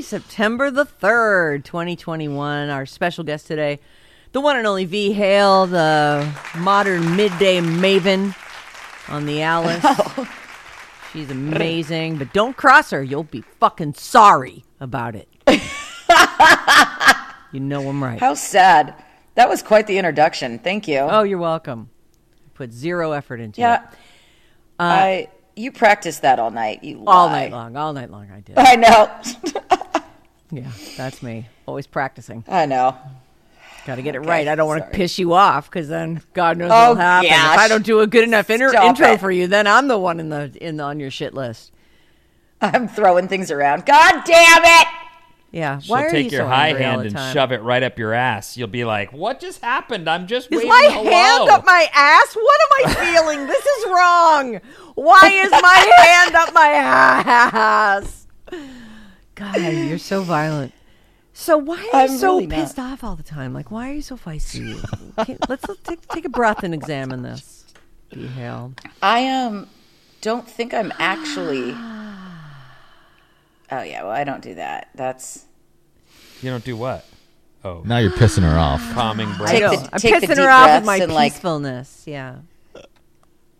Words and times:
September 0.00 0.70
the 0.70 0.84
3rd, 0.84 1.64
2021. 1.64 2.68
Our 2.68 2.86
special 2.86 3.24
guest 3.24 3.46
today, 3.46 3.80
the 4.32 4.40
one 4.40 4.56
and 4.56 4.66
only 4.66 4.84
V. 4.84 5.12
Hale, 5.12 5.66
the 5.66 6.30
modern 6.56 7.16
midday 7.16 7.60
maven 7.60 8.34
on 9.08 9.26
the 9.26 9.42
Alice. 9.42 9.84
Oh. 10.18 10.28
She's 11.12 11.30
amazing, 11.30 12.18
but 12.18 12.34
don't 12.34 12.54
cross 12.54 12.90
her. 12.90 13.02
You'll 13.02 13.22
be 13.22 13.40
fucking 13.58 13.94
sorry 13.94 14.64
about 14.80 15.14
it. 15.14 15.28
you 17.52 17.60
know 17.60 17.88
I'm 17.88 18.04
right. 18.04 18.20
How 18.20 18.34
sad. 18.34 18.94
That 19.34 19.48
was 19.48 19.62
quite 19.62 19.86
the 19.86 19.96
introduction. 19.96 20.58
Thank 20.58 20.88
you. 20.88 20.98
Oh, 20.98 21.22
you're 21.22 21.38
welcome. 21.38 21.88
Put 22.52 22.70
zero 22.70 23.12
effort 23.12 23.40
into 23.40 23.62
yeah. 23.62 23.84
it. 23.84 23.88
Uh, 24.78 24.82
I 24.82 25.28
you 25.56 25.72
practiced 25.72 26.22
that 26.22 26.38
all 26.38 26.50
night. 26.50 26.84
You 26.84 27.02
All 27.06 27.30
night 27.30 27.50
long. 27.50 27.76
All 27.76 27.94
night 27.94 28.10
long 28.10 28.30
I 28.30 28.40
did. 28.40 28.54
I 28.58 28.76
know. 28.76 29.10
Yeah, 30.56 30.70
that's 30.96 31.22
me. 31.22 31.48
Always 31.66 31.86
practicing. 31.86 32.44
I 32.48 32.66
know. 32.66 32.96
Got 33.86 33.96
to 33.96 34.02
get 34.02 34.14
it 34.16 34.18
Okay, 34.18 34.28
right. 34.28 34.48
I 34.48 34.54
don't 34.56 34.66
want 34.66 34.84
to 34.84 34.90
piss 34.90 35.18
you 35.18 35.32
off 35.32 35.70
because 35.70 35.88
then 35.88 36.20
God 36.34 36.56
knows 36.58 36.70
Oh, 36.72 36.88
what'll 36.90 36.96
happen. 36.96 37.28
If 37.30 37.58
I 37.58 37.68
don't 37.68 37.84
do 37.84 38.00
a 38.00 38.06
good 38.06 38.24
enough 38.24 38.50
inter- 38.50 38.74
intro 38.82 39.12
it. 39.12 39.20
for 39.20 39.30
you, 39.30 39.46
then 39.46 39.66
I'm 39.68 39.86
the 39.86 39.98
one 39.98 40.18
in 40.18 40.28
the 40.28 40.50
in 40.60 40.78
the, 40.78 40.82
on 40.84 40.98
your 40.98 41.10
shit 41.10 41.34
list. 41.34 41.72
I'm 42.60 42.88
throwing 42.88 43.28
things 43.28 43.50
around. 43.50 43.86
God 43.86 44.22
damn 44.24 44.64
it! 44.64 44.86
Yeah. 45.52 45.78
She'll 45.78 45.94
Why 45.94 46.04
are 46.06 46.10
take 46.10 46.32
you 46.32 46.38
your 46.38 46.46
so 46.46 46.48
high 46.48 46.72
hand 46.72 47.02
and 47.02 47.12
shove 47.32 47.52
it 47.52 47.62
right 47.62 47.82
up 47.82 47.98
your 47.98 48.12
ass. 48.12 48.56
You'll 48.56 48.66
be 48.66 48.84
like, 48.84 49.12
"What 49.12 49.38
just 49.40 49.60
happened? 49.62 50.08
I'm 50.08 50.26
just 50.26 50.46
Is 50.50 50.56
waving 50.56 50.68
my 50.68 50.88
hello." 50.90 51.10
hand 51.10 51.48
up 51.50 51.64
my 51.64 51.88
ass? 51.94 52.34
What 52.34 52.60
am 52.60 52.90
I 52.90 52.94
feeling? 53.14 53.46
this 53.46 53.64
is 53.64 53.86
wrong. 53.86 54.60
Why 54.96 55.30
is 55.44 55.50
my 55.52 55.94
hand 56.02 56.34
up 56.34 56.52
my 56.54 56.68
ass? 56.68 58.26
God, 59.36 59.56
you're 59.56 59.98
so 59.98 60.22
violent. 60.22 60.72
So 61.32 61.56
why 61.58 61.76
are 61.76 61.82
you 62.06 62.12
I'm 62.12 62.18
so 62.18 62.34
really 62.34 62.46
not. 62.46 62.56
pissed 62.56 62.78
off 62.78 63.04
all 63.04 63.14
the 63.16 63.22
time? 63.22 63.52
Like, 63.52 63.70
why 63.70 63.90
are 63.90 63.92
you 63.92 64.00
so 64.02 64.16
feisty? 64.16 64.74
Can- 65.26 65.38
let's, 65.48 65.68
let's 65.68 65.80
take, 65.82 66.08
take 66.08 66.24
a 66.24 66.28
breath 66.30 66.62
and 66.64 66.72
examine 66.74 67.22
this. 67.22 67.64
Be 68.12 68.26
hell. 68.26 68.72
I 69.02 69.28
um 69.28 69.68
don't 70.22 70.48
think 70.48 70.72
I'm 70.74 70.92
actually 70.98 71.72
Oh 73.70 73.82
yeah, 73.82 74.02
well 74.02 74.10
I 74.12 74.24
don't 74.24 74.42
do 74.42 74.54
that. 74.54 74.88
That's 74.94 75.44
You 76.40 76.50
don't 76.50 76.64
do 76.64 76.76
what? 76.76 77.04
Oh, 77.64 77.82
Now 77.84 77.98
you're 77.98 78.12
pissing 78.12 78.42
her 78.50 78.56
off. 78.58 78.80
calming 78.94 79.28
I 79.28 79.36
breath. 79.38 79.60
know. 79.60 79.70
the- 79.76 79.88
I'm 79.92 79.98
take 80.00 80.20
the 80.20 80.26
pissing 80.28 80.36
deep 80.36 80.38
her 80.44 80.50
off 80.50 80.66
with 80.66 80.84
breaths 80.84 80.86
my 80.86 80.96
and, 80.98 81.12
like- 81.12 81.32
peacefulness. 81.32 82.04
Yeah. 82.06 82.36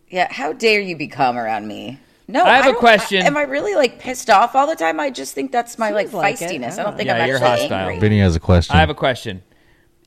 yeah, 0.08 0.32
how 0.32 0.52
dare 0.52 0.80
you 0.80 0.96
become 0.96 1.36
around 1.36 1.66
me? 1.68 1.98
No, 2.28 2.44
I 2.44 2.56
have 2.56 2.66
a 2.66 2.72
don't- 2.72 2.78
question. 2.80 3.22
am 3.24 3.36
I 3.36 3.42
really 3.42 3.74
like 3.76 3.98
pissed 4.00 4.28
off 4.30 4.54
all 4.56 4.66
the 4.66 4.74
time? 4.74 4.98
I 4.98 5.10
just 5.10 5.34
think 5.34 5.52
that's 5.52 5.78
my 5.78 5.90
like 5.90 6.06
Seems 6.08 6.14
like 6.14 6.42
it. 6.42 6.50
feistiness. 6.50 6.78
I 6.78 6.80
I 6.80 6.84
don't 6.84 6.96
think 6.96 7.06
Yeah, 7.06 7.16
I'm 7.18 7.28
you're 7.28 7.36
actually 7.36 7.60
hostile. 7.68 7.78
angry. 7.90 7.98
Vinny 8.00 8.18
has 8.20 8.34
a 8.34 8.40
question. 8.40 8.74
I 8.76 8.80
have 8.80 8.90
a 8.90 8.94
question. 8.94 9.42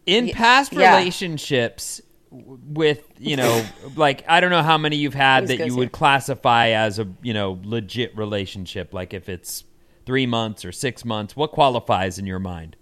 In 0.05 0.25
Y- 0.25 0.31
past 0.33 0.71
relationships 0.73 2.01
w- 2.31 2.59
with, 2.67 3.03
you 3.19 3.37
know, 3.37 3.63
like 3.95 4.25
I 4.27 4.41
don't 4.41 4.49
know 4.51 4.63
how 4.63 4.77
many 4.77 4.97
you've 4.97 5.13
had 5.13 5.47
that 5.47 5.57
goes 5.59 5.67
you 5.67 5.73
here? 5.73 5.79
would 5.79 5.91
classify 5.93 6.69
as 6.69 6.99
a, 6.99 7.07
you 7.21 7.33
know, 7.33 7.59
legit 7.63 8.17
relationship, 8.17 8.93
like 8.93 9.13
if 9.13 9.29
it's 9.29 9.63
3 10.05 10.25
months 10.25 10.65
or 10.65 10.71
6 10.73 11.05
months, 11.05 11.35
what 11.37 11.51
qualifies 11.51 12.17
in 12.19 12.25
your 12.25 12.39
mind? 12.39 12.75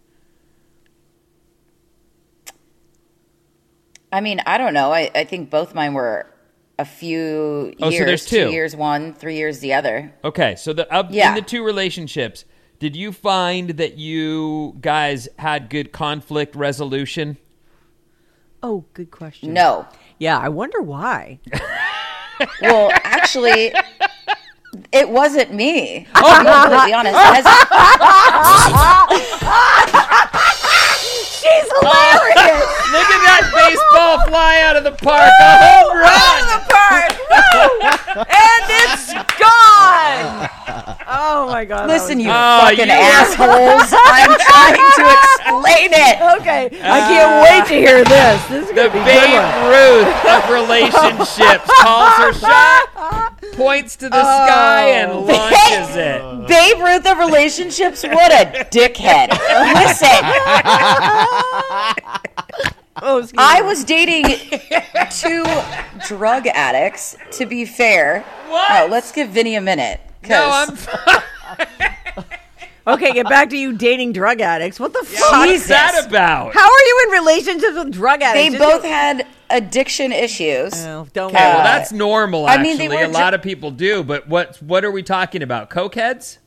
I 4.11 4.21
mean, 4.21 4.41
I 4.45 4.57
don't 4.57 4.73
know. 4.73 4.91
I, 4.93 5.11
I 5.13 5.25
think 5.25 5.49
both 5.49 5.75
mine 5.75 5.93
were 5.93 6.27
a 6.79 6.85
few 6.85 7.73
Oh, 7.81 7.89
so 7.89 7.89
years. 7.89 8.05
there's 8.05 8.25
two. 8.25 8.49
years 8.51 8.75
one, 8.75 9.13
three 9.13 9.35
years 9.35 9.59
the 9.59 9.73
other. 9.73 10.13
Okay, 10.23 10.55
so 10.55 10.73
the 10.73 10.91
of, 10.93 11.11
Yeah. 11.11 11.29
in 11.29 11.35
the 11.35 11.41
two 11.41 11.63
relationships, 11.63 12.45
did 12.79 12.95
you 12.95 13.11
find 13.11 13.71
that 13.71 13.97
you 13.97 14.75
guys 14.81 15.27
had 15.39 15.69
good 15.69 15.91
conflict 15.91 16.55
resolution? 16.55 17.37
Oh, 18.61 18.85
good 18.93 19.09
question. 19.11 19.53
No. 19.53 19.87
Yeah, 20.19 20.37
I 20.37 20.49
wonder 20.49 20.81
why. 20.81 21.39
Well, 22.61 22.91
actually, 23.03 23.73
it 24.91 25.09
wasn't 25.09 25.51
me. 25.55 26.05
Oh. 26.13 26.37
To 26.37 26.43
be 26.43 26.51
completely 26.51 26.93
honest. 26.93 27.15
As- 27.17 27.45
She's 31.57 31.71
hilarious. 31.81 32.61
Look 32.93 33.09
at 33.09 33.21
that 33.25 33.43
baseball 33.53 34.25
fly 34.29 34.61
out 34.61 34.75
of 34.77 34.83
the 34.85 34.91
park. 34.93 35.31
A 35.41 35.51
home 35.57 35.97
run. 35.97 36.41
the 36.53 36.61
park. 36.69 37.11
And 38.29 38.63
it's 38.85 39.13
gone. 39.37 40.49
Oh 41.09 41.47
my 41.47 41.63
god. 41.65 41.87
listen, 41.87 42.19
you. 42.19 42.29
Oh, 42.29 42.59
fucking 42.61 42.87
you- 42.87 42.91
assholes. 42.91 43.89
I'm 43.95 44.33
trying 44.37 44.83
to 44.99 45.03
explain 45.07 45.89
it. 45.93 46.15
Okay, 46.41 46.69
I 46.83 46.99
uh, 46.99 47.07
can't 47.07 47.33
wait 47.47 47.63
to 47.71 47.75
hear 47.79 48.03
this. 48.03 48.37
This 48.47 48.63
is 48.63 48.69
The 48.69 48.75
gonna 48.75 48.91
be 48.93 48.99
a 48.99 49.03
good 49.03 49.27
Babe 49.27 49.39
one. 49.39 49.71
Ruth 49.71 50.13
of 50.27 50.41
relationships 50.51 51.67
calls 51.79 52.13
her 52.19 52.33
shot, 52.33 52.89
points 53.57 53.95
to 53.97 54.07
the 54.09 54.21
sky, 54.21 54.89
and 54.91 55.11
Oh. 55.11 55.19
launches 55.21 55.95
it. 55.95 56.47
Babe 56.47 56.79
Ruth 56.79 57.05
of 57.05 57.17
relationships, 57.17 58.03
what 58.03 58.31
a 58.31 58.65
dickhead. 58.71 59.29
Listen, 59.75 60.23
Oh, 62.99 63.27
I 63.37 63.61
was 63.61 63.83
dating 63.83 64.25
two 65.11 65.45
drug 66.07 66.47
addicts, 66.47 67.15
to 67.33 67.45
be 67.45 67.63
fair. 67.65 68.21
What? 68.49 68.71
Oh, 68.71 68.87
let's 68.89 69.11
give 69.11 69.29
Vinny 69.29 69.53
a 69.55 69.61
minute. 69.61 69.99
No, 70.27 70.65
'cause- 70.65 70.87
I'm. 71.59 71.67
Okay, 72.87 73.11
get 73.11 73.27
back 73.27 73.49
to 73.49 73.57
you 73.57 73.73
dating 73.73 74.13
drug 74.13 74.39
addicts. 74.39 74.79
What 74.79 74.93
the 74.93 75.03
fuck? 75.03 75.31
What's 75.31 75.51
Jesus. 75.51 75.67
that 75.67 76.05
about? 76.07 76.53
How 76.53 76.63
are 76.63 76.85
you 76.85 77.03
in 77.05 77.11
relationships 77.19 77.73
with 77.75 77.91
drug 77.91 78.21
they 78.21 78.25
addicts? 78.25 78.57
Just- 78.57 78.63
both 78.63 78.83
had 78.83 79.27
addiction 79.49 80.11
issues. 80.11 80.73
Oh, 80.85 81.07
don't 81.13 81.33
Okay, 81.33 81.43
well 81.43 81.63
that's 81.63 81.91
normal. 81.91 82.45
I 82.47 82.57
mean, 82.61 82.77
they 82.77 82.87
were 82.87 82.95
a 83.03 83.07
ju- 83.07 83.13
lot 83.13 83.33
of 83.33 83.41
people 83.41 83.71
do. 83.71 84.03
But 84.03 84.27
what 84.27 84.61
what 84.61 84.85
are 84.85 84.91
we 84.91 85.03
talking 85.03 85.41
about? 85.43 85.69
Cokeheads? 85.69 86.37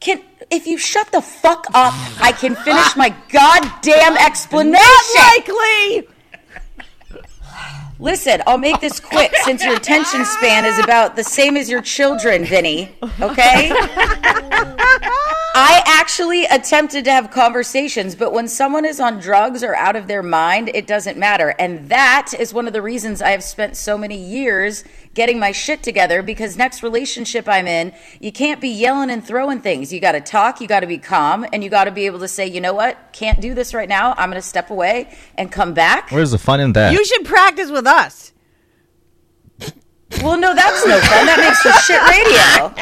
Can 0.00 0.20
if 0.50 0.66
you 0.66 0.78
shut 0.78 1.12
the 1.12 1.20
fuck 1.22 1.66
up, 1.74 1.94
I 2.20 2.32
can 2.32 2.56
finish 2.56 2.96
my 2.96 3.14
goddamn 3.30 4.16
explanation. 4.16 4.72
Not 4.72 5.46
likely. 5.46 6.08
Listen, 8.02 8.42
I'll 8.48 8.58
make 8.58 8.80
this 8.80 8.98
quick 8.98 9.32
since 9.44 9.62
your 9.62 9.76
attention 9.76 10.24
span 10.24 10.64
is 10.64 10.76
about 10.80 11.14
the 11.14 11.22
same 11.22 11.56
as 11.56 11.70
your 11.70 11.80
children, 11.80 12.44
Vinny. 12.44 12.96
Okay? 13.20 13.70
I 15.54 15.82
actually 15.86 16.46
attempted 16.46 17.04
to 17.04 17.12
have 17.12 17.30
conversations, 17.30 18.16
but 18.16 18.32
when 18.32 18.48
someone 18.48 18.84
is 18.84 18.98
on 18.98 19.20
drugs 19.20 19.62
or 19.62 19.76
out 19.76 19.94
of 19.96 20.08
their 20.08 20.22
mind, 20.22 20.70
it 20.74 20.86
doesn't 20.86 21.18
matter. 21.18 21.54
And 21.58 21.88
that 21.90 22.32
is 22.36 22.52
one 22.52 22.66
of 22.66 22.72
the 22.72 22.82
reasons 22.82 23.22
I 23.22 23.30
have 23.30 23.44
spent 23.44 23.76
so 23.76 23.96
many 23.96 24.16
years 24.16 24.82
getting 25.14 25.38
my 25.38 25.52
shit 25.52 25.82
together 25.82 26.22
because 26.22 26.56
next 26.56 26.82
relationship 26.82 27.46
I'm 27.46 27.66
in, 27.66 27.92
you 28.18 28.32
can't 28.32 28.62
be 28.62 28.70
yelling 28.70 29.10
and 29.10 29.22
throwing 29.22 29.60
things. 29.60 29.92
You 29.92 30.00
got 30.00 30.12
to 30.12 30.22
talk, 30.22 30.60
you 30.62 30.66
got 30.66 30.80
to 30.80 30.86
be 30.86 30.96
calm, 30.96 31.44
and 31.52 31.62
you 31.62 31.68
got 31.68 31.84
to 31.84 31.90
be 31.90 32.06
able 32.06 32.20
to 32.20 32.28
say, 32.28 32.46
you 32.46 32.62
know 32.62 32.72
what? 32.72 33.12
Can't 33.12 33.38
do 33.40 33.52
this 33.54 33.74
right 33.74 33.88
now. 33.88 34.14
I'm 34.16 34.30
going 34.30 34.40
to 34.40 34.48
step 34.48 34.70
away 34.70 35.14
and 35.36 35.52
come 35.52 35.74
back. 35.74 36.10
Where's 36.10 36.30
the 36.30 36.38
fun 36.38 36.60
in 36.60 36.72
that? 36.72 36.94
You 36.94 37.04
should 37.04 37.26
practice 37.26 37.70
with 37.70 37.84
us. 37.92 38.32
Well, 40.22 40.38
no, 40.38 40.54
that's 40.54 40.86
no 40.86 40.98
fun. 41.00 41.26
That 41.26 41.38
makes 41.38 41.62
for 41.62 41.72
shit 41.82 42.02
radio. 42.02 42.72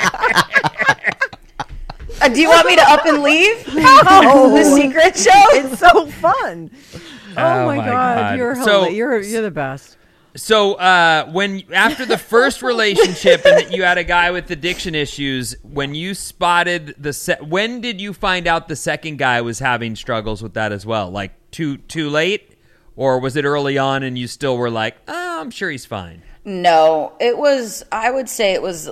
Uh, 2.23 2.29
do 2.29 2.41
you 2.41 2.49
want 2.49 2.67
me 2.67 2.77
to 2.77 2.83
up 2.83 3.07
and 3.07 3.23
leave? 3.23 3.65
the 3.67 4.73
secret 4.77 5.17
show? 5.17 5.31
It's 5.57 5.79
so 5.79 6.07
fun. 6.07 6.71
Oh, 6.95 7.01
Oh 7.37 7.67
my, 7.67 7.77
my 7.77 7.87
god, 7.87 8.17
God. 8.17 8.39
you're 8.39 8.57
So- 8.57 8.89
you're 8.89 9.21
you're 9.21 9.43
the 9.43 9.51
best. 9.51 9.97
So 10.37 10.75
uh, 10.75 11.27
when 11.31 11.65
after 11.73 12.05
the 12.07 12.19
first 12.19 12.63
relationship 12.63 13.45
and 13.45 13.59
that 13.59 13.73
you 13.73 13.83
had 13.83 13.99
a 13.99 14.05
guy 14.05 14.31
with 14.31 14.49
addiction 14.51 14.95
issues, 14.95 15.57
when 15.63 15.95
you 15.95 16.15
spotted 16.15 16.95
the 16.99 17.13
se- 17.13 17.39
when 17.43 17.81
did 17.81 18.01
you 18.01 18.13
find 18.13 18.47
out 18.47 18.69
the 18.69 18.77
second 18.77 19.19
guy 19.19 19.41
was 19.41 19.59
having 19.59 19.97
struggles 19.97 20.41
with 20.43 20.55
that 20.55 20.71
as 20.73 20.87
well? 20.87 21.11
Like 21.11 21.33
too 21.51 21.79
too 21.79 22.11
late, 22.11 22.50
or 22.97 23.19
was 23.21 23.37
it 23.37 23.45
early 23.45 23.79
on 23.79 24.03
and 24.03 24.19
you 24.19 24.27
still 24.27 24.57
were 24.57 24.71
like, 24.71 24.97
oh, 25.09 25.41
I'm 25.41 25.51
sure 25.51 25.71
he's 25.71 25.87
fine. 25.87 26.23
No, 26.45 27.13
it 27.21 27.37
was, 27.39 27.85
I 27.93 28.11
would 28.11 28.29
say 28.29 28.53
it 28.55 28.63
was 28.63 28.89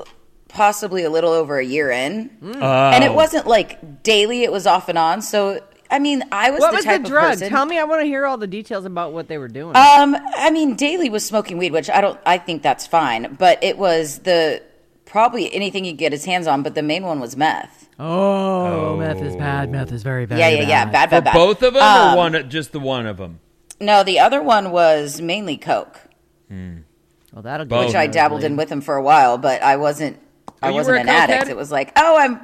possibly 0.48 1.04
a 1.04 1.10
little 1.10 1.30
over 1.32 1.58
a 1.58 1.64
year 1.64 1.90
in. 1.90 2.28
Hmm. 2.40 2.62
And 2.62 3.04
it 3.04 3.12
wasn't 3.14 3.46
like 3.46 4.02
daily, 4.02 4.42
it 4.44 4.52
was 4.52 4.66
off 4.66 4.88
and 4.88 4.98
on. 4.98 5.22
So, 5.22 5.60
I 5.90 5.98
mean, 5.98 6.22
I 6.30 6.50
was 6.50 6.60
What 6.60 6.70
the 6.72 6.76
was 6.76 6.84
type 6.84 7.00
the 7.02 7.06
of 7.06 7.10
drug? 7.10 7.30
person. 7.32 7.48
Tell 7.48 7.64
me. 7.64 7.78
I 7.78 7.84
want 7.84 8.02
to 8.02 8.06
hear 8.06 8.26
all 8.26 8.36
the 8.36 8.46
details 8.46 8.84
about 8.84 9.14
what 9.14 9.28
they 9.28 9.38
were 9.38 9.48
doing. 9.48 9.74
Um, 9.74 10.16
I 10.36 10.50
mean, 10.50 10.74
Daly 10.76 11.08
was 11.08 11.24
smoking 11.24 11.56
weed, 11.56 11.72
which 11.72 11.88
I 11.88 12.02
don't. 12.02 12.20
I 12.26 12.36
think 12.36 12.62
that's 12.62 12.86
fine, 12.86 13.36
but 13.38 13.62
it 13.64 13.78
was 13.78 14.18
the 14.18 14.62
probably 15.06 15.50
anything 15.54 15.84
he 15.84 15.92
could 15.92 15.98
get 15.98 16.12
his 16.12 16.26
hands 16.26 16.46
on. 16.46 16.62
But 16.62 16.74
the 16.74 16.82
main 16.82 17.04
one 17.04 17.20
was 17.20 17.38
meth. 17.38 17.88
oh, 17.98 18.66
oh. 18.66 18.96
meth 18.98 19.22
is 19.22 19.34
bad. 19.36 19.70
Meth 19.70 19.90
is 19.90 20.02
very 20.02 20.26
bad. 20.26 20.38
yeah, 20.38 20.50
yeah, 20.50 20.68
yeah, 20.68 20.84
bad, 20.84 21.06
For 21.08 21.22
bad, 21.22 21.24
bad. 21.24 21.34
both 21.34 21.62
of 21.62 21.72
them, 21.72 21.82
Um, 21.82 22.12
or 22.12 22.16
one 22.18 22.50
just 22.50 22.72
the 22.72 22.80
one 22.80 23.06
of 23.06 23.16
them? 23.16 23.40
No, 23.80 24.02
the 24.02 24.18
other 24.18 24.42
one 24.42 24.70
was 24.70 25.20
mainly 25.20 25.56
coke, 25.56 26.00
Well, 26.50 27.42
that'll 27.42 27.66
Both. 27.66 27.80
go. 27.80 27.86
which 27.86 27.94
I 27.94 28.06
dabbled 28.06 28.42
in 28.44 28.56
with 28.56 28.70
him 28.70 28.80
for 28.80 28.96
a 28.96 29.02
while, 29.02 29.38
but 29.38 29.62
I 29.62 29.76
wasn't. 29.76 30.18
I 30.62 30.66
Oh, 30.66 30.70
you 30.70 30.74
wasn't 30.76 30.96
a 30.98 31.00
an 31.02 31.08
addict. 31.08 31.48
It 31.48 31.56
was 31.56 31.70
like, 31.70 31.92
oh, 31.96 32.18
I'm. 32.18 32.40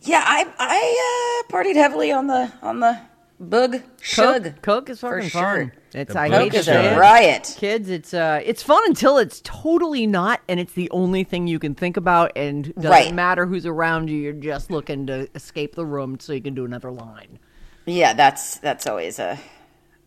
Yeah, 0.00 0.22
I 0.24 0.46
I 0.58 1.42
uh, 1.48 1.52
partied 1.52 1.74
heavily 1.76 2.10
on 2.10 2.26
the 2.26 2.50
on 2.62 2.80
the 2.80 2.98
boog 3.42 3.82
shug. 4.00 4.44
Coke, 4.44 4.62
Coke 4.62 4.90
is 4.90 5.00
for 5.00 5.16
fucking 5.16 5.28
sure. 5.28 5.72
It's 5.92 6.12
The 6.14 6.18
I 6.20 6.28
hate 6.30 6.52
to 6.52 6.58
is 6.58 6.64
say 6.64 6.86
a 6.86 6.94
it. 6.94 6.98
riot. 6.98 7.54
Kids, 7.58 7.90
it's 7.90 8.14
uh, 8.14 8.40
it's 8.44 8.62
fun 8.62 8.82
until 8.86 9.18
it's 9.18 9.42
totally 9.44 10.06
not, 10.06 10.40
and 10.48 10.58
it's 10.58 10.72
the 10.72 10.90
only 10.90 11.22
thing 11.22 11.46
you 11.46 11.58
can 11.58 11.74
think 11.74 11.96
about, 11.98 12.32
and 12.36 12.74
doesn't 12.74 12.90
Right. 12.90 13.14
matter 13.14 13.44
who's 13.46 13.66
around 13.66 14.08
you. 14.08 14.16
You're 14.16 14.32
just 14.32 14.70
looking 14.70 15.06
to 15.08 15.28
escape 15.34 15.74
the 15.74 15.84
room 15.84 16.18
so 16.18 16.32
you 16.32 16.40
can 16.40 16.54
do 16.54 16.64
another 16.64 16.90
line. 16.90 17.38
Yeah, 17.86 18.14
that's 18.14 18.56
that's 18.58 18.86
always 18.86 19.18
a 19.18 19.38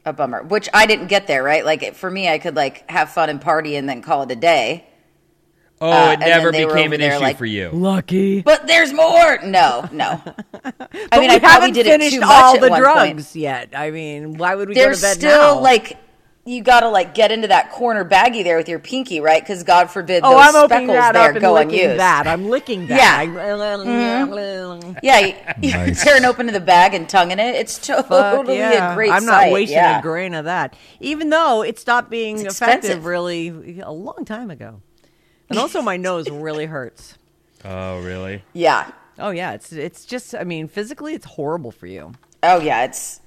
a 0.08 0.14
bummer. 0.14 0.44
Which 0.44 0.68
I 0.74 0.86
didn't 0.86 1.08
get 1.08 1.28
there, 1.28 1.44
right? 1.44 1.64
Like 1.66 1.94
for 1.96 2.10
me, 2.10 2.28
I 2.30 2.40
could 2.40 2.56
like 2.56 2.90
have 2.90 3.10
fun 3.12 3.30
and 3.30 3.40
party 3.42 3.76
and 3.76 3.88
then 3.88 4.02
call 4.02 4.24
it 4.24 4.32
a 4.32 4.36
day. 4.36 4.86
Oh, 5.80 5.92
uh, 5.92 6.12
it 6.14 6.22
and 6.22 6.22
never 6.22 6.52
became 6.52 6.92
an 6.92 7.02
issue 7.02 7.20
like- 7.20 7.38
for 7.38 7.46
you. 7.46 7.70
Lucky. 7.70 8.42
But 8.42 8.66
there's 8.66 8.92
more. 8.92 9.38
No, 9.44 9.88
no. 9.92 10.20
I 11.12 11.20
mean, 11.20 11.30
we 11.30 11.36
I 11.36 11.40
probably 11.40 11.40
haven't 11.40 11.74
did 11.74 11.86
it 11.86 11.90
finished 11.92 12.16
too 12.16 12.22
much 12.22 12.30
all 12.32 12.56
at 12.56 12.62
the 12.62 12.70
one 12.70 12.80
drugs 12.82 13.26
point. 13.32 13.36
yet. 13.36 13.70
I 13.76 13.92
mean, 13.92 14.38
why 14.38 14.56
would 14.56 14.70
we 14.70 14.74
There's 14.74 15.02
go 15.02 15.08
to 15.10 15.14
bed 15.14 15.18
still 15.20 15.56
now? 15.56 15.62
like 15.62 15.98
you 16.48 16.62
got 16.62 16.80
to 16.80 16.90
like 16.90 17.14
get 17.14 17.30
into 17.32 17.50
that 17.50 17.72
corner 17.72 18.06
baggie 18.06 18.42
there 18.44 18.56
with 18.56 18.70
your 18.70 18.80
pinky, 18.80 19.20
right? 19.20 19.42
Because 19.44 19.64
God 19.64 19.92
forbid 19.92 20.22
oh, 20.24 20.32
those 20.32 20.40
I'm 20.40 20.56
opening 20.56 20.88
speckles 20.88 20.98
that 20.98 21.12
there 21.14 21.30
up 21.30 21.36
and 21.36 21.42
go 21.42 21.54
licking 21.54 21.80
unused. 21.82 22.00
that. 22.00 22.26
I'm 22.26 22.50
licking 22.50 22.88
that. 22.88 23.20
I- 23.20 23.28
mm-hmm. 23.28 24.98
Yeah, 25.04 25.20
you, 25.20 25.36
you 25.62 25.72
Nice. 25.74 26.04
tearing 26.04 26.24
open 26.24 26.48
the 26.48 26.60
bag 26.62 26.94
and 26.94 27.08
tonguing 27.08 27.40
it. 27.40 27.56
It's 27.56 27.78
Fuck 27.86 28.08
totally 28.08 28.58
yeah. 28.58 28.94
a 28.94 28.96
great 28.96 29.12
I'm 29.12 29.26
not 29.26 29.42
sight. 29.42 29.52
wasting 29.54 29.78
yeah. 29.78 30.00
a 30.00 30.02
grain 30.02 30.34
of 30.34 30.46
that, 30.46 30.74
even 31.02 31.30
though 31.30 31.64
it 31.64 31.78
stopped 31.78 32.10
being 32.10 32.40
It's 32.40 32.56
effective 32.56 32.78
expensive. 32.86 33.06
really 33.06 33.82
a 33.82 33.92
long 33.92 34.24
time 34.26 34.50
ago. 34.50 34.82
And 35.50 35.60
also, 35.60 35.82
my 35.82 35.98
nose 35.98 36.30
really 36.30 36.66
hurts. 36.66 37.18
Oh, 37.66 38.00
really? 38.02 38.44
Yeah. 38.54 38.92
Oh 39.18 39.32
yeah, 39.32 39.54
it's 39.54 39.74
it's 39.74 40.06
just. 40.06 40.36
I 40.36 40.44
mean, 40.44 40.68
physically, 40.68 41.16
it's 41.16 41.26
horrible 41.26 41.72
for 41.72 41.88
you. 41.88 42.14
Oh 42.44 42.60
yeah, 42.60 42.84
it's. 42.84 43.20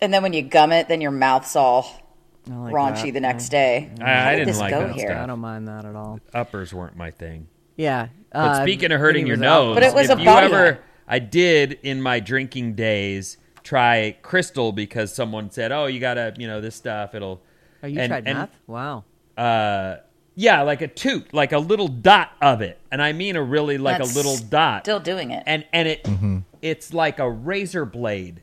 And 0.00 0.14
then 0.14 0.22
when 0.22 0.32
you 0.32 0.40
gum 0.40 0.70
it, 0.70 0.86
then 0.86 1.00
your 1.00 1.10
mouth's 1.10 1.56
all 1.56 2.00
I 2.09 2.09
like 2.58 2.74
raunchy 2.74 3.06
that. 3.06 3.12
the 3.14 3.20
next 3.20 3.48
day. 3.50 3.90
I- 4.00 4.04
I 4.04 4.14
How 4.14 4.30
did 4.30 4.36
didn't 4.36 4.46
this 4.48 4.58
like 4.60 4.70
go 4.70 4.86
that 4.86 4.94
here? 4.96 5.08
stuff. 5.08 5.22
I 5.22 5.26
don't 5.26 5.38
mind 5.40 5.68
that 5.68 5.84
at 5.84 5.94
all. 5.96 6.18
Uppers 6.34 6.72
weren't 6.74 6.96
my 6.96 7.10
thing. 7.10 7.48
Yeah. 7.76 8.08
But 8.32 8.38
uh, 8.38 8.62
speaking 8.62 8.92
of 8.92 9.00
hurting 9.00 9.26
your 9.26 9.36
nose, 9.36 9.74
But 9.74 9.82
it 9.82 9.94
was 9.94 10.10
if 10.10 10.16
a 10.18 10.20
you 10.20 10.26
body 10.26 10.46
ever, 10.46 10.64
hack. 10.72 10.80
I 11.08 11.18
did 11.18 11.78
in 11.82 12.00
my 12.02 12.20
drinking 12.20 12.74
days 12.74 13.36
try 13.62 14.16
crystal 14.22 14.72
because 14.72 15.12
someone 15.14 15.50
said, 15.50 15.72
"Oh, 15.72 15.86
you 15.86 15.98
gotta, 16.00 16.34
you 16.38 16.46
know, 16.46 16.60
this 16.60 16.74
stuff. 16.76 17.14
It'll." 17.14 17.42
Oh, 17.82 17.86
you 17.86 17.98
and- 18.00 18.10
tried 18.10 18.26
and, 18.28 18.38
meth? 18.38 18.50
Wow. 18.66 19.04
Uh, 19.36 19.96
yeah, 20.36 20.62
like 20.62 20.80
a 20.82 20.88
toot, 20.88 21.32
like 21.34 21.52
a 21.52 21.58
little 21.58 21.88
dot 21.88 22.30
of 22.40 22.62
it, 22.62 22.78
and 22.92 23.02
I 23.02 23.12
mean 23.12 23.36
a 23.36 23.42
really 23.42 23.78
like 23.78 23.98
That's 23.98 24.12
a 24.12 24.16
little 24.16 24.36
dot. 24.36 24.84
Still 24.84 25.00
doing 25.00 25.30
it. 25.32 25.42
and 25.46 25.64
and 25.72 25.88
it 25.88 26.06
it's 26.62 26.94
like 26.94 27.18
a 27.18 27.28
razor 27.30 27.84
blade 27.84 28.42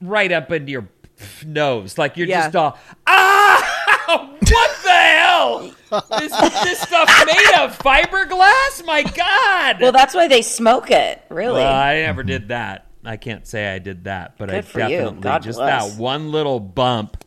right 0.00 0.30
up 0.32 0.50
into 0.52 0.70
your 0.72 0.88
nose 1.46 1.98
like 1.98 2.16
you're 2.16 2.26
Yeah. 2.26 2.42
just 2.44 2.56
all 2.56 2.78
ah 3.06 4.28
what 4.40 4.70
the 4.82 4.90
hell 4.90 5.74
is 6.22 6.30
this 6.64 6.80
stuff 6.80 7.08
made 7.26 7.60
of 7.60 7.78
fiberglass 7.78 8.84
my 8.84 9.02
god 9.02 9.80
well, 9.80 9.92
that's 9.92 10.14
why 10.14 10.28
they 10.28 10.42
smoke 10.42 10.90
it. 10.90 11.22
Really. 11.28 11.60
Well, 11.62 11.72
i 11.74 11.94
never 12.00 12.22
did 12.22 12.48
that 12.48 12.86
i 13.04 13.16
can't 13.16 13.46
say 13.46 13.72
i 13.72 13.78
did 13.78 14.04
that 14.04 14.36
but 14.38 14.50
i 14.50 14.60
Good 14.60 14.66
you. 14.74 14.78
definitely 14.80 15.20
God 15.20 15.42
just 15.42 15.58
bless. 15.58 15.94
that 15.94 16.00
one 16.00 16.30
little 16.32 16.60
bump 16.60 17.24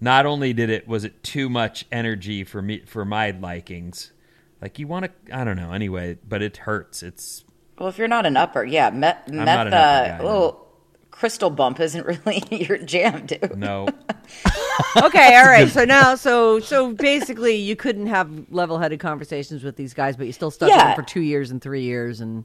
not 0.00 0.26
only 0.26 0.52
did 0.52 0.68
it 0.70 0.86
was 0.88 1.04
it 1.04 1.22
too 1.22 1.48
much 1.48 1.86
energy 1.92 2.44
for 2.44 2.60
me 2.60 2.80
for 2.86 3.04
my 3.04 3.30
likings 3.30 4.12
like 4.60 4.78
you 4.78 4.86
want 4.86 5.04
to 5.26 5.36
i 5.36 5.44
don't 5.44 5.56
know 5.56 5.72
anyway 5.72 6.16
but 6.28 6.42
it 6.42 6.56
hurts 6.58 7.02
it's 7.02 7.44
well, 7.78 7.88
if 7.88 7.98
you're 7.98 8.06
not 8.06 8.26
an 8.26 8.36
upper, 8.36 8.62
yeah, 8.62 8.90
meth. 8.90 9.28
not 9.28 9.44
meth 9.46 9.66
an 9.66 9.72
upper 9.72 9.76
uh, 9.76 10.18
guy, 10.18 10.22
no. 10.22 10.66
Little 11.12 11.18
crystal 11.20 11.50
bump 11.50 11.80
isn't 11.80 12.04
really 12.26 12.42
your 12.50 12.78
jam, 12.78 13.26
dude. 13.26 13.56
no 13.56 13.86
Okay, 14.96 15.36
all 15.36 15.44
right. 15.44 15.68
So 15.68 15.84
now, 15.84 16.14
so 16.14 16.58
so 16.60 16.92
basically, 16.94 17.56
you 17.56 17.76
couldn't 17.76 18.06
have 18.06 18.30
level-headed 18.50 19.00
conversations 19.00 19.62
with 19.62 19.76
these 19.76 19.94
guys, 19.94 20.16
but 20.16 20.26
you 20.26 20.32
still 20.32 20.50
stuck 20.50 20.70
with 20.70 20.78
them 20.78 20.94
for 20.96 21.02
two 21.02 21.20
years 21.20 21.50
and 21.50 21.60
three 21.62 21.82
years, 21.82 22.20
and 22.20 22.44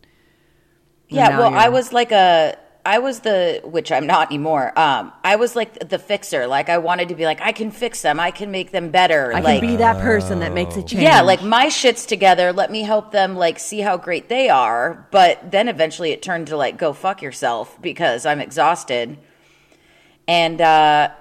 Yeah, 1.09 1.38
well, 1.39 1.53
I 1.53 1.63
you're- 1.65 1.74
was 1.74 1.93
like 1.93 2.12
a, 2.12 2.57
I 2.88 3.00
was 3.00 3.20
the, 3.20 3.60
which 3.65 3.91
I'm 3.91 4.08
not 4.08 4.29
anymore. 4.29 4.72
Um, 4.79 5.12
I 5.22 5.36
was 5.36 5.58
like 5.58 5.89
the 5.89 6.00
fixer. 6.00 6.48
Like 6.48 6.70
I 6.70 6.77
wanted 6.77 7.10
to 7.10 7.15
be 7.15 7.25
like, 7.25 7.41
I 7.41 7.51
can 7.51 7.70
fix 7.70 8.01
them. 8.01 8.17
I 8.17 8.32
can 8.32 8.50
make 8.50 8.72
them 8.72 8.91
better. 8.91 9.34
I 9.34 9.41
like, 9.41 9.60
can 9.60 9.70
be 9.70 9.75
that 9.75 9.98
person 10.00 10.39
that 10.39 10.53
makes 10.53 10.77
a 10.77 10.84
change. 10.84 11.03
yeah, 11.03 11.20
like 11.20 11.44
my 11.44 11.67
shit's 11.67 12.06
together. 12.06 12.53
Let 12.53 12.72
me 12.72 12.84
help 12.84 13.12
them 13.12 13.36
like 13.36 13.60
see 13.60 13.82
how 13.82 13.98
great 13.98 14.29
they 14.29 14.48
are. 14.48 15.06
But 15.12 15.51
then 15.51 15.67
eventually 15.67 16.12
it 16.12 16.22
turned 16.22 16.48
to 16.48 16.56
like, 16.56 16.77
go 16.77 16.94
fuck 16.94 17.22
yourself 17.22 17.77
because 17.82 18.25
I'm 18.25 18.39
exhausted. 18.39 19.17
And 20.25 20.62
uh, 20.62 21.12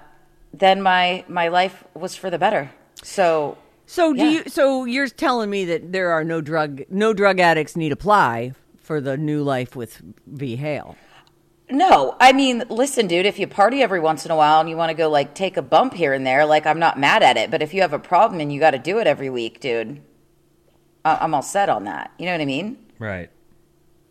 then 0.53 0.81
my 0.81 1.25
my 1.27 1.49
life 1.49 1.83
was 1.93 2.15
for 2.15 2.29
the 2.29 2.39
better. 2.39 2.71
So 3.03 3.57
So 3.85 4.13
do 4.13 4.19
Yeah. 4.23 4.29
you? 4.29 4.43
So 4.47 4.85
you're 4.85 5.09
telling 5.09 5.49
me 5.49 5.65
that 5.65 5.91
there 5.91 6.11
are 6.11 6.23
no 6.23 6.39
drug 6.39 6.83
no 6.89 7.13
drug 7.13 7.41
addicts 7.41 7.75
need 7.75 7.91
apply 7.91 8.53
for 8.79 9.01
the 9.01 9.17
new 9.17 9.43
life 9.43 9.75
with 9.75 10.01
V 10.25 10.55
Hale? 10.55 10.95
No, 11.69 12.15
I 12.19 12.31
mean, 12.31 12.63
listen, 12.69 13.07
dude, 13.07 13.25
if 13.25 13.39
you 13.39 13.45
party 13.47 13.81
every 13.81 13.99
once 13.99 14.23
in 14.25 14.31
a 14.31 14.35
while 14.37 14.61
and 14.61 14.69
you 14.69 14.77
want 14.77 14.89
to 14.89 14.93
go 14.93 15.09
like 15.09 15.33
take 15.33 15.57
a 15.57 15.61
bump 15.61 15.93
here 15.93 16.13
and 16.13 16.25
there, 16.25 16.45
like 16.45 16.65
I'm 16.65 16.79
not 16.79 16.97
mad 16.97 17.23
at 17.23 17.35
it. 17.35 17.51
But 17.51 17.61
if 17.61 17.73
you 17.73 17.81
have 17.81 17.91
a 17.93 17.99
problem 17.99 18.39
and 18.39 18.53
you 18.53 18.59
got 18.59 18.71
to 18.71 18.79
do 18.79 18.99
it 18.99 19.07
every 19.07 19.29
week, 19.29 19.59
dude, 19.59 20.01
I- 21.03 21.17
I'm 21.17 21.33
all 21.33 21.41
set 21.41 21.67
on 21.67 21.83
that. 21.83 22.11
You 22.17 22.25
know 22.25 22.31
what 22.31 22.41
I 22.41 22.45
mean? 22.45 22.77
right 22.99 23.29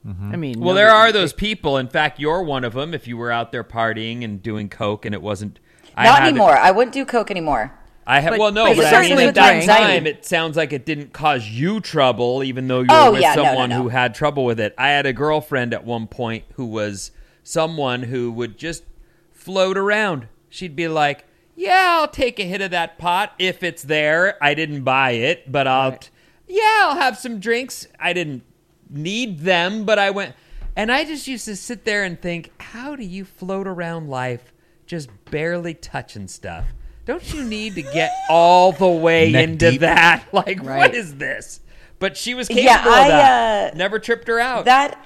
mm-hmm. 0.06 0.32
I 0.32 0.36
mean, 0.36 0.60
Well, 0.60 0.68
no- 0.70 0.74
there 0.74 0.90
are 0.90 1.10
those 1.12 1.32
people. 1.32 1.76
In 1.78 1.88
fact, 1.88 2.20
you're 2.20 2.42
one 2.42 2.62
of 2.62 2.74
them. 2.74 2.92
If 2.94 3.08
you 3.08 3.16
were 3.16 3.32
out 3.32 3.52
there 3.52 3.64
partying 3.64 4.22
and 4.22 4.40
doing 4.42 4.68
coke, 4.68 5.04
and 5.06 5.14
it 5.14 5.22
wasn't, 5.22 5.58
I 5.96 6.04
not 6.04 6.18
had- 6.20 6.28
anymore. 6.28 6.56
I 6.56 6.70
wouldn't 6.72 6.92
do 6.92 7.04
coke 7.06 7.30
anymore. 7.30 7.72
I 8.06 8.20
have. 8.20 8.32
But- 8.32 8.38
Well, 8.40 8.52
no, 8.52 8.66
but 8.66 8.76
but, 8.76 8.84
I 8.86 8.90
mean, 9.00 9.02
certainly 9.08 9.24
at 9.24 9.34
that 9.34 9.50
drink. 9.52 9.66
time, 9.66 10.06
it 10.06 10.24
sounds 10.26 10.56
like 10.56 10.72
it 10.74 10.84
didn't 10.86 11.12
cause 11.14 11.48
you 11.48 11.80
trouble, 11.80 12.44
even 12.44 12.68
though 12.68 12.80
you 12.82 12.86
Oh, 12.90 13.06
were 13.06 13.12
with 13.12 13.22
yeah, 13.22 13.34
no, 13.34 13.42
no, 13.42 13.48
someone 13.48 13.70
no. 13.70 13.82
who 13.82 13.88
had 13.88 14.14
trouble 14.14 14.44
with 14.44 14.60
it. 14.60 14.74
I 14.78 14.90
had 14.90 15.06
a 15.06 15.12
girlfriend 15.14 15.72
at 15.74 15.84
one 15.84 16.06
point 16.06 16.44
who 16.52 16.66
was 16.66 17.10
someone 17.46 18.02
who 18.02 18.32
would 18.32 18.58
just 18.58 18.82
float 19.32 19.78
around. 19.78 20.26
She'd 20.48 20.74
be 20.74 20.88
like, 20.88 21.24
yeah, 21.54 21.98
I'll 22.00 22.08
take 22.08 22.40
a 22.40 22.42
hit 22.42 22.60
of 22.60 22.72
that 22.72 22.98
pot 22.98 23.32
if 23.38 23.62
it's 23.62 23.82
there. 23.84 24.36
I 24.42 24.54
didn't 24.54 24.82
buy 24.82 25.12
it, 25.12 25.50
but 25.50 25.66
I'll, 25.68 25.92
t- 25.96 26.08
yeah, 26.48 26.82
I'll 26.88 26.96
have 26.96 27.16
some 27.16 27.38
drinks. 27.38 27.86
I 28.00 28.12
didn't 28.12 28.42
need 28.90 29.38
them, 29.40 29.84
but 29.84 29.98
I 29.98 30.10
went. 30.10 30.34
And 30.74 30.90
I 30.90 31.04
just 31.04 31.26
used 31.28 31.44
to 31.46 31.54
sit 31.56 31.84
there 31.84 32.02
and 32.02 32.20
think, 32.20 32.50
how 32.60 32.96
do 32.96 33.04
you 33.04 33.24
float 33.24 33.66
around 33.68 34.08
life 34.10 34.52
just 34.86 35.08
barely 35.30 35.72
touching 35.74 36.26
stuff? 36.28 36.64
Don't 37.06 37.32
you 37.32 37.44
need 37.44 37.76
to 37.76 37.82
get 37.82 38.10
all 38.28 38.72
the 38.72 38.88
way 38.88 39.30
Neck 39.30 39.44
into 39.50 39.70
deep. 39.70 39.80
that? 39.82 40.24
Like, 40.32 40.60
Right. 40.62 40.78
what 40.78 40.94
is 40.96 41.14
this? 41.14 41.60
But 42.00 42.16
she 42.16 42.34
was 42.34 42.48
capable 42.48 42.64
Yeah, 42.66 42.80
of 42.80 42.86
I, 42.92 43.08
that. 43.08 43.74
uh, 43.74 43.76
Never 43.76 43.98
tripped 44.00 44.26
her 44.28 44.40
out. 44.40 44.64
That 44.66 45.02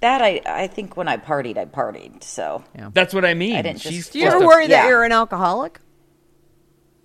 that 0.00 0.22
I 0.22 0.40
I 0.46 0.66
think 0.66 0.96
when 0.96 1.08
I 1.08 1.16
partied, 1.16 1.56
I 1.58 1.64
partied. 1.64 2.22
So 2.22 2.62
That's 2.94 3.12
what 3.14 3.24
I 3.24 3.34
mean. 3.34 3.56
I 3.56 3.62
didn't 3.62 3.80
just 3.80 4.12
Do 4.12 4.18
you 4.18 4.26
ever 4.26 4.36
just 4.36 4.44
a- 4.44 4.46
worry 4.46 4.66
that 4.68 4.84
yeah. 4.84 4.88
you're 4.88 5.04
an 5.04 5.12
alcoholic? 5.12 5.80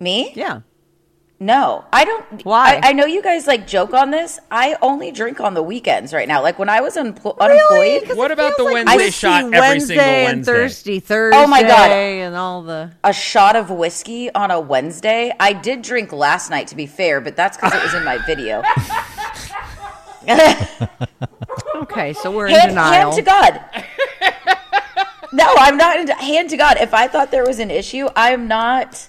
me, 0.00 0.32
Yeah. 0.34 0.60
no, 1.40 1.84
I 1.92 2.04
don't. 2.04 2.44
Why? 2.44 2.80
I, 2.82 2.90
I 2.90 2.92
know 2.92 3.06
you 3.06 3.22
guys 3.22 3.46
like 3.46 3.66
joke 3.66 3.94
on 3.94 4.10
this. 4.10 4.38
I 4.50 4.76
only 4.82 5.12
drink 5.12 5.40
on 5.40 5.54
the 5.54 5.62
weekends 5.62 6.12
right 6.12 6.26
now. 6.28 6.42
Like 6.42 6.58
when 6.58 6.68
I 6.68 6.80
was 6.80 6.96
unpl- 6.96 7.38
Really? 7.38 7.52
unemployed, 8.00 8.08
'Cause 8.08 8.16
What 8.16 8.30
about 8.30 8.56
the 8.56 8.64
like 8.64 8.74
Wednesday 8.74 8.96
whiskey 8.96 9.10
shot 9.12 9.44
every 9.44 9.58
Wednesday 9.60 9.94
single 9.96 10.10
and 10.14 10.24
Wednesday? 10.26 10.52
Thirsty 10.52 11.00
Thursday. 11.00 11.38
Oh 11.38 11.46
my 11.46 11.62
God. 11.62 11.90
And 11.90 12.34
all 12.36 12.62
the. 12.62 12.92
a 13.02 13.12
shot 13.12 13.56
of 13.56 13.70
whiskey 13.70 14.32
on 14.34 14.50
a 14.50 14.60
Wednesday. 14.60 15.32
I 15.40 15.52
did 15.52 15.82
drink 15.82 16.12
last 16.12 16.50
night, 16.50 16.66
to 16.68 16.76
be 16.76 16.86
fair, 16.86 17.20
but 17.20 17.36
that's 17.36 17.56
because 17.56 17.72
it 17.74 17.82
was 17.82 17.94
in 17.94 18.04
my 18.04 18.18
video. 18.26 18.62
Okay, 21.76 22.12
so 22.14 22.30
we're 22.30 22.46
in 22.48 22.68
denial. 22.68 23.12
hand 23.12 23.12
to 23.14 23.22
God. 23.22 23.60
no, 25.32 25.44
I'm 25.58 25.76
not. 25.76 25.96
In, 25.98 26.08
hand 26.08 26.50
to 26.50 26.56
God. 26.56 26.76
If 26.80 26.94
I 26.94 27.08
thought 27.08 27.30
there 27.30 27.44
was 27.44 27.58
an 27.58 27.70
issue, 27.70 28.08
I'm 28.16 28.48
not. 28.48 29.08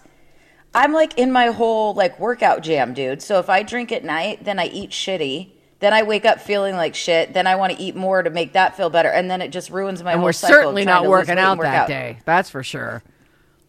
I'm 0.74 0.92
like 0.94 1.18
in 1.18 1.32
my 1.32 1.48
whole 1.48 1.94
like 1.94 2.20
workout 2.20 2.62
jam, 2.64 2.94
dude. 2.94 3.22
So 3.22 3.40
if 3.40 3.50
I 3.50 3.64
drink 3.64 3.92
at 3.92 4.04
night, 4.04 4.44
then 4.44 4.60
I 4.60 4.66
eat 4.66 4.90
shitty. 4.92 5.52
Then 5.80 5.94
I 5.94 6.04
wake 6.04 6.26
up 6.26 6.40
feeling 6.42 6.76
like 6.76 6.96
shit. 6.96 7.34
Then 7.34 7.48
I 7.48 7.56
want 7.56 7.74
to 7.74 7.82
eat 7.82 7.96
more 7.96 8.22
to 8.24 8.30
make 8.30 8.54
that 8.54 8.76
feel 8.76 8.90
better, 8.90 9.10
and 9.10 9.30
then 9.30 9.42
it 9.42 9.50
just 9.50 9.70
ruins 9.70 10.04
my 10.04 10.12
and 10.12 10.20
whole 10.20 10.26
we're 10.28 10.34
cycle 10.34 10.56
certainly 10.56 10.86
not 10.86 11.06
working 11.08 11.38
out 11.38 11.58
work 11.58 11.66
that 11.66 11.88
day. 11.88 12.18
That's 12.26 12.50
for 12.50 12.64
sure. 12.64 13.04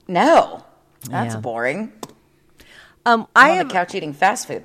No, 0.09 0.65
that's 1.09 1.35
Yeah. 1.35 1.41
boring. 1.41 1.93
Um, 3.05 3.27
I 3.37 3.47
I'm 3.47 3.51
on 3.53 3.57
have. 3.59 3.69
the 3.69 3.73
couch 3.73 3.95
eating 3.95 4.13
fast 4.13 4.49
food. 4.49 4.65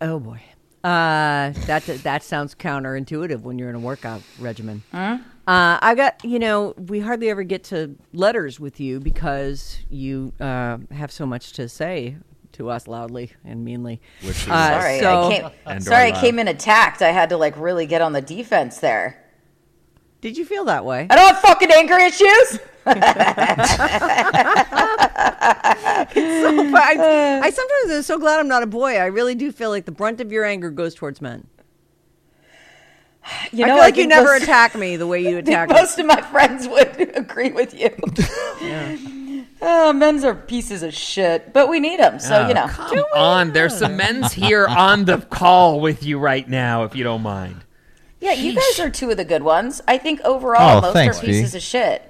Oh 0.00 0.18
boy. 0.18 0.42
Uh, 0.84 1.52
that 1.66 1.84
that 2.02 2.22
sounds 2.24 2.54
counterintuitive 2.56 3.40
when 3.42 3.56
you're 3.58 3.68
in 3.70 3.76
a 3.76 3.80
workout 3.80 4.22
regimen. 4.40 4.82
Uh, 4.92 5.18
I 5.46 5.94
got 5.96 6.24
you 6.24 6.38
know 6.40 6.74
we 6.76 6.98
hardly 7.00 7.30
ever 7.30 7.42
get 7.44 7.62
to 7.64 7.96
letters 8.12 8.58
with 8.58 8.80
you 8.80 8.98
because 9.00 9.78
you 9.90 10.32
uh, 10.40 10.78
have 10.90 11.12
so 11.12 11.24
much 11.26 11.52
to 11.54 11.68
say 11.68 12.16
to 12.52 12.68
us 12.68 12.86
loudly 12.88 13.32
and 13.44 13.64
meanly. 13.64 14.00
Which 14.22 14.42
is- 14.42 14.48
Uh, 14.48 14.80
Sorry, 14.80 15.00
so- 15.00 15.30
I 15.30 15.34
came. 15.36 15.50
And 15.66 15.84
Sorry, 15.84 16.12
I 16.12 16.20
came 16.20 16.38
in 16.38 16.48
attacked. 16.48 17.00
I 17.00 17.10
had 17.10 17.28
to 17.30 17.36
like 17.36 17.56
really 17.56 17.86
get 17.86 18.02
on 18.02 18.12
the 18.12 18.20
defense 18.20 18.78
there. 18.78 19.18
Did 20.20 20.36
you 20.36 20.44
feel 20.44 20.64
that 20.66 20.84
way? 20.84 21.06
I 21.10 21.16
don't 21.16 21.28
have 21.34 21.40
fucking 21.40 21.70
anger 21.72 21.98
issues. 21.98 22.58
I, 26.16 26.96
uh. 26.98 27.40
I 27.44 27.50
sometimes 27.50 27.90
am 27.92 28.02
so 28.02 28.18
glad 28.18 28.40
I'm 28.40 28.48
not 28.48 28.62
a 28.62 28.66
boy. 28.66 28.96
I 28.96 29.06
really 29.06 29.34
do 29.34 29.52
feel 29.52 29.70
like 29.70 29.84
the 29.84 29.92
brunt 29.92 30.20
of 30.20 30.30
your 30.32 30.44
anger 30.44 30.70
goes 30.70 30.94
towards 30.94 31.20
men. 31.20 31.46
You 33.52 33.64
I 33.64 33.68
know, 33.68 33.74
feel 33.74 33.82
like 33.84 33.96
you 33.96 34.06
never 34.06 34.32
most- 34.32 34.42
attack 34.42 34.74
me 34.74 34.96
the 34.96 35.06
way 35.06 35.20
you 35.22 35.30
I 35.38 35.42
think 35.42 35.48
attack 35.48 35.68
me. 35.68 35.74
most 35.76 35.98
of 35.98 36.06
my 36.06 36.20
friends 36.20 36.66
would 36.68 37.16
agree 37.16 37.52
with 37.52 37.72
you. 37.74 37.90
Oh, 39.64 39.92
men's 39.92 40.24
are 40.24 40.34
pieces 40.34 40.82
of 40.82 40.92
shit, 40.92 41.52
but 41.52 41.68
we 41.68 41.78
need 41.78 42.00
them. 42.00 42.18
So 42.18 42.42
Oh, 42.44 42.48
you 42.48 42.54
know, 42.54 42.66
Come 42.66 43.04
on, 43.14 43.52
there's 43.52 43.78
some 43.78 43.96
men's 43.96 44.32
here 44.32 44.66
on 44.66 45.04
the 45.04 45.18
call 45.18 45.78
with 45.80 46.02
you 46.02 46.18
right 46.18 46.48
now, 46.48 46.82
if 46.82 46.96
you 46.96 47.04
don't 47.04 47.22
mind. 47.22 47.62
yeah, 48.20 48.32
you 48.32 48.54
guys 48.56 48.80
are 48.80 48.90
two 48.90 49.08
of 49.10 49.16
the 49.18 49.24
good 49.24 49.42
ones. 49.44 49.80
I 49.86 49.98
think 49.98 50.20
overall, 50.22 50.78
Oh, 50.78 50.80
most 50.80 50.92
thanks, 50.94 51.18
are 51.18 51.20
V. 51.20 51.26
pieces 51.28 51.54
of 51.54 51.62
shit. 51.62 52.02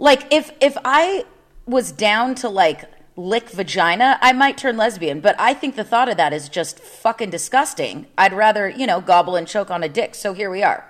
Like 0.00 0.32
if 0.32 0.50
if 0.60 0.76
I 0.84 1.24
was 1.66 1.92
down 1.92 2.34
to 2.36 2.48
like 2.48 2.84
lick 3.16 3.50
vagina, 3.50 4.18
I 4.22 4.32
might 4.32 4.56
turn 4.58 4.76
lesbian. 4.76 5.20
But 5.20 5.36
I 5.38 5.54
think 5.54 5.76
the 5.76 5.84
thought 5.84 6.08
of 6.08 6.16
that 6.16 6.32
is 6.32 6.48
just 6.48 6.78
fucking 6.80 7.30
disgusting. 7.30 8.06
I'd 8.18 8.32
rather 8.32 8.68
you 8.68 8.86
know 8.86 9.00
gobble 9.00 9.36
and 9.36 9.46
choke 9.46 9.70
on 9.70 9.82
a 9.82 9.88
dick. 9.88 10.14
So 10.14 10.32
here 10.32 10.50
we 10.50 10.62
are. 10.62 10.84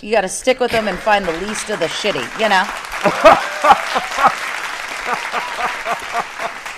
You 0.00 0.10
got 0.10 0.22
to 0.22 0.28
stick 0.28 0.58
with 0.60 0.70
them 0.70 0.88
and 0.88 0.98
find 0.98 1.24
the 1.26 1.32
least 1.46 1.68
of 1.70 1.78
the 1.78 1.86
shitty. 1.86 2.24
You 2.40 2.48
know. 2.48 2.64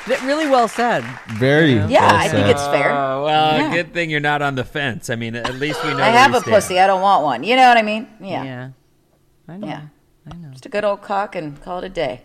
Th- 0.07 0.23
Really 0.23 0.49
well 0.49 0.69
said. 0.69 1.03
Very. 1.39 1.75
Yeah, 1.75 1.89
well 2.07 2.15
I 2.15 2.29
think 2.29 2.47
it's 2.47 2.65
fair. 2.69 2.93
Oh, 2.93 3.25
well, 3.25 3.59
Yeah. 3.59 3.73
good 3.75 3.93
thing 3.93 4.09
you're 4.09 4.21
not 4.21 4.41
on 4.41 4.55
the 4.55 4.65
fence. 4.65 5.11
I 5.11 5.17
mean, 5.17 5.35
at 5.35 5.55
least 5.57 5.83
we 5.85 5.91
know. 5.95 6.03
I 6.03 6.11
have 6.11 6.33
a 6.35 6.41
stand. 6.41 6.55
pussy. 6.55 6.79
I 6.79 6.87
don't 6.87 7.03
want 7.03 7.25
one. 7.25 7.43
You 7.43 7.57
know 7.57 7.67
what 7.69 7.77
I 7.77 7.83
mean? 7.83 8.07
Yeah. 8.21 8.45
Yeah. 8.45 8.71
I 9.49 9.57
know. 9.57 9.67
Yeah. 9.67 9.81
I 10.31 10.37
know. 10.37 10.51
Just 10.53 10.67
a 10.67 10.69
good 10.69 10.85
old 10.85 11.03
cock 11.03 11.35
and 11.35 11.61
call 11.61 11.79
it 11.79 11.85
a 11.85 11.89
day. 11.89 12.23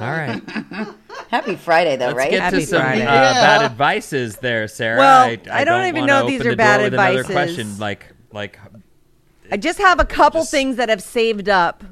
All 0.00 0.10
right, 0.10 0.42
Happy 1.30 1.56
Friday, 1.56 1.96
though, 1.96 2.06
let's 2.06 2.16
right? 2.16 2.30
get 2.30 2.40
Happy 2.42 2.60
to 2.60 2.66
some 2.66 2.80
uh, 2.80 2.84
Friday. 2.84 3.04
bad 3.04 3.62
advices 3.62 4.36
there, 4.36 4.68
Sarah. 4.68 4.98
Well, 4.98 5.24
I, 5.28 5.40
I 5.50 5.64
don't 5.64 5.86
even 5.86 6.00
wanna 6.02 6.06
know 6.06 6.18
if 6.18 6.22
open 6.24 6.32
these 6.34 6.42
the 6.42 6.50
are 6.50 6.56
bad 6.56 6.76
door 6.78 6.84
with 6.86 6.94
another 6.94 7.18
advices. 7.20 7.32
question, 7.32 7.78
like, 7.78 8.06
like, 8.32 8.58
I 9.50 9.56
just 9.56 9.78
have 9.78 9.98
a 10.00 10.04
couple 10.04 10.40
Just- 10.42 10.50
things 10.50 10.76
that 10.76 10.88
have 10.90 11.02
saved 11.02 11.48
up 11.48 11.82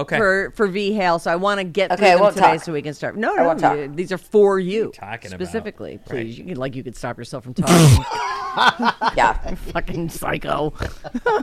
okay, 0.00 0.16
for 0.16 0.52
for 0.56 0.66
V 0.68 0.92
Hale, 0.92 1.18
so 1.18 1.30
I 1.30 1.36
want 1.36 1.58
to 1.58 1.64
get 1.64 1.90
Okay, 1.92 2.12
through 2.16 2.24
I 2.24 2.30
them 2.30 2.34
today 2.34 2.56
talk. 2.56 2.62
so 2.64 2.72
we 2.72 2.82
can 2.82 2.94
start. 2.94 3.16
No, 3.16 3.32
I 3.34 3.36
no, 3.38 3.44
won't 3.46 3.60
talk. 3.60 3.76
you- 3.76 3.88
these 3.88 4.12
are 4.12 4.18
for 4.18 4.58
you 4.58 4.90
talking 4.94 5.32
about? 5.32 5.44
specifically. 5.44 5.98
Please, 6.04 6.14
Right. 6.16 6.26
you 6.26 6.44
can, 6.44 6.56
like 6.56 6.74
you 6.76 6.82
could 6.84 6.96
stop 6.96 7.18
yourself 7.18 7.44
from 7.44 7.54
talking. 7.54 8.04
Yeah. 9.16 9.32
Fucking 9.72 10.08
psycho. 10.08 10.72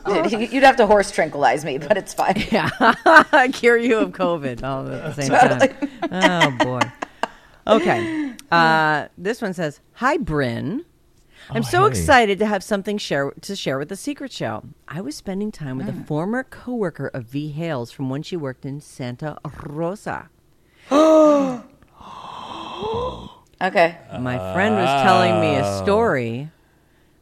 You'd 0.29 0.63
have 0.63 0.75
to 0.77 0.85
horse 0.87 1.11
tranquilize 1.11 1.63
me, 1.65 1.77
but 1.77 1.97
it's 1.97 2.13
fine. 2.13 2.43
Yeah, 2.51 2.69
cure 3.53 3.77
you 3.77 3.99
of 3.99 4.11
COVID 4.11 4.63
all 4.63 4.87
at 4.91 5.15
the 5.15 5.21
same 5.21 5.31
time. 5.31 6.59
Oh 6.59 6.63
boy. 6.65 6.81
Okay. 7.67 8.31
Uh, 8.51 9.07
this 9.17 9.41
one 9.41 9.53
says, 9.53 9.79
"Hi, 9.93 10.17
Bryn. 10.17 10.85
I'm 11.49 11.61
oh, 11.61 11.65
so 11.65 11.81
hey. 11.83 11.89
excited 11.89 12.39
to 12.39 12.45
have 12.45 12.63
something 12.63 12.97
share 12.97 13.31
to 13.31 13.55
share 13.55 13.77
with 13.77 13.89
the 13.89 13.95
Secret 13.95 14.31
Show. 14.31 14.63
I 14.87 15.01
was 15.01 15.15
spending 15.15 15.51
time 15.51 15.77
with 15.77 15.87
a 15.87 15.91
mm. 15.91 16.07
former 16.07 16.43
coworker 16.43 17.07
of 17.07 17.25
V 17.25 17.51
Hale's 17.51 17.91
from 17.91 18.09
when 18.09 18.23
she 18.23 18.35
worked 18.35 18.65
in 18.65 18.81
Santa 18.81 19.37
Rosa. 19.63 20.29
Okay. 23.61 23.97
My 24.19 24.53
friend 24.53 24.75
was 24.75 25.01
telling 25.01 25.39
me 25.39 25.55
a 25.55 25.65
oh. 25.65 25.81
story 25.81 26.51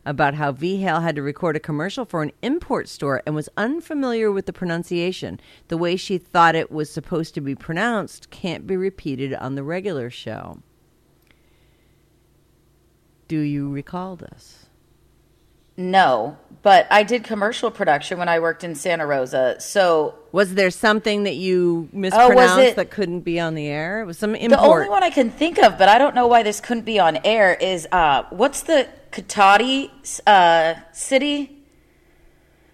about 0.05 0.33
how 0.33 0.51
V 0.51 0.77
Hale 0.77 0.99
had 0.99 1.15
to 1.15 1.21
record 1.21 1.55
a 1.55 1.59
commercial 1.59 2.05
for 2.05 2.23
an 2.23 2.31
import 2.41 2.89
store 2.89 3.21
and 3.25 3.35
was 3.35 3.49
unfamiliar 3.55 4.31
with 4.31 4.45
the 4.45 4.53
pronunciation. 4.53 5.39
The 5.67 5.77
way 5.77 5.95
she 5.95 6.17
thought 6.17 6.55
it 6.55 6.71
was 6.71 6.89
supposed 6.89 7.35
to 7.35 7.41
be 7.41 7.55
pronounced 7.55 8.29
can't 8.29 8.67
be 8.67 8.75
repeated 8.75 9.33
on 9.33 9.55
the 9.55 9.63
regular 9.63 10.09
show. 10.09 10.59
Do 13.27 13.39
you 13.39 13.69
recall 13.69 14.15
this? 14.15 14.65
No, 15.75 16.37
but 16.61 16.85
I 16.91 17.01
did 17.01 17.23
commercial 17.23 17.71
production 17.71 18.19
when 18.19 18.29
I 18.29 18.39
worked 18.39 18.63
in 18.63 18.75
Santa 18.75 19.07
Rosa. 19.07 19.59
So 19.59 20.13
Was 20.31 20.53
there 20.53 20.69
something 20.69 21.23
that 21.23 21.35
you 21.35 21.89
Oh, 21.93 21.97
mispronounced 21.97 22.59
it- 22.59 22.75
that 22.75 22.91
couldn't 22.91 23.21
be 23.21 23.39
on 23.39 23.55
the 23.55 23.67
air? 23.67 24.01
It 24.01 24.05
was 24.05 24.19
some 24.19 24.35
import. 24.35 24.61
the 24.61 24.67
only 24.67 24.89
one 24.89 25.01
I 25.03 25.09
can 25.09 25.31
think 25.31 25.57
of, 25.57 25.79
but 25.79 25.89
I 25.89 25.97
don't 25.97 26.13
know 26.13 26.27
why 26.27 26.43
this 26.43 26.59
couldn't 26.61 26.85
be 26.85 26.99
on 26.99 27.17
air, 27.23 27.55
is 27.55 27.87
uh, 27.91 28.23
what's 28.29 28.61
the 28.61 28.87
Cotati 29.11 29.89
uh, 30.27 30.75
city? 30.91 31.63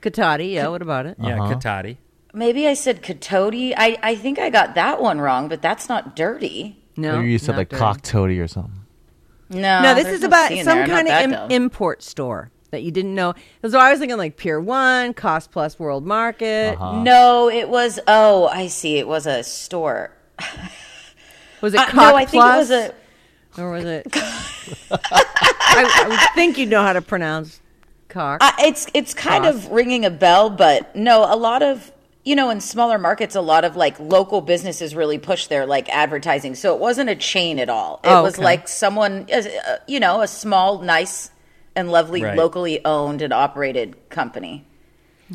Cotati, 0.01 0.53
yeah, 0.53 0.67
what 0.67 0.81
about 0.81 1.05
it? 1.05 1.15
yeah, 1.21 1.37
Cotati. 1.37 1.97
Maybe 2.33 2.67
I 2.67 2.73
said 2.73 3.01
Katoti. 3.01 3.73
I, 3.75 3.97
I 4.03 4.15
think 4.15 4.39
I 4.39 4.49
got 4.49 4.75
that 4.75 5.01
one 5.01 5.19
wrong, 5.19 5.47
but 5.47 5.61
that's 5.61 5.89
not 5.89 6.15
dirty. 6.15 6.77
No. 6.95 7.17
Maybe 7.17 7.31
you 7.31 7.37
said 7.39 7.53
not 7.53 7.57
like 7.59 7.69
dirty. 7.69 7.79
cock 7.79 8.01
toady 8.01 8.39
or 8.39 8.47
something. 8.47 8.73
No, 9.49 9.81
No, 9.81 9.95
this 9.95 10.07
is 10.07 10.21
no 10.21 10.27
about 10.27 10.49
some 10.49 10.63
there. 10.77 10.87
Kind 10.87 11.07
of. 11.33 11.51
Im- 11.51 11.63
import 11.63 12.03
store 12.03 12.51
that 12.71 12.83
you 12.83 12.91
didn't 12.91 13.15
know. 13.15 13.33
So 13.67 13.79
I 13.79 13.89
was 13.89 13.99
thinking 13.99 14.17
like 14.17 14.37
Pier 14.37 14.59
One, 14.61 15.13
Cost 15.15 15.51
Plus 15.51 15.79
World 15.79 16.05
Market. 16.05 16.75
Uh-huh. 16.79 17.01
No, 17.01 17.49
it 17.49 17.67
was. 17.69 17.99
Oh, 18.07 18.47
I 18.47 18.67
see. 18.67 18.97
It 18.97 19.07
was 19.07 19.25
a 19.25 19.43
store. 19.43 20.11
Was 21.61 21.73
it 21.73 21.79
Uh, 21.81 21.91
no, 21.93 22.15
I 22.15 22.23
think 22.25 22.35
it 22.35 22.47
Plus? 22.47 22.69
was 22.69 22.71
a. 22.71 22.93
or 23.61 23.71
was 23.71 23.83
it? 23.83 24.07
I, 24.91 25.25
I 25.71 26.29
think 26.33 26.57
you'd 26.57 26.69
know 26.69 26.81
how 26.81 26.93
to 26.93 27.01
pronounce 27.01 27.59
cock. 28.07 28.37
I, 28.41 28.53
it's 28.67 28.87
it's 28.93 29.13
kind 29.13 29.43
Cost. 29.43 29.65
of 29.65 29.71
ringing 29.71 30.05
a 30.05 30.09
bell, 30.09 30.49
but 30.49 30.95
no, 30.95 31.25
a 31.31 31.35
lot 31.35 31.61
of 31.61 31.91
you 32.23 32.35
know 32.35 32.49
in 32.49 32.59
smaller 32.61 32.97
markets, 32.97 33.35
a 33.35 33.41
lot 33.41 33.63
of 33.65 33.75
like 33.75 33.99
local 33.99 34.41
businesses 34.41 34.93
really 34.95 35.17
push 35.17 35.47
their 35.47 35.65
like 35.65 35.89
advertising. 35.89 36.55
So 36.55 36.73
it 36.75 36.79
wasn't 36.79 37.09
a 37.09 37.15
chain 37.15 37.59
at 37.59 37.69
all. 37.69 37.99
It 38.03 38.09
Oh, 38.09 38.23
was 38.23 38.37
like 38.37 38.67
someone, 38.67 39.27
uh, 39.33 39.41
you 39.87 39.99
know, 39.99 40.21
a 40.21 40.27
small, 40.27 40.79
nice, 40.81 41.31
and 41.75 41.91
lovely, 41.91 42.23
Right. 42.23 42.37
locally 42.37 42.83
owned 42.85 43.21
and 43.21 43.31
operated 43.33 44.09
company. 44.09 44.65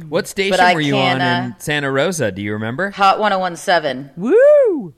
What 0.08 0.26
station 0.26 0.58
I 0.60 0.74
were 0.74 0.80
you 0.80 0.94
can, 0.94 1.20
on 1.20 1.44
in 1.46 1.52
uh, 1.52 1.54
Santa 1.58 1.90
Rosa? 1.90 2.32
Do 2.32 2.42
you 2.42 2.52
remember? 2.52 2.90
Hot 2.90 3.18
1017. 3.20 4.10
Woo! 4.16 4.92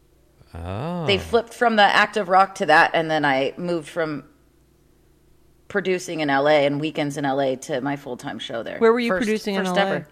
Oh. 0.55 1.05
They 1.07 1.19
flipped 1.19 1.53
from 1.53 1.77
the 1.77 1.83
active 1.83 2.31
rock 2.31 2.55
to 2.57 2.67
that, 2.67 2.93
and 2.95 3.11
then 3.11 3.23
I 3.25 3.53
moved 3.59 3.89
from 3.89 4.25
producing 5.69 6.21
in 6.21 6.29
LA 6.29 6.65
and 6.65 6.81
weekends 6.81 7.17
in 7.17 7.25
LA 7.25 7.57
to 7.57 7.81
my 7.81 7.97
full 7.97 8.17
time 8.17 8.39
show 8.39 8.63
there. 8.63 8.79
Where 8.79 8.93
were 8.93 9.01
you 9.01 9.11
First- 9.11 9.21
producing 9.27 9.57
in 9.57 9.65
LA? 9.67 9.75
ever. 9.77 10.09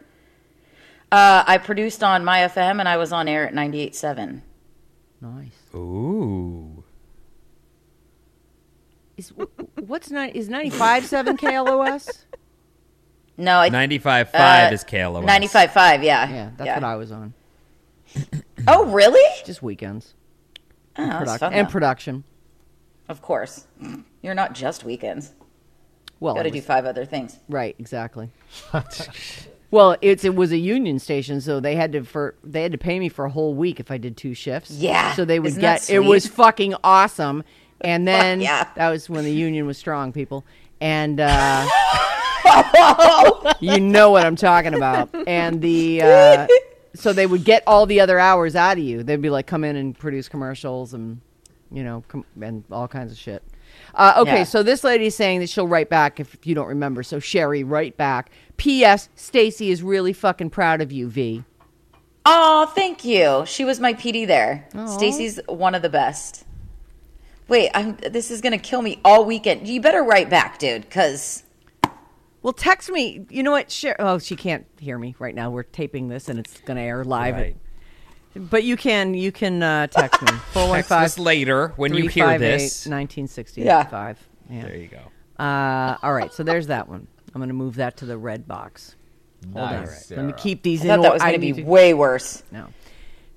Uh, 1.15 1.45
I 1.47 1.59
produced 1.59 2.03
on 2.03 2.25
My 2.25 2.41
FM 2.41 2.81
and 2.81 2.89
I 2.89 2.97
was 2.97 3.13
on 3.13 3.29
air 3.29 3.47
at 3.47 3.55
98.7. 3.55 4.41
Nice. 5.21 5.53
Ooh. 5.73 6.83
Is 9.17 9.33
what's 9.87 10.11
nine? 10.11 10.31
Is 10.31 10.49
ninety 10.49 10.71
five 10.71 11.07
seven 11.07 11.37
KLOS? 11.37 12.25
No, 13.37 13.59
I 13.61 13.71
95.5 13.71 14.35
uh, 14.35 14.75
is 14.75 14.83
KLOS. 14.83 15.25
95.5, 15.25 16.03
yeah. 16.03 16.29
Yeah, 16.29 16.51
that's 16.57 16.75
what 16.81 16.85
I 16.85 16.97
was 16.97 17.13
on. 17.13 17.35
Oh, 18.67 18.87
really? 18.87 19.45
Just 19.45 19.63
weekends 19.63 20.15
Oh, 20.97 21.07
that's 21.07 21.31
Produc- 21.33 21.39
fun, 21.39 21.53
and 21.53 21.69
production. 21.69 22.25
Of 23.09 23.23
course. 23.23 23.67
You're 24.23 24.35
not 24.35 24.55
just 24.55 24.83
weekends. 24.85 25.33
Well, 26.19 26.35
Got 26.35 26.43
to 26.45 26.49
it 26.49 26.53
do 26.53 26.61
five 26.63 26.87
other 26.87 27.05
things. 27.05 27.39
right, 27.49 27.77
exactly. 27.79 28.31
well, 29.75 29.97
it's 30.01 30.25
it 30.25 30.37
was 30.37 30.53
a 30.53 30.57
union 30.57 31.01
station, 31.01 31.41
so 31.41 31.59
they 31.59 31.75
had 31.75 31.91
to 31.95 32.05
for 32.05 32.37
they 32.45 32.63
had 32.63 32.71
to 32.71 32.79
pay 32.79 33.01
me 33.01 33.09
for 33.09 33.25
a 33.25 33.31
whole 33.31 33.55
week 33.57 33.81
if 33.81 33.91
I 33.91 33.99
did 33.99 34.17
two 34.17 34.33
shifts. 34.33 34.71
Yeah, 34.71 35.13
so 35.15 35.25
they 35.25 35.41
would 35.41 35.49
isn't 35.49 35.61
get 35.61 35.91
it 35.91 35.99
was 35.99 36.29
fucking 36.29 36.77
awesome. 36.85 37.43
And 37.81 38.07
then 38.07 38.41
yeah. 38.41 38.69
that 38.77 38.89
was 38.91 39.11
when 39.11 39.25
the 39.25 39.33
union 39.33 39.67
was 39.67 39.77
strong, 39.77 40.13
people. 40.13 40.45
And 40.81 41.19
uh, 41.21 41.67
you 43.61 43.81
know 43.81 44.13
what 44.13 44.25
I'm 44.25 44.37
talking 44.37 44.75
about. 44.75 45.11
And 45.27 45.61
the 45.61 46.03
uh, 46.03 46.47
so 46.95 47.13
they 47.13 47.27
would 47.27 47.43
get 47.43 47.65
all 47.67 47.85
the 47.85 47.99
other 47.99 48.21
hours 48.21 48.55
out 48.55 48.79
of 48.79 48.85
you. 48.85 49.03
They'd 49.03 49.21
be 49.21 49.29
like, 49.29 49.49
come 49.49 49.65
in 49.65 49.75
and 49.75 49.99
produce 49.99 50.29
commercials 50.29 50.95
and 50.95 51.21
you 51.73 51.83
know 51.83 52.05
com- 52.07 52.25
and 52.41 52.63
all 52.71 52.87
kinds 52.87 53.11
of 53.11 53.19
shit. 53.19 53.43
Uh, 53.95 54.15
okay, 54.19 54.39
Yeah. 54.39 54.45
so 54.45 54.63
this 54.63 54.85
lady's 54.85 55.15
saying 55.15 55.41
that 55.41 55.49
she'll 55.49 55.67
write 55.67 55.89
back 55.89 56.21
if 56.21 56.47
you 56.47 56.55
don't 56.55 56.69
remember. 56.69 57.03
So 57.03 57.19
Sherry, 57.19 57.65
write 57.65 57.97
back. 57.97 58.31
P.S. 58.57 59.09
Stacy 59.15 59.71
is 59.71 59.83
really 59.83 60.13
fucking 60.13 60.51
proud 60.51 60.81
of 60.81 60.93
you, 60.93 61.09
V. 61.09 61.45
Oh, 62.27 62.73
thank 62.75 63.05
you. 63.05 63.45
She 63.47 63.65
was 63.65 63.81
my 63.81 63.93
PD 63.93 64.27
there. 64.27 64.67
Stacy's 64.87 65.39
one 65.47 65.75
of 65.75 65.83
the 65.83 65.91
best. 65.91 66.45
Wait, 67.49 67.71
I'm, 67.75 67.97
this 67.97 68.31
is 68.31 68.41
going 68.41 68.53
to 68.53 68.59
kill 68.59 68.81
me 68.81 69.01
all 69.05 69.25
weekend. 69.27 69.69
You 69.69 69.81
better 69.81 70.03
write 70.03 70.31
back, 70.31 70.59
dude, 70.59 70.83
because 70.83 71.43
Well, 72.43 72.55
text 72.55 72.91
me. 72.91 73.27
You 73.29 73.43
know 73.43 73.51
what? 73.51 73.71
Sher- 73.71 73.97
oh, 73.99 74.19
she 74.19 74.37
can't 74.37 74.67
hear 74.79 74.97
me 74.99 75.15
right 75.19 75.35
now. 75.35 75.51
We're 75.51 75.65
taping 75.65 76.09
this 76.09 76.31
and 76.31 76.39
it's 76.39 76.61
going 76.61 76.77
to 76.79 76.83
air 76.83 77.05
live. 77.05 77.35
Right. 77.35 77.57
But 78.37 78.65
you 78.65 78.77
can 78.77 79.15
you 79.15 79.31
can 79.31 79.63
uh, 79.63 79.87
text 79.87 80.21
me. 80.23 80.29
Text 80.55 80.91
us 80.91 81.15
415 81.15 81.25
later 81.25 81.69
when 81.77 81.95
you 81.95 82.09
hear 82.09 82.37
this. 82.39 82.87
1965. 82.87 84.29
Yeah. 84.51 84.63
There 84.63 84.77
you 84.77 84.89
go. 84.89 85.43
Uh, 85.45 85.97
all 86.03 86.13
right, 86.13 86.33
so 86.33 86.43
there's 86.43 86.67
that 86.69 86.89
one. 86.89 87.07
I'm 87.35 87.41
going 87.41 87.49
to 87.49 87.55
move 87.55 87.77
that 87.77 87.97
to 87.99 88.07
the 88.07 88.17
red 88.17 88.47
box. 88.47 88.95
Hold 89.53 89.57
on. 89.65 89.73
Nice, 89.85 90.11
Let 90.11 90.19
me 90.19 90.31
Sarah. 90.31 90.33
keep 90.35 90.63
these 90.63 90.81
I 90.83 90.85
in 90.85 90.89
thought 90.89 91.03
that 91.03 91.09
or- 91.11 91.13
was 91.15 91.23
going 91.23 91.41
to 91.41 91.53
be 91.55 91.63
way 91.63 91.93
worse. 91.95 92.43
No. 92.53 92.69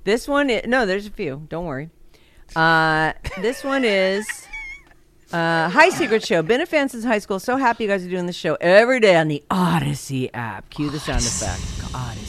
This 0.04 0.28
one, 0.28 0.50
i 0.50 0.62
no, 0.66 0.86
there's 0.86 1.06
a 1.06 1.12
few. 1.12 1.46
Don't 1.50 1.66
worry. 1.66 1.90
Uh, 2.56 3.12
this 3.42 3.62
one 3.64 3.84
is 3.84 4.26
uh, 5.34 5.68
Hi 5.70 5.90
Secret 5.90 6.24
Show. 6.26 6.42
Been 6.44 6.62
a 6.62 6.66
fan 6.66 6.88
since 6.88 7.04
high 7.04 7.20
school. 7.20 7.40
So 7.40 7.58
happy 7.58 7.84
you 7.84 7.90
guys 7.90 8.06
are 8.06 8.10
doing 8.10 8.26
the 8.26 8.32
show 8.34 8.56
every 8.62 9.02
day 9.02 9.18
on 9.18 9.28
the 9.28 9.44
Odyssey 9.52 10.34
app. 10.34 10.70
Cue 10.70 10.90
the 10.90 11.00
sound 11.00 11.24
effect. 11.24 11.94
Odyssey. 11.94 12.27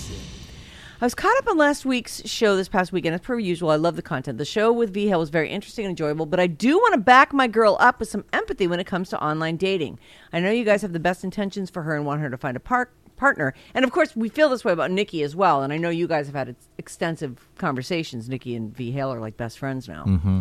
I 1.00 1.04
was 1.04 1.14
caught 1.14 1.38
up 1.38 1.46
on 1.46 1.56
last 1.56 1.86
week's 1.86 2.28
show 2.28 2.56
this 2.56 2.68
past 2.68 2.90
weekend. 2.90 3.14
As 3.14 3.20
per 3.20 3.38
usual, 3.38 3.70
I 3.70 3.76
love 3.76 3.94
the 3.94 4.02
content. 4.02 4.36
The 4.36 4.44
show 4.44 4.72
with 4.72 4.92
V 4.92 5.06
Hale 5.06 5.20
was 5.20 5.30
very 5.30 5.48
interesting 5.48 5.84
and 5.84 5.90
enjoyable, 5.90 6.26
but 6.26 6.40
I 6.40 6.48
do 6.48 6.76
want 6.76 6.94
to 6.94 7.00
back 7.00 7.32
my 7.32 7.46
girl 7.46 7.76
up 7.78 8.00
with 8.00 8.08
some 8.08 8.24
empathy 8.32 8.66
when 8.66 8.80
it 8.80 8.86
comes 8.88 9.08
to 9.10 9.22
online 9.22 9.56
dating. 9.56 10.00
I 10.32 10.40
know 10.40 10.50
you 10.50 10.64
guys 10.64 10.82
have 10.82 10.92
the 10.92 10.98
best 10.98 11.22
intentions 11.22 11.70
for 11.70 11.82
her 11.84 11.94
and 11.94 12.04
want 12.04 12.20
her 12.20 12.30
to 12.30 12.36
find 12.36 12.56
a 12.56 12.60
par- 12.60 12.90
partner. 13.16 13.54
And 13.74 13.84
of 13.84 13.92
course, 13.92 14.16
we 14.16 14.28
feel 14.28 14.48
this 14.48 14.64
way 14.64 14.72
about 14.72 14.90
Nikki 14.90 15.22
as 15.22 15.36
well. 15.36 15.62
And 15.62 15.72
I 15.72 15.76
know 15.76 15.88
you 15.88 16.08
guys 16.08 16.26
have 16.26 16.34
had 16.34 16.56
extensive 16.78 17.48
conversations. 17.58 18.28
Nikki 18.28 18.56
and 18.56 18.76
V 18.76 18.90
Hale 18.90 19.12
are 19.12 19.20
like 19.20 19.36
best 19.36 19.60
friends 19.60 19.86
now. 19.86 20.04
Mm-hmm. 20.04 20.40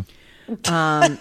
Um, 0.66 1.18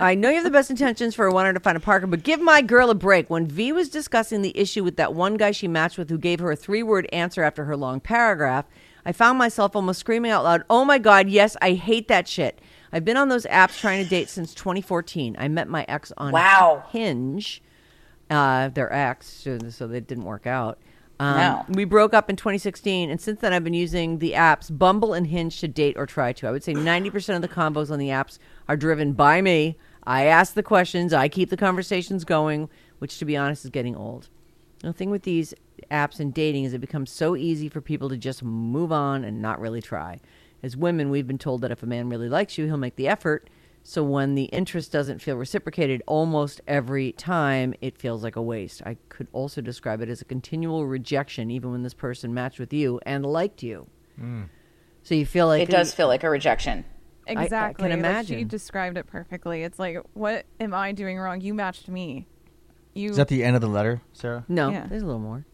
I 0.00 0.14
know 0.14 0.28
you 0.28 0.36
have 0.36 0.44
the 0.44 0.50
best 0.50 0.70
intentions 0.70 1.14
for 1.14 1.30
wanting 1.30 1.54
to 1.54 1.60
find 1.60 1.76
a 1.76 1.80
partner, 1.80 2.06
but 2.06 2.22
give 2.22 2.40
my 2.40 2.62
girl 2.62 2.90
a 2.90 2.94
break. 2.94 3.30
When 3.30 3.46
V 3.46 3.72
was 3.72 3.88
discussing 3.88 4.42
the 4.42 4.56
issue 4.56 4.84
with 4.84 4.96
that 4.96 5.14
one 5.14 5.36
guy 5.36 5.50
she 5.50 5.66
matched 5.68 5.98
with 5.98 6.08
who 6.10 6.18
gave 6.18 6.40
her 6.40 6.52
a 6.52 6.56
three 6.56 6.82
word 6.82 7.08
answer 7.12 7.42
after 7.42 7.64
her 7.64 7.76
long 7.76 8.00
paragraph, 8.00 8.66
I 9.04 9.12
found 9.12 9.38
myself 9.38 9.74
almost 9.74 10.00
screaming 10.00 10.30
out 10.30 10.44
loud, 10.44 10.64
Oh 10.70 10.84
my 10.84 10.98
God, 10.98 11.28
yes, 11.28 11.56
I 11.62 11.72
hate 11.72 12.08
that 12.08 12.28
shit. 12.28 12.60
I've 12.92 13.04
been 13.04 13.16
on 13.16 13.28
those 13.28 13.44
apps 13.46 13.78
trying 13.78 14.02
to 14.02 14.08
date 14.08 14.28
since 14.28 14.54
2014. 14.54 15.36
I 15.38 15.48
met 15.48 15.68
my 15.68 15.84
ex 15.88 16.12
on 16.16 16.32
Wow. 16.32 16.84
Hinge, 16.90 17.62
uh, 18.30 18.68
their 18.68 18.92
ex, 18.92 19.28
so 19.28 19.58
so 19.70 19.86
that 19.88 20.06
didn't 20.06 20.24
work 20.24 20.46
out. 20.46 20.78
Um, 21.20 21.36
No. 21.36 21.64
We 21.68 21.84
broke 21.84 22.14
up 22.14 22.30
in 22.30 22.36
2016, 22.36 23.10
and 23.10 23.20
since 23.20 23.40
then 23.40 23.52
I've 23.52 23.64
been 23.64 23.74
using 23.74 24.18
the 24.18 24.32
apps 24.32 24.76
Bumble 24.76 25.14
and 25.14 25.26
Hinge 25.26 25.60
to 25.60 25.68
date 25.68 25.96
or 25.96 26.06
try 26.06 26.32
to. 26.34 26.46
I 26.46 26.50
would 26.50 26.62
say 26.62 26.74
90% 26.74 27.34
of 27.36 27.42
the 27.42 27.48
combos 27.48 27.90
on 27.90 27.98
the 27.98 28.08
apps 28.08 28.38
are 28.68 28.76
driven 28.76 29.12
by 29.12 29.40
me. 29.42 29.76
I 30.04 30.24
ask 30.24 30.54
the 30.54 30.62
questions, 30.62 31.12
I 31.12 31.28
keep 31.28 31.50
the 31.50 31.56
conversations 31.56 32.24
going, 32.24 32.70
which 32.98 33.18
to 33.18 33.24
be 33.24 33.36
honest 33.36 33.64
is 33.64 33.70
getting 33.70 33.96
old. 33.96 34.28
The 34.80 34.92
thing 34.92 35.10
with 35.10 35.22
these 35.24 35.54
apps 35.90 36.20
and 36.20 36.32
dating 36.32 36.64
is 36.64 36.72
it 36.72 36.80
becomes 36.80 37.10
so 37.10 37.36
easy 37.36 37.68
for 37.68 37.80
people 37.80 38.08
to 38.08 38.16
just 38.16 38.42
move 38.42 38.92
on 38.92 39.24
and 39.24 39.42
not 39.42 39.60
really 39.60 39.82
try. 39.82 40.20
As 40.62 40.76
women, 40.76 41.10
we've 41.10 41.26
been 41.26 41.38
told 41.38 41.60
that 41.62 41.70
if 41.70 41.82
a 41.82 41.86
man 41.86 42.08
really 42.08 42.28
likes 42.28 42.58
you, 42.58 42.66
he'll 42.66 42.76
make 42.76 42.96
the 42.96 43.08
effort. 43.08 43.48
So 43.82 44.04
when 44.04 44.34
the 44.34 44.44
interest 44.44 44.92
doesn't 44.92 45.20
feel 45.22 45.36
reciprocated 45.36 46.02
almost 46.06 46.60
every 46.68 47.12
time, 47.12 47.72
it 47.80 47.96
feels 47.96 48.22
like 48.22 48.36
a 48.36 48.42
waste. 48.42 48.82
I 48.84 48.98
could 49.08 49.28
also 49.32 49.60
describe 49.62 50.02
it 50.02 50.10
as 50.10 50.20
a 50.20 50.26
continual 50.26 50.86
rejection, 50.86 51.50
even 51.50 51.70
when 51.72 51.82
this 51.82 51.94
person 51.94 52.34
matched 52.34 52.58
with 52.58 52.72
you 52.72 53.00
and 53.06 53.24
liked 53.24 53.62
you. 53.62 53.86
So 55.02 55.14
you 55.14 55.24
feel 55.24 55.46
like 55.46 55.62
It 55.62 55.70
does 55.70 55.94
feel 55.94 56.06
like 56.08 56.22
a 56.22 56.28
rejection. 56.30 56.84
Exactly. 57.26 57.86
I 57.86 57.88
can 57.88 57.98
Exactly. 57.98 58.34
Like, 58.36 58.40
she 58.40 58.44
described 58.44 58.96
it 58.98 59.06
perfectly. 59.06 59.62
It's 59.62 59.78
like, 59.78 59.98
what 60.14 60.44
am 60.60 60.74
I 60.74 60.92
doing 60.92 61.18
wrong? 61.18 61.40
You 61.40 61.54
matched 61.54 61.88
me. 61.88 62.26
You. 62.94 63.10
Is 63.10 63.16
that 63.16 63.28
the 63.28 63.44
end 63.44 63.54
of 63.54 63.62
the 63.62 63.68
letter, 63.68 64.00
Sarah? 64.12 64.44
No, 64.48 64.70
Yeah. 64.70 64.86
there's 64.86 65.02
a 65.02 65.06
little 65.06 65.20
more. 65.20 65.44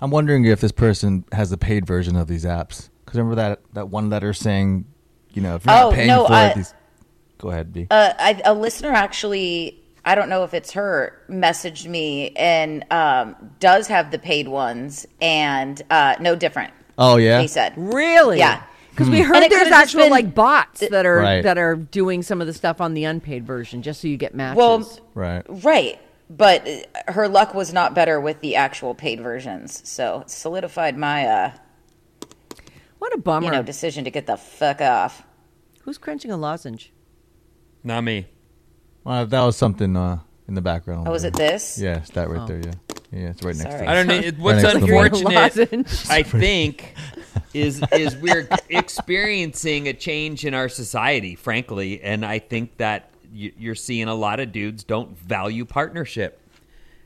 I'm 0.00 0.10
wondering 0.10 0.44
if 0.44 0.60
this 0.60 0.72
person 0.72 1.24
has 1.32 1.50
the 1.50 1.56
paid 1.58 1.86
version 1.86 2.16
of 2.16 2.26
these 2.28 2.44
apps. 2.44 2.90
Because 3.04 3.18
remember 3.18 3.36
that 3.36 3.60
that 3.72 3.88
one 3.88 4.08
letter 4.08 4.32
saying, 4.32 4.84
you 5.32 5.42
know, 5.42 5.56
if 5.56 5.66
you're 5.66 5.74
Oh, 5.74 5.88
not 5.90 5.94
paying 5.94 6.08
no, 6.08 6.26
for 6.26 6.32
uh, 6.32 6.48
it, 6.48 6.54
these. 6.56 6.74
Go 7.42 7.50
ahead, 7.50 7.72
B. 7.72 7.86
Uh, 7.90 8.12
I, 8.18 8.40
a 8.44 8.54
listener 8.54 8.90
actually, 8.92 9.82
I 10.04 10.14
don't 10.14 10.28
know 10.28 10.44
if 10.44 10.54
it's 10.54 10.70
her, 10.72 11.20
messaged 11.28 11.86
me 11.88 12.30
and 12.36 12.84
um, 12.92 13.34
does 13.58 13.88
have 13.88 14.12
the 14.12 14.18
paid 14.18 14.46
ones 14.48 15.06
and 15.20 15.82
uh, 15.90 16.14
no 16.20 16.36
different. 16.36 16.72
oh 16.98 17.16
yeah. 17.16 17.40
he 17.40 17.48
said. 17.48 17.74
Really? 17.76 18.38
Yeah. 18.38 18.62
Because 18.90 19.08
Hmm. 19.08 19.14
we 19.14 19.20
heard 19.22 19.50
there's 19.50 19.72
actual 19.72 20.02
been- 20.02 20.10
like 20.10 20.34
bots 20.34 20.80
that 20.88 21.04
are 21.04 21.16
Right. 21.16 21.42
that 21.42 21.58
are 21.58 21.74
doing 21.76 22.22
some 22.22 22.40
of 22.40 22.46
the 22.46 22.52
stuff 22.52 22.80
on 22.80 22.94
the 22.94 23.04
unpaid 23.04 23.44
version 23.46 23.82
just 23.82 24.00
so 24.02 24.06
you 24.08 24.16
get 24.16 24.34
matches. 24.36 24.56
Well, 24.58 24.88
Right. 25.14 25.42
Right. 25.48 25.98
But 26.30 26.68
uh, 26.68 27.12
her 27.12 27.26
luck 27.26 27.54
was 27.54 27.72
not 27.72 27.92
better 27.94 28.20
with 28.20 28.40
the 28.40 28.54
actual 28.56 28.94
paid 28.94 29.20
versions. 29.20 29.82
So 29.88 30.20
it 30.20 30.30
solidified 30.30 30.96
my, 30.96 31.26
uh, 31.26 31.52
what 33.00 33.12
a 33.14 33.18
bummer. 33.18 33.46
you 33.46 33.50
know, 33.52 33.62
decision 33.62 34.04
to 34.04 34.10
get 34.10 34.26
the 34.26 34.36
fuck 34.36 34.80
off. 34.80 35.24
Who's 35.82 35.98
crunching 35.98 36.30
a 36.30 36.36
lozenge? 36.36 36.92
Not 37.84 38.02
me. 38.04 38.26
Well, 39.04 39.26
that 39.26 39.42
was 39.42 39.56
something 39.56 39.96
uh, 39.96 40.18
in 40.48 40.54
the 40.54 40.60
background. 40.60 41.08
Oh, 41.08 41.12
was 41.12 41.24
it 41.24 41.34
this? 41.34 41.78
Yes, 41.78 42.10
that 42.10 42.28
Oh. 42.28 42.32
right 42.32 42.46
there. 42.48 42.58
Yeah. 42.64 42.72
Yeah, 43.14 43.28
it's 43.28 43.42
right 43.42 43.54
next 43.54 43.70
Sorry. 43.72 43.84
to 43.84 43.90
I 43.90 43.92
it. 43.92 43.96
don't 43.96 44.06
know. 44.06 44.14
it- 44.28 44.38
What's 44.38 44.62
next 44.62 44.74
to 44.74 44.80
the 44.80 44.86
mic. 44.86 45.12
unfortunate, 45.12 45.34
Lozenge. 45.56 46.06
I 46.10 46.22
think, 46.22 46.94
is 47.52 47.82
is 47.92 48.16
we're 48.16 48.48
experiencing 48.70 49.88
a 49.88 49.92
change 49.92 50.44
in 50.46 50.54
our 50.54 50.68
society, 50.68 51.34
frankly, 51.34 52.00
and 52.02 52.24
I 52.24 52.38
think 52.38 52.76
that 52.78 53.10
you- 53.32 53.52
you're 53.58 53.74
seeing 53.74 54.08
a 54.08 54.14
lot 54.14 54.40
of 54.40 54.52
dudes 54.52 54.84
don't 54.84 55.18
value 55.18 55.64
partnership, 55.66 56.40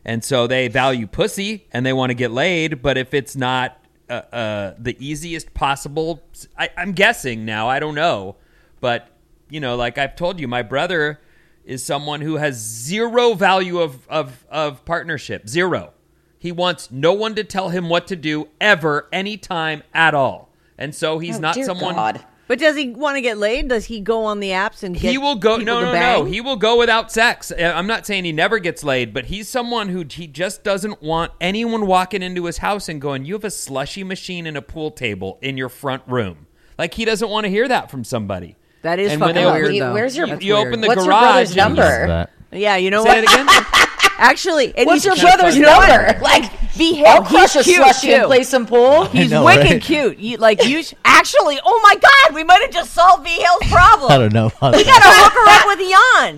and 0.04 0.22
so 0.22 0.46
they 0.46 0.68
value 0.68 1.06
pussy 1.08 1.66
and 1.72 1.84
they 1.84 1.92
want 1.92 2.10
to 2.10 2.14
get 2.14 2.30
laid, 2.30 2.82
but 2.82 2.96
if 2.98 3.12
it's 3.14 3.34
not 3.34 3.78
uh, 4.08 4.12
uh, 4.32 4.74
the 4.78 4.96
easiest 5.04 5.54
possible, 5.54 6.22
I, 6.56 6.68
I'm 6.76 6.92
guessing 6.92 7.44
now. 7.44 7.68
I 7.68 7.80
don't 7.80 7.96
know, 7.96 8.36
but 8.80 9.08
you 9.48 9.60
know, 9.60 9.76
like 9.76 9.98
I've 9.98 10.16
told 10.16 10.40
you, 10.40 10.48
my 10.48 10.62
brother 10.62 11.20
is 11.64 11.84
someone 11.84 12.20
who 12.20 12.36
has 12.36 12.56
zero 12.56 13.34
value 13.34 13.80
of 13.80 14.06
of 14.08 14.44
of 14.50 14.84
partnership, 14.84 15.48
zero. 15.48 15.92
He 16.38 16.52
wants 16.52 16.90
no 16.90 17.12
one 17.12 17.34
to 17.34 17.44
tell 17.44 17.70
him 17.70 17.88
what 17.88 18.06
to 18.08 18.16
do 18.16 18.48
ever, 18.60 19.08
anytime 19.12 19.82
at 19.92 20.14
all. 20.14 20.50
And 20.78 20.94
so 20.94 21.18
he's 21.18 21.36
Oh, 21.36 21.40
not 21.40 21.54
someone. 21.56 21.94
God. 21.94 22.24
But 22.48 22.60
does 22.60 22.76
he 22.76 22.90
want 22.90 23.16
to 23.16 23.20
get 23.20 23.38
laid? 23.38 23.66
Does 23.66 23.86
he 23.86 24.00
go 24.00 24.24
on 24.26 24.38
the 24.38 24.50
apps 24.50 24.84
and 24.84 24.94
get 24.94 25.10
He 25.10 25.18
will 25.18 25.34
go. 25.34 25.56
No, 25.56 25.80
no, 25.80 25.92
no. 25.92 26.24
He 26.24 26.40
will 26.40 26.54
go 26.54 26.78
without 26.78 27.10
sex. 27.10 27.50
Uh, 27.50 27.72
I'm 27.74 27.88
not 27.88 28.06
saying 28.06 28.24
he 28.24 28.30
never 28.30 28.60
gets 28.60 28.84
laid, 28.84 29.12
but 29.12 29.24
he's 29.24 29.48
someone 29.48 29.88
who 29.88 30.04
he 30.08 30.28
just 30.28 30.62
doesn't 30.62 31.02
want 31.02 31.32
anyone 31.40 31.86
walking 31.88 32.22
into 32.22 32.44
his 32.44 32.58
house 32.58 32.88
and 32.88 33.00
going, 33.00 33.24
"You 33.24 33.34
have 33.34 33.42
a 33.44 33.50
slushy 33.50 34.04
machine 34.04 34.46
and 34.46 34.56
a 34.56 34.62
pool 34.62 34.92
table 34.92 35.38
in 35.42 35.56
your 35.56 35.68
front 35.68 36.04
room." 36.06 36.46
Like 36.78 36.94
he 36.94 37.04
doesn't 37.04 37.28
want 37.28 37.44
to 37.46 37.50
hear 37.50 37.66
that 37.66 37.90
from 37.90 38.04
somebody. 38.04 38.54
That 38.86 38.98
is 39.00 39.12
And 39.12 39.20
fucking 39.20 39.34
they 39.34 39.44
open- 39.44 39.60
weird 39.62 39.74
You- 39.74 39.80
though. 39.82 39.92
where's 39.92 40.16
your- 40.16 40.26
That's 40.28 40.42
you 40.44 40.54
weird. 40.54 40.68
open 40.68 40.80
the 40.80 40.86
What's 40.88 40.98
your 40.98 41.06
garage. 41.06 41.22
brother's 41.22 41.56
number? 41.56 42.06
That. 42.06 42.30
Yeah, 42.52 42.76
you 42.76 42.90
know 42.90 43.02
Say 43.04 43.08
what? 43.08 43.18
it 43.18 43.24
again. 43.32 43.46
Actually, 44.18 44.72
and 44.78 44.86
What's 44.86 45.04
your 45.04 45.16
brother's 45.16 45.58
number? 45.58 46.18
Like, 46.22 46.44
oh, 46.44 46.58
be 46.78 47.04
I'll 47.06 47.22
him. 47.22 47.24
crush 47.26 47.52
He's 47.54 47.62
a 47.62 47.64
cute 47.64 47.76
slushy 47.82 48.14
and 48.14 48.24
play 48.26 48.42
some 48.44 48.66
pool. 48.66 49.04
He's 49.06 49.30
know, 49.30 49.44
wicked 49.44 49.72
right? 49.72 49.82
cute. 49.82 50.18
You, 50.18 50.36
like 50.38 50.64
you 50.64 50.82
sh- 50.82 50.94
actually. 51.04 51.58
Oh 51.64 51.80
my 51.82 51.94
God, 51.96 52.34
we 52.34 52.44
might 52.44 52.60
have 52.62 52.70
just 52.70 52.92
solved 52.94 53.24
V 53.24 53.30
Hale's 53.30 53.62
problem. 53.70 54.10
I 54.12 54.18
don't 54.18 54.32
know. 54.32 54.46
About 54.46 54.74
We 54.76 54.84
gotta 54.84 55.04
hook 55.04 55.32
her 55.32 55.48
up 55.48 55.66
with 55.78 55.88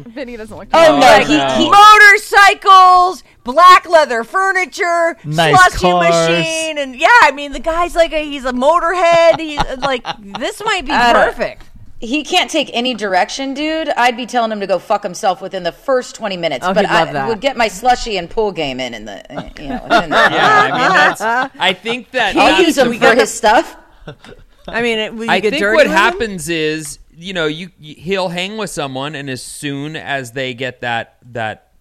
Jan. 0.06 0.12
Vinny 0.12 0.36
doesn't 0.36 0.56
look. 0.56 0.68
Oh, 0.72 0.86
too 0.86 0.92
no, 0.94 1.00
bad. 1.00 1.26
he- 1.26 1.36
no. 1.36 1.48
he- 1.56 1.70
Motorcycles, 1.70 3.22
black 3.44 3.88
leather 3.88 4.24
furniture, 4.24 5.16
Nice 5.24 5.56
slushy 5.78 5.78
cars. 5.92 6.08
machine, 6.28 6.78
and 6.78 6.96
yeah, 6.96 7.06
I 7.22 7.32
mean 7.32 7.52
the 7.52 7.60
guy's 7.60 7.94
like 7.94 8.12
a 8.12 8.24
he's 8.24 8.44
a 8.44 8.52
motorhead. 8.52 9.38
He's 9.38 9.60
like 9.78 10.04
this 10.38 10.62
might 10.64 10.84
be 10.84 10.92
perfect. 10.92 11.62
He 12.00 12.22
can't 12.22 12.48
take 12.48 12.70
any 12.72 12.94
direction, 12.94 13.54
dude. 13.54 13.88
I'd 13.88 14.16
be 14.16 14.24
telling 14.24 14.52
him 14.52 14.60
to 14.60 14.66
go 14.68 14.78
fuck 14.78 15.02
himself 15.02 15.40
within 15.42 15.64
the 15.64 15.72
first 15.72 16.14
20 16.14 16.36
minutes. 16.36 16.64
Oh, 16.64 16.72
but 16.72 16.86
he'd 16.86 16.92
love 16.94 17.08
I 17.08 17.12
that. 17.14 17.28
would 17.28 17.40
get 17.40 17.56
my 17.56 17.66
slushy 17.66 18.16
and 18.16 18.30
pool 18.30 18.52
game 18.52 18.78
in 18.78 18.94
in 18.94 19.04
the, 19.04 19.20
you 19.58 19.68
know, 19.68 19.82
in 19.84 19.88
the 20.10 20.16
Yeah, 20.30 20.68
I 20.72 20.78
mean 20.78 20.90
that's. 20.90 21.20
I 21.20 21.72
think 21.72 22.12
that. 22.12 22.36
I'll 22.36 22.46
that's 22.56 22.66
use 22.66 22.78
him 22.78 22.94
for 22.98 23.14
his 23.16 23.32
stuff. 23.34 23.76
I 24.68 24.82
mean, 24.82 24.98
it, 24.98 25.14
will 25.14 25.24
you 25.24 25.30
I 25.30 25.40
get 25.40 25.50
think 25.50 25.60
dirty 25.62 25.74
what 25.76 25.86
with 25.86 25.92
him? 25.92 25.96
happens 25.98 26.48
is, 26.48 26.98
you 27.16 27.32
know, 27.32 27.46
you, 27.46 27.70
you 27.80 27.94
he'll 27.96 28.28
hang 28.28 28.58
with 28.58 28.70
someone, 28.70 29.14
and 29.16 29.28
as 29.28 29.42
soon 29.42 29.96
as 29.96 30.32
they 30.32 30.54
get 30.54 30.82
that 30.82 31.16
that, 31.32 31.72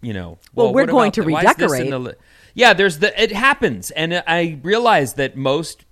you 0.00 0.14
know, 0.14 0.38
Well, 0.54 0.72
we're 0.72 0.86
going 0.86 1.12
to 1.12 1.22
the- 1.22 1.30
why 1.32 1.42
is 1.44 1.54
this 1.54 1.72
in 1.74 1.84
redecorate. 1.86 2.18
the 2.18 2.24
yeah, 2.54 2.72
there's 2.72 2.98
the 2.98 3.22
it 3.22 3.30
happens, 3.30 3.92
and 3.92 4.24
I 4.26 4.58
realize 4.64 5.14
that 5.14 5.36
most 5.36 5.84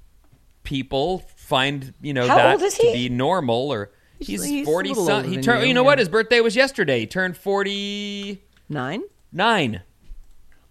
people 0.64 1.22
find 1.48 1.92
you 2.00 2.12
know 2.14 2.26
How 2.28 2.36
that 2.36 2.52
old 2.54 2.62
is 2.62 2.74
to 2.74 2.90
be 2.92 3.08
normal 3.08 3.70
or. 3.72 3.90
He's, 4.20 4.42
he's 4.44 4.66
forty. 4.66 4.88
little 4.88 5.06
Some, 5.06 5.16
older 5.18 5.28
he 5.28 5.36
turned. 5.40 5.62
you, 5.62 5.68
You 5.68 5.74
know 5.74 5.82
yeah. 5.82 5.86
what? 5.86 5.98
His 6.00 6.08
birthday 6.08 6.40
was 6.40 6.56
yesterday. 6.56 6.98
He 6.98 7.06
turned 7.06 7.36
forty 7.36 8.42
nine. 8.68 9.02
nine. 9.32 9.82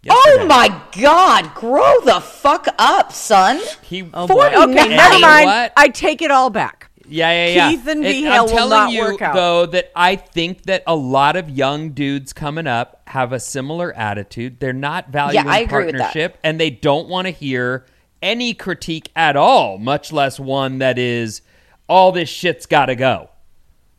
Oh 0.09 0.45
my 0.47 0.81
God, 1.01 1.53
grow 1.55 1.99
the 2.01 2.19
fuck 2.21 2.67
up, 2.77 3.11
son. 3.11 3.61
He, 3.83 4.03
Oh, 4.13 4.27
Forty 4.27 4.55
boy. 4.55 4.63
Okay, 4.63 4.87
never 4.89 5.19
mind. 5.19 5.45
what? 5.45 5.73
I 5.75 5.89
take 5.89 6.21
it 6.21 6.29
all 6.31 6.49
back. 6.49 6.89
Yeah, 7.09 7.31
yeah, 7.31 7.53
yeah. 7.55 7.69
Keith 7.69 7.87
and 7.87 8.05
It- 8.05 8.11
V. 8.11 8.27
I'm 8.27 8.41
will 8.43 8.47
telling 8.49 8.69
not 8.69 8.91
you, 8.91 9.01
work 9.01 9.21
out. 9.21 9.35
though, 9.35 9.65
that 9.67 9.91
I 9.95 10.15
think 10.17 10.63
that 10.63 10.83
a 10.87 10.95
lot 10.95 11.35
of 11.37 11.49
young 11.49 11.91
dudes 11.91 12.33
coming 12.33 12.67
up 12.67 13.01
have 13.07 13.31
a 13.31 13.39
similar 13.39 13.93
attitude. 13.93 14.59
They're 14.59 14.73
not 14.73 15.09
valuing 15.09 15.47
I 15.47 15.59
agree 15.59 15.85
with 15.85 15.95
that. 15.95 16.01
partnership, 16.13 16.37
and 16.43 16.59
they 16.59 16.69
don't 16.69 17.07
want 17.07 17.27
to 17.27 17.31
hear 17.31 17.85
any 18.21 18.53
critique 18.53 19.09
at 19.15 19.35
all, 19.35 19.77
much 19.77 20.11
less 20.11 20.39
one 20.39 20.79
that 20.79 20.97
is 20.97 21.41
all 21.87 22.11
this 22.11 22.29
shit's 22.29 22.65
got 22.65 22.87
to 22.87 22.95
go. 22.95 23.29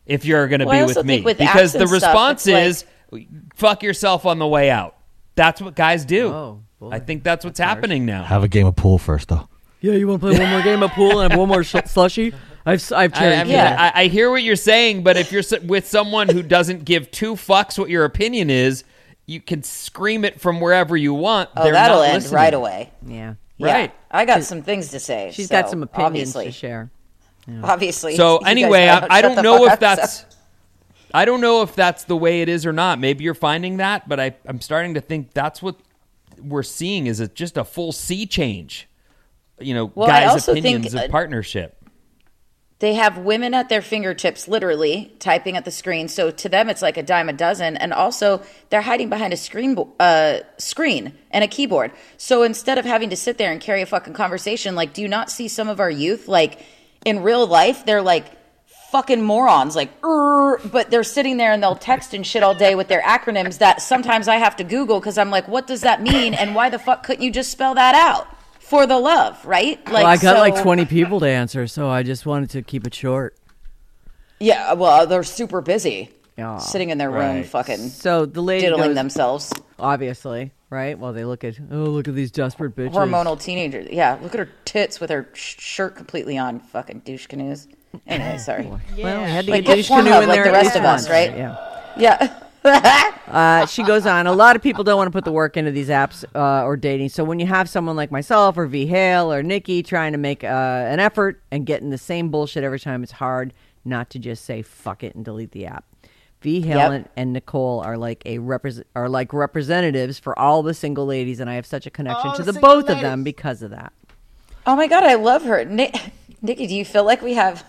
If 0.05 0.25
you're 0.25 0.47
going 0.47 0.59
to 0.59 0.65
Well, 0.65 0.87
be 0.87 0.93
with 0.93 1.05
me, 1.05 1.21
with 1.21 1.37
because 1.37 1.73
the 1.73 1.79
apps 1.79 1.81
and 1.81 1.89
stuff, 1.89 2.03
response 2.03 2.47
it's 2.47 2.83
is 3.11 3.23
fuck 3.55 3.83
yourself 3.83 4.25
on 4.25 4.39
the 4.39 4.47
way 4.47 4.69
out. 4.69 4.95
That's 5.35 5.61
what 5.61 5.75
guys 5.75 6.03
do. 6.05 6.27
Oh, 6.29 6.63
boy. 6.79 6.89
I 6.91 6.99
think 6.99 7.23
that's 7.23 7.45
what's 7.45 7.59
happening 7.59 8.05
now. 8.05 8.23
Have 8.23 8.43
a 8.43 8.47
game 8.47 8.65
of 8.67 8.75
pool 8.75 8.97
first, 8.97 9.29
though. 9.29 9.47
Yeah, 9.81 9.93
you 9.93 10.07
want 10.07 10.21
to 10.21 10.27
play 10.29 10.37
one 10.39 10.49
more 10.49 10.61
game 10.61 10.83
of 10.83 10.91
pool 10.91 11.19
and 11.21 11.31
have 11.31 11.39
one 11.39 11.47
more 11.47 11.63
sh- 11.63 11.75
slushy? 11.85 12.33
I've 12.65 12.91
I've 12.91 13.13
I, 13.15 13.35
I 13.35 13.43
mean, 13.45 13.53
Yeah. 13.53 13.91
I, 13.95 14.01
I 14.03 14.07
hear 14.07 14.29
what 14.29 14.43
you're 14.43 14.55
saying, 14.57 15.03
but 15.03 15.15
if 15.15 15.31
you're 15.31 15.43
with 15.63 15.87
someone 15.87 16.27
who 16.27 16.43
doesn't 16.43 16.83
give 16.83 17.09
two 17.11 17.35
fucks 17.35 17.79
what 17.79 17.89
your 17.89 18.03
opinion 18.03 18.49
is, 18.49 18.83
you 19.25 19.39
can 19.39 19.63
scream 19.63 20.25
it 20.25 20.41
from 20.41 20.59
wherever 20.59 20.97
you 20.97 21.13
want. 21.13 21.49
Oh, 21.55 21.63
They're 21.63 21.73
that'll 21.73 21.97
not 21.99 22.05
end 22.07 22.13
listening. 22.15 22.35
right 22.35 22.53
away. 22.53 22.91
yeah. 23.05 23.35
Yeah, 23.59 23.73
Right. 23.73 23.95
I 24.09 24.25
got 24.25 24.43
some 24.43 24.63
things 24.63 24.89
to 24.89 24.99
say. 24.99 25.31
She's 25.33 25.49
so, 25.49 25.61
got 25.61 25.69
some 25.69 25.83
opinions 25.83 26.35
obviously. 26.35 26.45
to 26.45 26.51
share. 26.51 26.91
Obviously. 27.63 28.15
So 28.15 28.37
anyway, 28.45 28.87
I, 28.87 29.17
I 29.17 29.21
don't 29.21 29.43
know 29.43 29.65
fuck 29.67 29.67
if 29.67 29.71
up, 29.73 29.79
so- 29.79 29.85
that's. 30.01 30.25
I 31.13 31.25
don't 31.25 31.41
know 31.41 31.63
if 31.63 31.75
that's 31.75 32.03
the 32.03 32.15
way 32.15 32.41
it 32.41 32.49
is 32.49 32.65
or 32.67 32.71
not. 32.73 32.99
Maybe 32.99 33.23
you're 33.23 33.33
finding 33.33 33.77
that, 33.77 34.07
but 34.07 34.19
I, 34.19 34.35
I'm 34.45 34.61
starting 34.61 34.93
to 34.93 35.01
think 35.01 35.33
that's 35.33 35.59
what 35.61 35.75
we're 36.39 36.61
seeing 36.63 37.07
is 37.07 37.19
a, 37.19 37.27
just 37.27 37.57
a 37.57 37.63
full 37.63 37.91
sea 37.91 38.27
change. 38.27 38.87
You 39.59 39.73
know, 39.73 39.91
Well, 39.95 40.07
guys' 40.07 40.29
also 40.29 40.53
think, 40.53 40.65
opinions 40.65 40.95
uh, 40.95 41.05
of 41.05 41.11
partnership. 41.11 41.75
They 42.79 42.93
have 42.93 43.17
women 43.17 43.53
at 43.53 43.67
their 43.67 43.81
fingertips, 43.81 44.47
literally 44.47 45.13
typing 45.19 45.57
at 45.57 45.65
the 45.65 45.71
screen. 45.71 46.07
So 46.07 46.31
to 46.31 46.47
them, 46.47 46.69
it's 46.69 46.81
like 46.81 46.95
a 46.95 47.03
dime 47.03 47.27
a 47.27 47.33
dozen. 47.33 47.75
And 47.75 47.91
also, 47.91 48.41
they're 48.69 48.81
hiding 48.81 49.09
behind 49.09 49.33
a 49.33 49.37
screen, 49.37 49.77
uh, 49.99 50.39
screen 50.57 51.13
and 51.29 51.43
a 51.43 51.47
keyboard. 51.47 51.91
So 52.17 52.43
instead 52.43 52.77
of 52.77 52.85
having 52.85 53.09
to 53.09 53.17
sit 53.17 53.37
there 53.37 53.51
and 53.51 53.59
carry 53.59 53.81
a 53.81 53.85
fucking 53.85 54.13
conversation, 54.13 54.75
like, 54.75 54.93
do 54.93 55.01
you 55.01 55.09
not 55.09 55.29
see 55.29 55.49
some 55.49 55.67
of 55.67 55.81
our 55.81 55.91
youth, 55.91 56.29
like 56.29 56.65
in 57.05 57.21
real 57.21 57.45
life, 57.45 57.85
they're 57.85 58.01
like 58.01 58.25
fucking 58.91 59.21
morons, 59.21 59.75
like, 59.75 59.89
but 60.01 60.89
they're 60.89 61.03
sitting 61.03 61.35
there 61.35 61.51
and 61.51 61.61
they'll 61.61 61.75
text 61.75 62.13
and 62.13 62.25
shit 62.25 62.43
all 62.43 62.55
day 62.55 62.75
with 62.75 62.87
their 62.87 63.01
acronyms 63.01 63.59
that 63.59 63.81
sometimes 63.81 64.29
I 64.29 64.37
have 64.37 64.55
to 64.55 64.63
Google 64.63 65.01
because 65.01 65.17
I'm 65.17 65.29
like, 65.29 65.49
what 65.49 65.67
does 65.67 65.81
that 65.81 66.01
mean? 66.01 66.33
And 66.33 66.55
why 66.55 66.69
the 66.69 66.79
fuck 66.79 67.03
couldn't 67.03 67.23
you 67.23 67.29
just 67.29 67.51
spell 67.51 67.75
that 67.75 67.93
out? 67.93 68.27
For 68.69 68.85
the 68.85 68.99
love, 68.99 69.43
right? 69.45 69.83
Like, 69.85 70.03
well, 70.03 70.05
I 70.05 70.17
got 70.17 70.37
like 70.39 70.61
20 70.61 70.85
people 70.85 71.19
to 71.21 71.27
answer, 71.27 71.65
so 71.65 71.89
I 71.89 72.03
just 72.03 72.25
wanted 72.27 72.51
to 72.51 72.61
keep 72.61 72.85
it 72.85 72.93
short. 72.93 73.35
Yeah, 74.39 74.73
well, 74.73 75.07
they're 75.07 75.23
super 75.23 75.59
busy. 75.61 76.11
Yeah. 76.37 76.57
Sitting 76.59 76.89
in 76.91 76.97
their 76.97 77.09
room, 77.11 77.43
fucking 77.43 77.89
So 77.89 78.25
the 78.25 78.41
lady 78.41 78.65
diddling 78.67 78.89
goes, 78.89 78.95
themselves. 78.95 79.51
obviously, 79.77 80.51
right? 80.69 80.97
Well, 80.97 81.11
they 81.13 81.25
look 81.25 81.43
at, 81.43 81.55
oh, 81.71 81.75
look 81.75 82.07
at 82.07 82.15
these 82.15 82.31
desperate 82.31 82.75
bitches. 82.75 82.91
Hormonal 82.93 83.41
teenagers. 83.41 83.89
Yeah, 83.91 84.17
look 84.21 84.33
at 84.35 84.39
her 84.39 84.49
tits 84.63 84.99
with 85.01 85.09
her 85.09 85.27
sh- 85.33 85.55
shirt 85.59 85.95
completely 85.97 86.37
on. 86.37 86.59
Fucking 86.59 86.99
douche 86.99 87.25
canoes. 87.27 87.67
Anyway, 88.07 88.37
sorry. 88.37 88.65
Well, 88.67 88.79
we 88.95 89.01
had 89.03 89.45
to 89.45 89.51
Like, 89.51 89.65
get 89.65 89.71
get 89.71 89.75
douche 89.77 89.87
canoe 89.89 90.09
Pornhub 90.11 90.21
in 90.23 90.29
like 90.29 90.37
there 90.37 90.45
the 90.45 90.51
rest 90.53 90.75
of 90.77 90.83
us, 90.85 91.09
right? 91.09 91.35
Yeah. 91.35 91.57
Yeah. 91.97 92.39
Uh, 92.63 93.65
she 93.67 93.83
goes 93.83 94.05
on. 94.05 94.25
A 94.27 94.33
lot 94.33 94.55
of 94.55 94.61
people 94.61 94.83
don't 94.83 94.97
want 94.97 95.07
to 95.07 95.11
put 95.11 95.23
the 95.23 95.31
work 95.31 95.55
into 95.55 95.71
these 95.71 95.89
apps 95.89 96.25
uh, 96.35 96.63
or 96.65 96.75
dating. 96.75 97.09
So 97.09 97.23
when 97.23 97.39
you 97.39 97.45
have 97.45 97.69
someone 97.69 97.95
like 97.95 98.11
myself 98.11 98.57
or 98.57 98.65
V 98.65 98.87
Hale 98.87 99.31
or 99.31 99.43
Nikki 99.43 99.83
trying 99.83 100.13
to 100.13 100.17
make 100.17 100.43
uh, 100.43 100.47
an 100.47 100.99
effort 100.99 101.41
and 101.51 101.65
getting 101.65 101.89
the 101.91 101.97
same 101.97 102.29
bullshit 102.29 102.63
every 102.63 102.79
time, 102.79 103.03
it's 103.03 103.11
hard 103.13 103.53
not 103.85 104.09
to 104.11 104.19
just 104.19 104.45
say 104.45 104.61
fuck 104.61 105.03
it 105.03 105.13
and 105.15 105.23
delete 105.23 105.51
the 105.51 105.65
app. 105.67 105.85
V 106.41 106.61
Hale 106.61 106.77
Yep. 106.77 106.91
and, 106.91 107.09
and 107.17 107.33
Nicole 107.33 107.81
are 107.81 107.97
like 107.97 108.23
a 108.25 108.39
repres 108.39 108.81
are 108.95 109.09
like 109.09 109.31
representatives 109.33 110.17
for 110.17 110.37
all 110.39 110.63
the 110.63 110.73
single 110.73 111.05
ladies, 111.05 111.39
and 111.39 111.49
I 111.49 111.55
have 111.55 111.65
such 111.65 111.85
a 111.85 111.89
connection 111.91 112.33
to 112.35 112.43
the 112.43 112.53
both 112.53 112.89
of 112.89 112.99
them 113.01 113.23
because 113.23 113.61
of 113.61 113.71
that. 113.71 113.93
oh 114.65 114.75
my 114.75 114.87
god, 114.87 115.03
I 115.03 115.15
love 115.15 115.43
her. 115.43 115.65
Ni- 115.65 115.91
Nikki, 116.41 116.65
do 116.65 116.73
you 116.73 116.85
feel 116.85 117.03
like 117.03 117.21
we 117.21 117.33
have, 117.33 117.63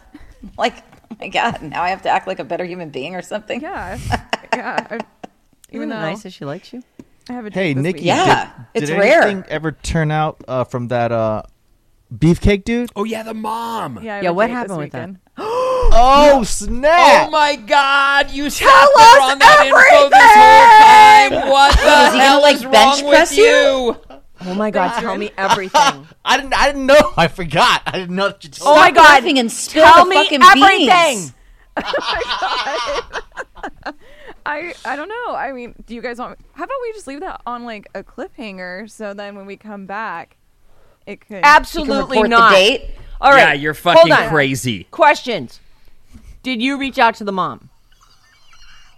like, 0.57 0.85
my 1.21 1.29
god, 1.29 1.63
now 1.63 1.83
I 1.83 1.91
have 1.91 2.03
to 2.03 2.09
act 2.09 2.27
like 2.27 2.39
a 2.39 2.45
better 2.45 2.65
human 2.65 2.91
being 2.91 3.15
or 3.17 3.23
something? 3.23 3.61
Yeah, 3.61 3.99
yeah. 4.55 4.87
I, 4.91 4.95
even 5.71 5.83
Isn't 5.83 5.89
though 5.91 5.97
it 5.97 6.01
nice 6.01 6.23
that 6.25 6.33
she 6.33 6.45
likes 6.45 6.73
you. 6.73 6.83
I 7.29 7.33
have 7.35 7.47
a 7.47 7.51
Hey, 7.51 7.75
Nikki. 7.75 7.99
week. 7.99 8.07
Yeah, 8.07 8.53
did, 8.75 8.83
it's 8.83 8.91
did 8.91 8.99
rare. 8.99 9.23
anything 9.23 9.45
ever 9.49 9.73
turn 9.73 10.11
out 10.11 10.43
uh, 10.49 10.65
from 10.65 10.89
that 10.89 11.13
uh, 11.13 11.43
beefcake 12.13 12.65
dude? 12.65 12.91
Oh 12.97 13.05
yeah, 13.05 13.23
the 13.23 13.35
mom. 13.35 14.03
Yeah, 14.03 14.21
Yeah, 14.21 14.31
what 14.31 14.51
happened 14.51 14.79
with 14.79 14.93
that? 14.93 15.09
weekend. 15.11 15.19
Oh 15.93 16.45
snap! 16.45 17.27
Oh 17.27 17.31
my 17.33 17.57
God! 17.57 18.31
You 18.31 18.49
sat 18.49 18.65
Tell 18.69 19.01
us 19.01 19.33
on 19.33 19.39
that 19.41 19.65
info 19.67 20.09
this 20.09 21.35
whole 21.35 21.41
time. 21.43 21.51
What 21.51 21.77
the 21.77 21.85
Was 21.85 22.13
he 22.13 22.19
gonna, 22.19 22.23
hell 22.23 22.43
like, 22.43 22.55
is 22.57 22.63
bench 22.63 23.03
wrong 23.03 23.11
press 23.11 23.31
with 23.31 23.39
you? 23.39 23.45
you? 23.45 23.97
Oh 24.43 24.55
my 24.55 24.71
god, 24.71 24.99
tell 25.01 25.17
me 25.17 25.31
everything. 25.39 26.07
I 26.25 26.37
didn't. 26.37 26.55
I 26.55 26.67
didn't 26.67 26.87
know. 26.87 27.13
I 27.17 27.29
forgot. 27.29 27.83
I 27.87 27.93
didn't 27.93 28.17
know 28.17 28.29
that 28.29 28.43
you 28.45 28.51
told 28.51 28.71
oh 28.71 28.81
my 28.81 28.87
Stop 28.91 28.95
god, 28.97 29.03
laughing 29.23 29.39
and 29.39 29.51
spill 29.53 29.85
tell 29.85 30.05
the 30.05 30.11
me 30.11 30.17
fucking 30.17 30.43
everything. 30.43 31.17
beans. 31.19 31.35
Oh 33.63 33.93
I 34.47 34.75
I 34.87 34.97
don't 34.97 35.09
know. 35.09 35.35
I 35.35 35.53
mean, 35.53 35.75
do 35.87 35.95
you 35.95 36.01
guys 36.01 36.19
want? 36.19 36.39
How 36.55 36.65
about 36.65 36.75
we 36.83 36.93
just 36.93 37.07
leave 37.07 37.21
that 37.21 37.43
on 37.47 37.65
like 37.65 37.89
a 37.95 38.03
cliffhanger, 38.03 38.91
so 38.91 39.13
then 39.13 39.37
when 39.37 39.45
we 39.47 39.57
come 39.57 39.85
back, 39.87 40.37
it 41.07 41.21
could. 41.21 41.37
You 41.37 41.41
can 41.43 41.45
Absolutely 41.45 42.17
report 42.19 42.31
not. 42.31 42.51
the 42.51 42.57
date. 42.57 42.91
All 43.21 43.31
right, 43.33 43.39
Yeah, 43.41 43.53
you're 43.53 43.75
hold 43.75 43.97
fucking 43.99 44.13
on. 44.13 44.29
crazy. 44.31 44.85
Questions. 44.91 45.61
Did 46.43 46.63
you 46.63 46.79
reach 46.79 46.99
out 46.99 47.15
to 47.17 47.25
the 47.25 47.33
mom? 47.33 47.69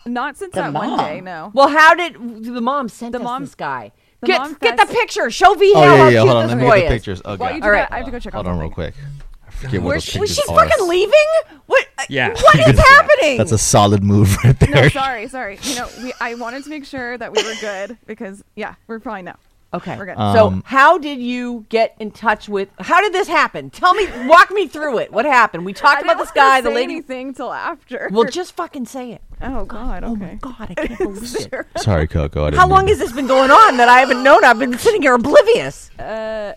Not 0.06 0.36
since 0.36 0.54
The 0.54 0.62
that 0.62 0.72
one 0.72 0.90
mom. 0.90 0.98
day. 1.00 1.20
No. 1.20 1.50
Well, 1.54 1.68
how 1.68 1.94
did 1.94 2.14
the 2.44 2.60
mom 2.60 2.88
send 2.88 3.14
The 3.14 3.18
us 3.18 3.24
mom- 3.24 3.42
this 3.42 3.56
guy? 3.56 3.90
The 4.22 4.26
Get 4.28 4.40
mom 4.40 4.56
get 4.60 4.76
the 4.76 4.86
fest- 4.86 4.98
picture. 4.98 5.30
Show 5.30 5.54
V 5.54 5.72
Oh 5.76 5.80
how 5.80 5.84
yeah, 5.84 6.04
yeah. 6.04 6.10
cute 6.10 6.18
Hold 6.20 6.30
on. 6.30 6.42
this 6.44 6.48
Let 6.50 6.58
me 6.58 6.64
boy 6.64 6.76
get 6.76 6.80
the 6.80 6.86
is. 6.86 6.92
pictures. 7.00 7.22
Oh 7.24 7.36
While 7.36 7.50
god. 7.50 7.60
do 7.60 7.64
All 7.66 7.72
that. 7.72 7.92
I 7.92 7.96
have 7.98 8.06
to 8.06 8.10
go 8.12 8.18
check 8.18 8.32
Hold 8.34 8.46
on 8.46 8.54
on, 8.54 8.60
real 8.60 8.70
quick. 8.70 8.94
I 9.46 9.50
forget 9.50 9.82
what 9.82 9.88
Where's 9.88 10.04
those 10.04 10.12
she, 10.12 10.18
pictures 10.20 10.36
she's 10.36 10.48
are. 10.48 10.68
fucking 10.68 10.88
leaving? 10.88 11.12
What? 11.66 11.86
Yeah. 12.08 12.30
What 12.30 12.56
is 12.68 12.78
happening? 12.78 13.36
That's 13.38 13.52
a 13.52 13.58
solid 13.58 14.02
move 14.02 14.36
right 14.44 14.58
there. 14.58 14.70
No, 14.70 14.88
sorry, 14.88 15.28
sorry. 15.28 15.58
You 15.62 15.74
know, 15.76 15.88
we 16.02 16.12
I 16.20 16.34
wanted 16.34 16.64
to 16.64 16.70
make 16.70 16.84
sure 16.84 17.16
that 17.18 17.32
we 17.32 17.42
were 17.44 17.54
good 17.60 17.96
because 18.06 18.42
yeah, 18.56 18.74
we're 18.86 18.98
fine 19.00 19.24
now. 19.26 19.36
Okay. 19.74 19.96
We're 19.96 20.06
good. 20.06 20.16
so, 20.16 20.46
Um, 20.48 20.62
how 20.66 20.98
did 20.98 21.18
you 21.20 21.66
get 21.68 21.94
in 21.98 22.10
touch 22.10 22.48
with? 22.48 22.68
How 22.80 23.00
did 23.00 23.12
this 23.12 23.28
happen? 23.28 23.70
Tell 23.70 23.94
me. 23.94 24.06
Walk 24.26 24.50
me 24.50 24.66
through 24.66 24.98
it. 24.98 25.12
What 25.12 25.24
happened? 25.24 25.64
We 25.64 25.72
talked 25.72 25.98
didn't 26.00 26.10
about 26.10 26.18
this 26.22 26.32
wanna 26.34 26.48
guy. 26.48 26.60
The 26.60 26.70
lady. 26.70 27.00
thing 27.00 27.34
till 27.34 27.52
after. 27.52 28.08
Well, 28.12 28.24
just 28.28 28.54
fucking 28.56 28.86
say 28.86 29.12
it. 29.12 29.22
oh 29.42 29.64
god. 29.64 30.04
Oh 30.04 30.14
my 30.14 30.26
Okay. 30.26 30.38
god, 30.40 30.66
I 30.70 30.74
can't 30.86 30.98
believe 30.98 31.36
it. 31.52 31.66
Sorry, 31.78 32.06
Coco. 32.06 32.44
I 32.46 32.50
didn't 32.50 32.60
How 32.60 32.68
long 32.68 32.84
to- 32.86 32.90
has 32.90 32.98
this 32.98 33.12
been 33.12 33.26
going 33.26 33.50
on 33.50 33.76
that 33.78 33.88
I 33.88 34.00
haven't 34.00 34.22
known? 34.22 34.44
I've 34.44 34.58
been 34.58 34.76
sitting 34.78 35.02
here 35.02 35.14
oblivious. 35.14 35.90
Uh, 35.98 36.54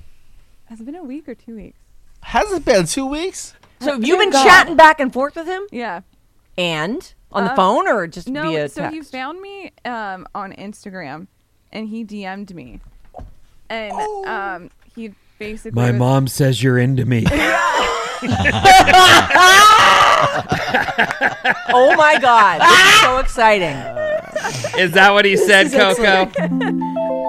has 0.65 0.79
it 0.81 0.85
been 0.85 0.95
a 0.95 1.03
week 1.03 1.27
or 1.29 1.35
two 1.35 1.55
weeks? 1.55 1.79
Has 2.21 2.51
it 2.51 2.65
been 2.65 2.85
two 2.85 3.05
weeks? 3.05 3.53
So 3.81 3.91
have 3.93 4.03
you 4.05 4.17
been 4.17 4.31
God. 4.31 4.43
chatting 4.43 4.75
back 4.75 4.99
and 4.99 5.13
forth 5.13 5.35
with 5.35 5.45
him? 5.47 5.63
Yeah. 5.71 6.01
And 6.57 7.13
on 7.31 7.43
the 7.43 7.49
Um, 7.51 7.55
phone 7.55 7.87
or 7.87 8.07
just 8.07 8.27
No, 8.29 8.43
via 8.43 8.69
so 8.69 8.87
he 8.89 9.01
found 9.01 9.41
me 9.41 9.71
um, 9.83 10.25
on 10.33 10.53
Instagram, 10.53 11.27
and 11.71 11.89
he 11.89 12.03
DM'd 12.05 12.55
me, 12.55 12.79
and 13.69 13.91
Oh. 13.95 14.23
um, 14.27 14.69
he 14.95 15.13
basically 15.39 15.79
My 15.81 15.91
was- 15.91 15.99
mom 15.99 16.27
says 16.27 16.61
you're 16.61 16.77
into 16.77 17.05
me. 17.05 17.25
oh 21.69 21.93
my 21.97 22.17
god, 22.21 22.61
this 22.61 22.93
is 22.95 23.01
so 23.01 23.17
exciting. 23.19 23.75
Is 24.79 24.91
that 24.91 25.11
what 25.11 25.25
he 25.25 25.37
said, 25.37 25.71
Coco? 25.71 26.31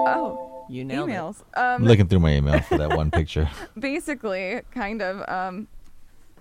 Oh, 0.07 0.65
You 0.69 0.83
nailed 0.83 1.09
it. 1.09 1.13
emails. 1.13 1.43
I'm 1.55 1.81
Um, 1.83 1.87
looking 1.87 2.07
through 2.07 2.19
my 2.19 2.33
email 2.35 2.59
for 2.61 2.77
that 2.77 2.89
one 2.95 3.11
picture. 3.11 3.49
basically, 3.77 4.61
kind 4.71 5.01
of. 5.01 5.27
Um, 5.29 5.67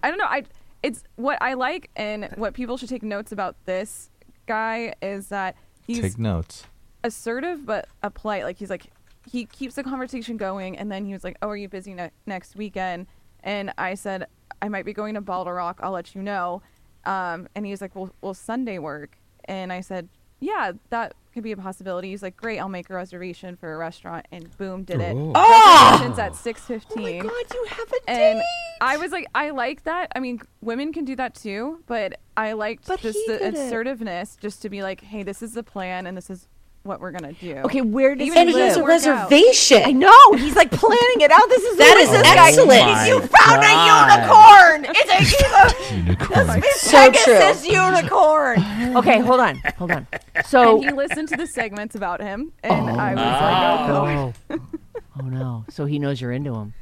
I 0.02 0.08
don't 0.10 0.18
know. 0.18 0.24
I 0.26 0.44
it's 0.82 1.02
what 1.16 1.40
I 1.42 1.54
like, 1.54 1.90
and 1.96 2.28
what 2.36 2.54
people 2.54 2.76
should 2.76 2.88
take 2.88 3.02
notes 3.02 3.32
about 3.32 3.56
this 3.66 4.10
guy 4.46 4.94
is 5.02 5.28
that 5.28 5.56
he's 5.86 6.00
Take 6.00 6.18
notes. 6.18 6.64
assertive 7.04 7.64
but 7.66 7.88
a 8.02 8.10
polite. 8.10 8.44
Like 8.44 8.58
he's 8.58 8.70
like 8.70 8.86
he 9.30 9.44
keeps 9.46 9.74
the 9.74 9.82
conversation 9.82 10.36
going, 10.36 10.76
and 10.78 10.90
then 10.90 11.04
he 11.04 11.12
was 11.12 11.24
like, 11.24 11.36
"Oh, 11.42 11.48
are 11.48 11.56
you 11.56 11.68
busy 11.68 11.94
ne- 11.94 12.10
next 12.26 12.56
weekend?" 12.56 13.06
And 13.42 13.72
I 13.78 13.94
said, 13.94 14.26
"I 14.62 14.68
might 14.68 14.84
be 14.84 14.92
going 14.92 15.14
to 15.14 15.22
BottleRock. 15.22 15.76
I'll 15.80 15.92
let 15.92 16.14
you 16.14 16.22
know." 16.22 16.62
Um, 17.04 17.48
and 17.54 17.64
he 17.66 17.70
was 17.72 17.80
like, 17.80 17.94
"Well, 17.94 18.10
will 18.20 18.34
Sunday 18.34 18.78
work?" 18.78 19.18
And 19.44 19.72
I 19.72 19.80
said, 19.80 20.08
"Yeah, 20.40 20.72
that 20.90 21.14
could 21.32 21.42
be 21.42 21.52
a 21.52 21.56
possibility." 21.56 22.10
He's 22.10 22.22
like, 22.22 22.36
"Great, 22.36 22.58
I'll 22.58 22.68
make 22.68 22.88
a 22.90 22.94
reservation 22.94 23.56
for 23.56 23.74
a 23.74 23.76
restaurant." 23.78 24.26
And 24.32 24.56
boom, 24.58 24.84
did 24.84 25.00
it. 25.00 25.14
Oh, 25.16 25.90
Reservations 25.92 26.18
at 26.18 26.34
six 26.34 26.62
fifteen. 26.62 27.20
Oh 27.22 27.24
my 27.24 27.30
god, 27.42 27.54
you 27.54 27.66
have 27.70 27.92
a 27.92 28.10
And 28.10 28.38
date. 28.38 28.44
I 28.80 28.96
was 28.98 29.10
like, 29.12 29.26
I 29.34 29.50
like 29.50 29.84
that. 29.84 30.12
I 30.14 30.20
mean, 30.20 30.40
women 30.60 30.92
can 30.92 31.04
do 31.04 31.16
that 31.16 31.34
too, 31.34 31.82
but 31.86 32.20
I 32.36 32.52
liked 32.52 32.86
But 32.86 33.00
just 33.00 33.16
he 33.18 33.32
the 33.32 33.38
did 33.38 33.54
it. 33.54 33.58
assertiveness, 33.58 34.36
just 34.36 34.60
to 34.62 34.68
be 34.68 34.82
like, 34.82 35.00
hey, 35.00 35.22
this 35.22 35.40
is 35.42 35.54
the 35.54 35.62
plan 35.62 36.06
and 36.06 36.14
this 36.16 36.28
is 36.28 36.46
what 36.86 37.00
we're 37.00 37.10
gonna 37.10 37.32
do. 37.34 37.56
Okay, 37.64 37.80
where 37.82 38.14
does 38.14 38.26
Even 38.26 38.36
he 38.36 38.40
And 38.40 38.50
he 38.50 38.60
has 38.60 38.76
a 38.76 38.80
live? 38.80 38.88
Work 38.88 39.06
out. 39.06 39.30
reservation. 39.30 39.82
I 39.84 39.92
know 39.92 40.32
he's 40.36 40.56
like 40.56 40.70
planning 40.70 41.20
it 41.20 41.30
out. 41.30 41.48
This 41.48 41.62
is 41.64 41.76
That 41.78 41.96
who 41.96 42.02
is 42.02 42.10
this 42.10 42.22
guy- 42.22 42.48
excellent. 42.48 43.08
You 43.08 43.20
found 43.20 43.62
God. 43.62 44.08
a 44.08 44.80
unicorn. 44.80 44.94
It's 44.96 45.10
a, 45.10 45.16
he's 45.24 45.92
a 45.92 45.96
Unicorn. 45.96 46.62
So 46.76 47.12
true. 47.12 47.72
Unicorn. 47.72 48.64
Okay, 48.96 49.18
hold 49.20 49.40
on, 49.40 49.56
hold 49.76 49.90
on. 49.90 50.06
So 50.46 50.76
And 50.76 50.84
he 50.84 50.90
listened 50.92 51.28
to 51.28 51.36
the 51.36 51.46
segments 51.46 51.94
about 51.94 52.20
him, 52.22 52.52
and 52.62 52.88
I 52.90 53.14
was 53.14 53.16
like, 53.16 53.90
oh, 53.90 54.32
Oh. 54.50 54.58
oh 55.20 55.26
no! 55.26 55.64
So 55.68 55.84
he 55.86 55.98
knows 55.98 56.20
you're 56.20 56.32
into 56.32 56.54
him. 56.54 56.72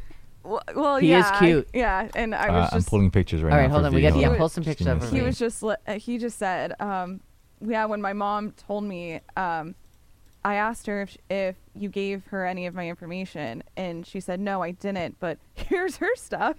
well, 0.45 0.61
well 0.77 0.97
He 0.99 1.13
is 1.13 1.25
yeah, 1.25 1.39
cute. 1.39 1.69
Yeah, 1.73 2.09
and 2.15 2.35
I 2.35 2.49
Uh, 2.49 2.53
was 2.53 2.69
I'm 2.73 2.83
pulling 2.85 3.11
pictures 3.11 3.43
right 3.43 3.51
All 3.53 3.57
now. 3.57 3.63
right, 3.63 3.71
hold 3.71 3.85
on. 3.87 3.95
We 3.95 4.03
got 4.03 4.13
V. 4.13 4.21
yeah. 4.21 4.37
Pull 4.37 4.49
some 4.49 4.63
pictures 4.65 4.87
give 4.87 4.97
up 4.97 5.03
me 5.03 5.07
a 5.07 5.11
for 5.11 5.17
he 5.17 5.23
was 5.23 5.39
just, 5.39 5.63
li- 5.63 5.75
uh, 5.89 5.95
he 5.95 6.19
just 6.19 6.39
said, 6.39 6.75
um, 6.81 7.21
yeah, 7.61 7.85
when 7.87 8.01
my 8.03 8.13
mom 8.13 8.53
told 8.53 8.85
me, 8.85 9.21
um, 9.37 9.75
I 10.45 10.55
asked 10.57 10.87
her 10.87 11.03
if 11.03 11.17
if 11.31 11.57
you 11.75 11.89
gave 11.89 12.27
her 12.27 12.45
any 12.47 12.67
of 12.67 12.75
my 12.75 12.89
information, 12.89 13.63
and 13.77 14.07
she 14.07 14.21
said 14.21 14.41
no, 14.41 14.63
I 14.63 14.73
didn't. 14.73 15.19
But 15.21 15.39
here's 15.55 15.97
her 15.99 16.15
stuff, 16.17 16.57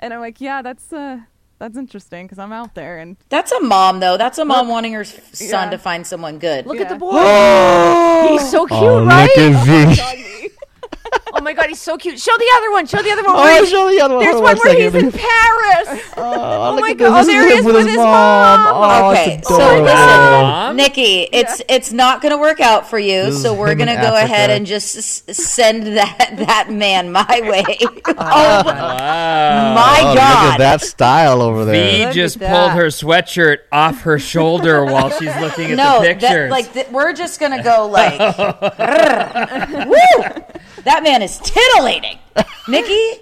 and 0.00 0.14
I'm 0.14 0.20
like, 0.20 0.40
yeah, 0.40 0.62
that's 0.62 0.92
uh, 0.92 1.20
that's 1.58 1.76
interesting 1.76 2.26
because 2.26 2.38
I'm 2.38 2.52
out 2.52 2.74
there, 2.74 2.98
and 2.98 3.16
That's 3.28 3.52
a 3.52 3.60
mom, 3.60 4.00
though. 4.00 4.16
That's 4.16 4.38
a 4.38 4.44
mom 4.44 4.68
wanting 4.68 4.92
her 4.92 5.04
son 5.04 5.66
Yeah. 5.66 5.70
to 5.70 5.78
find 5.78 6.06
someone 6.06 6.38
good. 6.38 6.66
Look 6.66 6.80
at 6.80 6.88
the 6.88 6.94
Yeah. 6.94 6.98
boy. 6.98 8.28
he's 8.28 8.50
so 8.50 8.66
cute, 8.66 8.80
Oh, 8.80 9.04
right? 9.06 9.22
look 9.36 9.38
at 9.38 9.64
V. 9.66 10.02
Oh 10.02 10.25
my 11.46 11.52
god, 11.52 11.68
he's 11.68 11.80
so 11.80 11.96
cute. 11.96 12.18
Show 12.18 12.36
the 12.36 12.50
other 12.56 12.72
one. 12.72 12.86
Show 12.86 13.00
the 13.02 13.10
other 13.12 13.22
one. 13.22 13.34
Oh, 13.36 13.64
show 13.66 13.88
the 13.88 14.00
other 14.00 14.16
one. 14.16 14.24
There's 14.24 14.34
Hold 14.34 14.44
one 14.44 14.56
where 14.58 14.74
he's 14.76 14.94
in 14.94 15.12
Paris. 15.12 16.02
Oh, 16.18 16.72
look 16.72 16.78
oh, 16.78 16.80
my 16.80 16.94
God. 16.94 17.12
Oh, 17.12 17.24
this. 17.24 17.28
Oh, 17.28 17.32
there 17.32 17.48
he 17.48 17.54
is 17.58 17.64
with 17.64 17.86
his 17.86 17.96
mom. 17.96 18.68
Oh, 18.72 19.10
okay, 19.10 19.34
it's 19.34 19.48
so 19.48 19.82
listen, 19.82 20.76
Nikki, 20.76 21.28
it's 21.32 21.60
it's 21.68 21.92
not 21.92 22.22
going 22.22 22.32
to 22.32 22.38
work 22.38 22.58
out 22.60 22.88
for 22.88 22.98
you. 22.98 23.24
This 23.24 23.42
So 23.42 23.52
we're 23.54 23.74
going 23.74 23.88
to 23.88 23.94
in 23.94 24.00
go 24.00 24.16
ahead 24.16 24.50
and 24.50 24.64
just 24.66 24.96
s- 24.96 25.22
send 25.36 25.86
that 25.98 26.34
that 26.38 26.70
man 26.70 27.12
my 27.12 27.24
way. 27.42 27.64
Oh, 27.80 28.02
oh 28.16 28.62
Wow. 28.64 29.74
my 29.74 30.00
Oh, 30.02 30.14
God! 30.14 30.44
Look 30.44 30.52
at 30.54 30.58
that 30.58 30.80
style 30.80 31.42
over 31.42 31.64
there. 31.64 32.06
Look 32.06 32.14
just 32.14 32.38
pulled 32.38 32.72
her 32.72 32.86
sweatshirt 32.86 33.58
off 33.70 34.00
her 34.02 34.18
shoulder 34.18 34.84
while 34.84 35.10
she's 35.10 35.34
looking 35.36 35.72
at 35.72 35.76
no, 35.76 36.00
the 36.00 36.14
that, 36.14 36.20
pictures. 36.20 36.50
like 36.50 36.72
th- 36.72 36.88
we're 36.88 37.12
just 37.12 37.38
gonna 37.40 37.62
go 37.62 37.86
like, 37.86 38.18
woo! 39.86 40.55
That 40.86 41.02
man 41.02 41.20
is 41.20 41.38
titillating, 41.38 42.16
Nikki. 42.68 43.20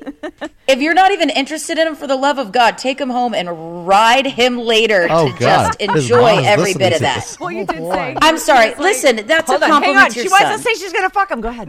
If 0.69 0.81
you're 0.81 0.95
not 0.95 1.13
even 1.13 1.31
interested 1.31 1.79
in 1.79 1.87
him 1.89 1.95
for 1.97 2.07
the 2.07 2.15
love 2.17 2.39
of 2.39 2.53
God, 2.53 2.77
take 2.79 3.01
him 3.01 3.09
home 3.11 3.35
and 3.35 3.87
ride 3.89 4.27
him 4.27 4.59
later 4.59 5.07
Oh, 5.11 5.33
to 5.33 5.39
God. 5.39 5.39
just 5.41 5.81
enjoy 5.81 6.43
every 6.45 6.75
bit 6.75 6.93
of 6.93 7.01
that. 7.01 7.17
this. 7.25 7.41
well, 7.41 7.51
you 7.51 7.65
did 7.67 7.79
say. 7.91 8.17
I'm 8.21 8.37
sorry. 8.39 8.69
like- 8.69 8.79
Listen, 8.79 9.27
that's 9.27 9.49
Hold 9.51 9.63
a 9.63 9.71
on, 9.71 9.83
hang 9.83 9.97
on. 9.97 10.07
to 10.11 10.13
She 10.13 10.23
your 10.25 10.31
wants 10.31 10.49
son. 10.49 10.59
to 10.59 10.63
say 10.63 10.75
she's 10.75 10.93
gonna 10.93 11.09
fuck 11.11 11.31
him. 11.31 11.41
Go 11.41 11.49
ahead. 11.49 11.69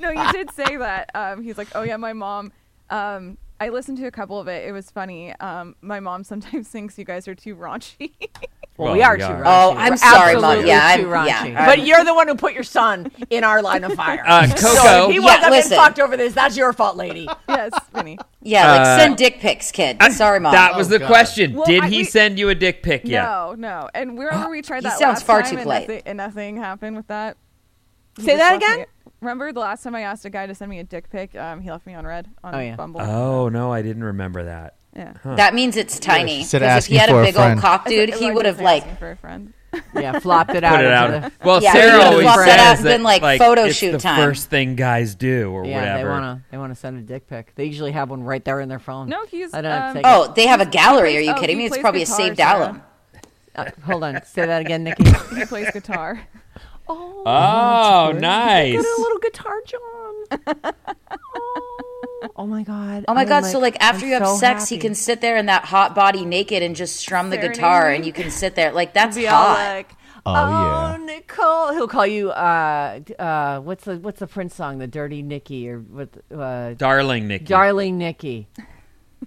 no, 0.00 0.10
you 0.10 0.32
did 0.32 0.50
say 0.52 0.76
that. 0.76 1.10
Um, 1.14 1.42
he's 1.42 1.58
like, 1.58 1.68
oh 1.74 1.82
yeah, 1.82 1.96
my 1.96 2.12
mom. 2.12 2.52
Um, 2.90 3.38
I 3.62 3.68
listened 3.68 3.98
to 3.98 4.06
a 4.06 4.10
couple 4.10 4.40
of 4.40 4.48
it. 4.48 4.66
It 4.66 4.72
was 4.72 4.90
funny. 4.90 5.34
Um, 5.38 5.76
my 5.82 6.00
mom 6.00 6.24
sometimes 6.24 6.68
thinks 6.70 6.98
you 6.98 7.04
guys 7.04 7.28
are 7.28 7.34
too 7.34 7.54
raunchy. 7.54 8.12
Well, 8.78 8.94
we 8.94 9.02
are 9.02 9.18
too 9.18 9.24
raunchy. 9.24 9.42
Oh, 9.44 9.74
I'm 9.76 9.90
We're 9.92 9.96
sorry, 9.98 10.36
Mom. 10.40 10.64
Yeah, 10.64 10.96
too 10.96 11.12
I'm- 11.12 11.26
raunchy. 11.28 11.52
yeah, 11.52 11.66
but 11.66 11.80
you're 11.86 12.02
the 12.02 12.14
one 12.14 12.28
who 12.28 12.34
put 12.34 12.54
your 12.54 12.62
son 12.62 13.12
in 13.28 13.44
our 13.44 13.60
line 13.60 13.84
of 13.84 13.92
fire. 13.92 14.24
Uh, 14.26 14.46
So 14.46 14.74
Coco. 14.74 15.04
if 15.04 15.10
he 15.10 15.16
Yeah, 15.18 15.20
wasn't 15.24 15.40
getting 15.42 15.50
listen. 15.50 15.76
fucked 15.76 16.00
over 16.00 16.16
this, 16.16 16.32
that's 16.32 16.56
your 16.56 16.72
fault, 16.72 16.96
lady. 16.96 17.28
yes, 17.48 17.72
Vinny. 17.92 18.16
Yeah, 18.40 18.70
like 18.72 18.80
Uh, 18.80 18.98
send 18.98 19.16
dick 19.18 19.38
pics, 19.40 19.70
kid. 19.70 19.98
I, 20.00 20.08
Sorry, 20.10 20.40
mom. 20.40 20.52
That 20.52 20.74
was 20.76 20.88
the 20.88 20.98
God. 20.98 21.08
question. 21.08 21.52
Well, 21.52 21.66
Did 21.66 21.82
I- 21.84 21.88
he 21.88 21.98
we- 21.98 22.04
send 22.04 22.38
you 22.38 22.48
a 22.48 22.54
dick 22.54 22.82
pic 22.82 23.02
yet? 23.04 23.22
No, 23.24 23.54
no. 23.58 23.90
And 23.92 24.18
remember 24.18 24.48
we 24.50 24.62
tried 24.62 24.78
He 24.78 24.88
that 24.88 24.98
sounds 24.98 25.16
last 25.18 25.26
far 25.26 25.42
time 25.42 25.50
too 25.50 25.56
and 25.56 25.62
polite. 25.64 25.82
nothing, 25.88 26.02
and 26.06 26.16
nothing 26.16 26.56
happened 26.56 26.96
with 26.96 27.08
that. 27.08 27.36
Say 28.18 28.36
that 28.38 28.52
left 28.60 28.66
me- 28.66 28.72
again? 28.74 28.86
Remember 29.20 29.52
the 29.52 29.60
last 29.60 29.82
time 29.82 29.94
I 29.94 30.02
asked 30.02 30.24
a 30.24 30.30
guy 30.30 30.46
to 30.46 30.54
send 30.54 30.70
me 30.70 30.78
a 30.78 30.84
dick 30.84 31.10
pic? 31.10 31.34
Um, 31.36 31.60
he 31.60 31.70
left 31.70 31.86
me 31.86 31.94
on 31.94 32.06
read 32.06 32.28
on 32.42 32.54
Oh, 32.54 32.58
yeah. 32.58 32.76
Bumble. 32.76 33.00
Oh 33.02 33.48
no, 33.48 33.72
I 33.72 33.82
didn't 33.82 34.04
remember 34.04 34.44
that. 34.44 34.76
yeah. 34.96 35.12
that 35.24 35.54
means 35.54 35.76
it's 35.76 35.98
tiny. 35.98 36.38
she 36.38 36.44
said 36.44 36.60
Because 36.60 36.86
if 36.86 36.90
he 36.92 36.98
asking 36.98 36.98
had 36.98 37.10
for 37.10 37.16
a 37.18 37.22
a 37.22 37.24
big 37.26 37.36
old 37.36 37.44
friend. 37.44 37.60
cock, 37.60 37.86
dude, 37.86 38.10
said- 38.10 38.18
he 38.18 38.28
I 38.28 38.32
would 38.32 38.46
have 38.46 38.60
like 38.60 38.82
asking 38.82 38.96
for 38.96 39.10
a 39.10 39.16
friend. 39.16 39.52
Yeah, 39.94 40.18
flopped 40.18 40.52
it 40.54 40.64
out. 40.64 40.74
Put 40.76 40.84
it 40.84 40.88
into 40.88 41.26
out. 41.26 41.32
Well, 41.44 41.62
Yeah, 41.62 41.72
Sarah 41.74 41.92
he 41.98 42.02
always 42.02 42.22
flopped 42.24 42.38
that 42.46 42.58
out 42.58 42.76
says 42.76 42.78
and 42.80 42.84
been 42.88 43.02
that 43.04 43.22
like, 43.22 43.38
photo 43.38 43.64
it's 43.66 43.76
shoot 43.76 43.92
the 43.92 43.98
time. 43.98 44.16
first 44.16 44.50
thing 44.50 44.74
guys 44.74 45.14
do, 45.14 45.52
or 45.52 45.62
The, 45.62 45.68
yeah, 45.68 45.78
whatever. 45.78 45.98
they 45.98 46.10
wanna 46.10 46.42
they 46.50 46.58
wanna 46.58 46.74
send 46.74 46.98
a 46.98 47.02
dick 47.02 47.28
pic. 47.28 47.52
They 47.54 47.66
usually 47.66 47.92
have 47.92 48.10
one 48.10 48.24
right 48.24 48.44
there 48.44 48.58
in 48.58 48.68
their 48.68 48.80
phone. 48.80 49.08
No, 49.08 49.24
he's, 49.26 49.54
I 49.54 49.60
don't 49.60 49.70
um, 49.80 49.94
take 49.94 50.02
Oh, 50.06 50.32
they 50.34 50.48
have 50.48 50.60
a 50.60 50.66
gallery. 50.66 51.16
Are 51.18 51.20
you 51.20 51.30
Oh, 51.32 51.40
kidding 51.40 51.56
he 51.56 51.60
me? 51.62 51.66
It's 51.66 51.74
plays 51.74 51.82
probably 51.82 52.02
a 52.02 52.04
guitar, 52.06 52.16
saved 52.16 52.36
Sarah. 52.38 52.50
album. 52.64 52.82
it. 53.14 53.26
Uh, 53.54 53.70
hold 53.84 54.02
on, 54.02 54.24
say 54.24 54.44
that 54.46 54.60
again, 54.60 54.82
Nikki. 54.82 55.04
He 55.36 55.44
plays 55.44 55.70
guitar. 55.72 56.20
Oh, 56.90 57.22
Oh, 57.26 58.12
nice. 58.18 58.72
Get 58.72 58.84
a 58.84 59.00
little 59.00 59.18
guitar, 59.18 59.60
John. 59.66 60.74
oh, 61.36 62.30
oh 62.36 62.46
my 62.46 62.62
god. 62.62 63.04
Oh 63.08 63.14
my 63.14 63.22
I'm 63.22 63.28
god! 63.28 63.44
so 63.44 63.58
like 63.58 63.76
after 63.80 64.04
I'm 64.04 64.08
you 64.08 64.14
have 64.18 64.26
so 64.26 64.36
sex, 64.36 64.68
he 64.68 64.78
can 64.78 64.94
sit 64.94 65.20
there 65.20 65.36
in 65.36 65.46
that 65.46 65.64
hot 65.64 65.94
body 65.94 66.24
naked 66.24 66.62
and 66.62 66.74
just 66.76 66.96
strum 66.96 67.30
the 67.30 67.36
Serenade 67.36 67.54
guitar, 67.54 67.90
me. 67.90 67.96
and 67.96 68.06
you 68.06 68.12
can 68.12 68.30
sit 68.30 68.54
there 68.54 68.72
like 68.72 68.92
that's 68.94 69.16
be 69.16 69.26
all 69.28 69.36
hot. 69.54 69.58
like, 69.58 69.90
Oh, 70.26 70.34
oh, 70.34 70.50
yeah. 70.50 70.96
Nicole. 71.04 71.72
He'll 71.72 71.88
call 71.88 72.06
you. 72.06 72.30
Uh, 72.30 73.00
uh, 73.18 73.60
what's 73.60 73.84
the 73.84 73.96
what's 73.98 74.20
the 74.20 74.26
Prince 74.26 74.54
song? 74.54 74.76
The 74.78 74.86
Dirty 74.86 75.22
Nikki 75.22 75.66
or 75.68 75.78
what? 75.80 76.10
Uh, 76.30 76.74
Darling 76.74 77.26
Nikki. 77.26 77.44
Darling 77.46 77.96
Nikki. 77.96 78.48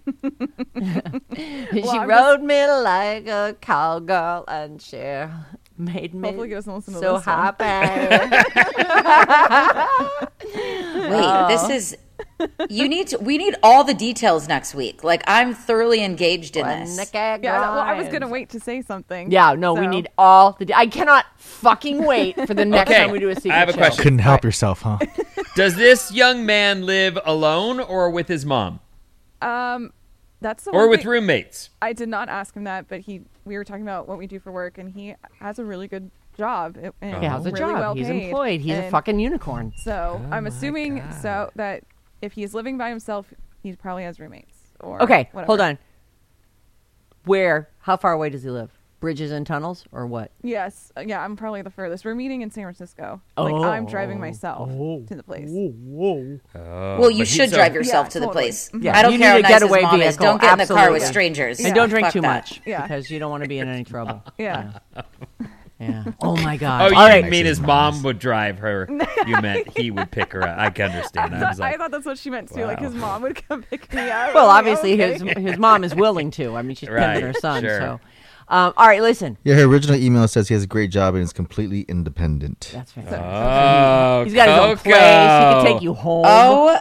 she 0.14 1.84
I'm 1.90 2.10
rode 2.10 2.42
me 2.42 2.68
like 2.68 3.28
a 3.28 3.56
cowgirl, 3.60 4.46
and 4.48 4.82
she 4.82 4.98
made 5.78 6.14
me 6.14 6.28
Hopefully 6.28 6.50
he 6.50 6.54
doesn't 6.54 6.74
listen 6.74 6.94
to 6.94 7.00
so 7.00 7.16
this 7.18 7.26
happy. 7.26 7.64
Wait, 10.56 11.48
this 11.48 11.70
is. 11.70 11.98
You 12.70 12.90
need 12.90 13.08
to. 13.08 13.18
We 13.20 13.38
need 13.38 13.56
all 13.64 13.84
the 13.84 13.94
details 13.94 14.48
next 14.48 14.76
week. 14.76 15.04
Like 15.04 15.24
I'm 15.28 15.54
thoroughly 15.54 16.04
engaged 16.04 16.58
in 16.58 16.66
When 16.66 16.82
this. 16.82 16.98
Nikki 16.98 17.12
Yeah, 17.18 17.38
well, 17.60 17.80
I 17.80 17.94
was 17.94 18.08
gonna 18.10 18.28
wait 18.28 18.50
to 18.50 18.60
say 18.60 18.82
something. 18.82 19.32
Yeah, 19.32 19.54
no, 19.54 19.74
we 19.74 19.88
need 19.88 20.10
all 20.18 20.54
the. 20.60 20.74
I 20.76 20.88
cannot 20.88 21.26
fucking 21.38 22.04
wait 22.04 22.36
for 22.48 22.54
the 22.54 22.66
next 22.66 22.92
Okay, 22.92 23.02
time 23.04 23.12
we 23.12 23.20
do 23.20 23.30
a 23.30 23.36
secret 23.36 23.54
I 23.54 23.60
have 23.60 23.70
a 23.70 23.74
show. 23.74 23.78
question. 23.78 24.04
Couldn't 24.04 24.20
help 24.20 24.44
yourself, 24.44 24.82
huh? 24.82 24.98
Does 25.56 25.76
this 25.76 26.12
young 26.12 26.46
man 26.46 26.86
live 26.86 27.18
alone 27.26 27.80
or 27.80 28.10
with 28.10 28.28
his 28.28 28.46
mom, 28.46 28.80
Um, 29.42 29.94
that's 30.44 30.66
the 30.66 30.72
or 30.72 30.88
with 30.88 31.00
thing- 31.02 31.10
roommates? 31.10 31.70
I 31.82 31.94
did 31.94 32.10
not 32.10 32.30
ask 32.30 32.56
him 32.56 32.66
that, 32.66 32.88
but 32.88 33.00
he. 33.02 33.22
We 33.46 33.58
were 33.58 33.64
talking 33.64 33.84
about 33.84 34.08
what 34.08 34.18
we 34.18 34.28
do 34.28 34.40
for 34.40 34.52
work, 34.52 34.78
and 34.78 34.92
he 34.92 35.16
has 35.40 35.58
a 35.60 35.66
really 35.66 35.88
good 35.88 36.12
job. 36.38 36.78
it- 36.78 36.94
and 37.02 37.18
He 37.18 37.26
has 37.26 37.46
a 37.46 37.52
really 37.52 37.60
job. 37.60 37.80
well 37.80 37.94
He's 37.96 38.08
paid, 38.08 38.24
employed. 38.26 38.62
He's 38.62 38.74
a 38.78 38.82
and 38.84 38.92
fucking 38.92 39.20
unicorn. 39.20 39.74
So 39.78 40.22
Oh 40.24 40.28
I'm 40.32 40.46
assuming 40.48 41.04
so 41.22 41.52
that 41.56 41.84
if 42.22 42.34
he's 42.34 42.54
living 42.54 42.78
by 42.78 42.90
himself, 42.90 43.34
he 43.62 43.76
probably 43.76 44.04
has 44.04 44.20
roommates. 44.20 44.74
Or 44.80 45.02
Okay, 45.02 45.30
whatever. 45.32 45.48
hold 45.48 45.62
on. 45.62 45.78
Where? 47.26 47.70
How 47.82 47.98
far 47.98 48.12
away 48.14 48.30
does 48.30 48.44
he 48.44 48.50
live? 48.50 48.72
Bridges 49.04 49.32
and 49.32 49.46
tunnels 49.46 49.84
or 49.92 50.08
what? 50.08 50.32
Yes, 50.44 50.90
uh, 50.96 51.02
yeah, 51.06 51.22
I'm 51.22 51.36
probably 51.36 51.62
the 51.62 51.70
furthest. 51.70 52.06
We're 52.06 52.16
meeting 52.16 52.42
in 52.42 52.50
San 52.50 52.64
Francisco. 52.64 53.22
Like 53.36 53.54
I'm 53.54 53.86
driving 53.86 54.18
myself 54.18 54.70
to 54.70 55.06
the 55.14 55.22
place. 55.24 55.50
Oh, 55.54 56.40
Well, 56.56 57.12
you 57.12 57.18
but 57.20 57.28
he- 57.28 57.36
should 57.38 57.50
so- 57.50 57.58
drive 57.58 57.74
yourself 57.76 58.06
Yeah, 58.06 58.10
to 58.12 58.20
the 58.22 58.26
totally. 58.28 58.44
place. 58.46 58.72
Yeah, 58.80 58.98
I 58.98 59.02
don't 59.02 59.12
you 59.12 59.20
care 59.20 59.36
need 59.36 59.46
how 59.46 59.50
a 59.50 59.52
nice 59.52 59.52
his 59.52 59.60
getaway 59.70 59.82
mom 59.82 59.96
is. 60.02 60.16
vehicle, 60.16 60.26
Don't 60.26 60.42
get 60.42 60.52
in 60.54 60.58
the 60.60 60.66
car 60.68 60.76
with 60.92 61.02
absolutely. 61.04 61.08
strangers. 61.08 61.60
And 61.60 61.76
don't 61.76 61.90
drink 61.90 62.06
Fuck 62.06 62.14
too 62.14 62.22
that. 62.22 62.28
much 62.50 62.62
Yeah. 62.66 62.82
because 62.84 63.12
you 63.12 63.20
don't 63.20 63.30
want 63.30 63.44
to 63.44 63.50
be 63.50 63.60
in 63.60 63.68
any 63.68 63.84
trouble. 63.84 64.24
Yeah. 64.38 64.72
Yeah. 65.80 66.06
Oh 66.22 66.38
my 66.38 66.56
Oh, 66.56 66.58
God. 66.60 66.92
you 66.92 66.98
All 66.98 67.08
didn't 67.08 67.24
right. 67.24 67.32
mean 67.32 67.46
his 67.46 67.60
mom 67.60 68.04
would 68.04 68.18
drive 68.20 68.60
her. 68.60 68.88
You 69.28 69.42
meant 69.42 69.68
he 69.78 69.92
would 69.92 70.12
pick 70.12 70.32
her 70.32 70.42
up. 70.48 70.58
I 70.58 70.70
can 70.70 70.92
understand. 70.92 71.36
I 71.36 71.50
was 71.50 71.60
I 71.60 71.72
like, 71.72 71.78
thought 71.78 71.92
that's 71.92 72.06
what 72.06 72.18
she 72.18 72.30
meant 72.30 72.54
too. 72.54 72.64
Like 72.64 72.80
his 72.80 72.94
mom 72.94 73.22
would 73.24 73.46
come 73.50 73.64
pick 73.64 73.92
me 73.94 74.10
up. 74.10 74.34
Well, 74.34 74.50
I'm 74.50 74.64
like, 74.66 74.76
obviously 74.78 74.94
okay. 74.94 75.14
his 75.36 75.50
his 75.50 75.58
mom 75.58 75.84
is 75.84 75.94
willing 75.94 76.32
to. 76.32 76.56
I 76.56 76.62
mean, 76.62 76.76
she's 76.78 76.88
Right, 76.88 77.16
pimping 77.16 77.34
her 77.34 77.34
son. 77.34 77.64
sure. 77.64 77.80
So, 77.80 78.00
um, 78.54 78.74
all 78.78 78.88
right, 78.88 79.02
listen. 79.02 79.38
Yeah, 79.44 79.56
her 79.56 79.64
original 79.64 79.98
email 80.00 80.28
says 80.28 80.48
he 80.48 80.54
has 80.54 80.64
a 80.64 80.68
great 80.68 80.92
job 80.92 81.16
and 81.16 81.24
is 81.24 81.34
completely 81.34 81.82
independent. 81.90 82.70
That's 82.74 82.92
fantastic. 82.92 83.20
oh, 83.26 84.24
He's 84.26 84.34
got 84.34 84.48
his 84.50 84.58
own 84.60 84.76
Coco. 84.78 84.84
place. 84.84 84.94
He 84.96 85.00
can 85.00 85.66
take 85.66 85.82
you 85.82 85.94
home. 85.94 86.26
Oh, 86.28 86.80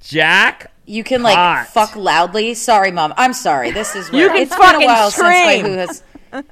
Jack. 0.00 0.72
you 0.86 1.04
can 1.04 1.22
like 1.22 1.36
Hot. 1.36 1.68
fuck 1.68 1.94
loudly. 1.96 2.54
Sorry, 2.54 2.90
mom. 2.90 3.14
I'm 3.16 3.32
sorry. 3.32 3.70
This 3.70 3.94
is 3.96 4.08
You 4.10 4.18
where 4.18 4.28
can 4.30 4.42
it's 4.42 4.50
been 4.50 4.60
fucking 4.60 4.82
a 4.82 4.86
while 4.86 5.10
scream. 5.10 5.32
since 5.32 5.62
my 5.62 5.68
who 5.68 5.76
has 5.76 6.02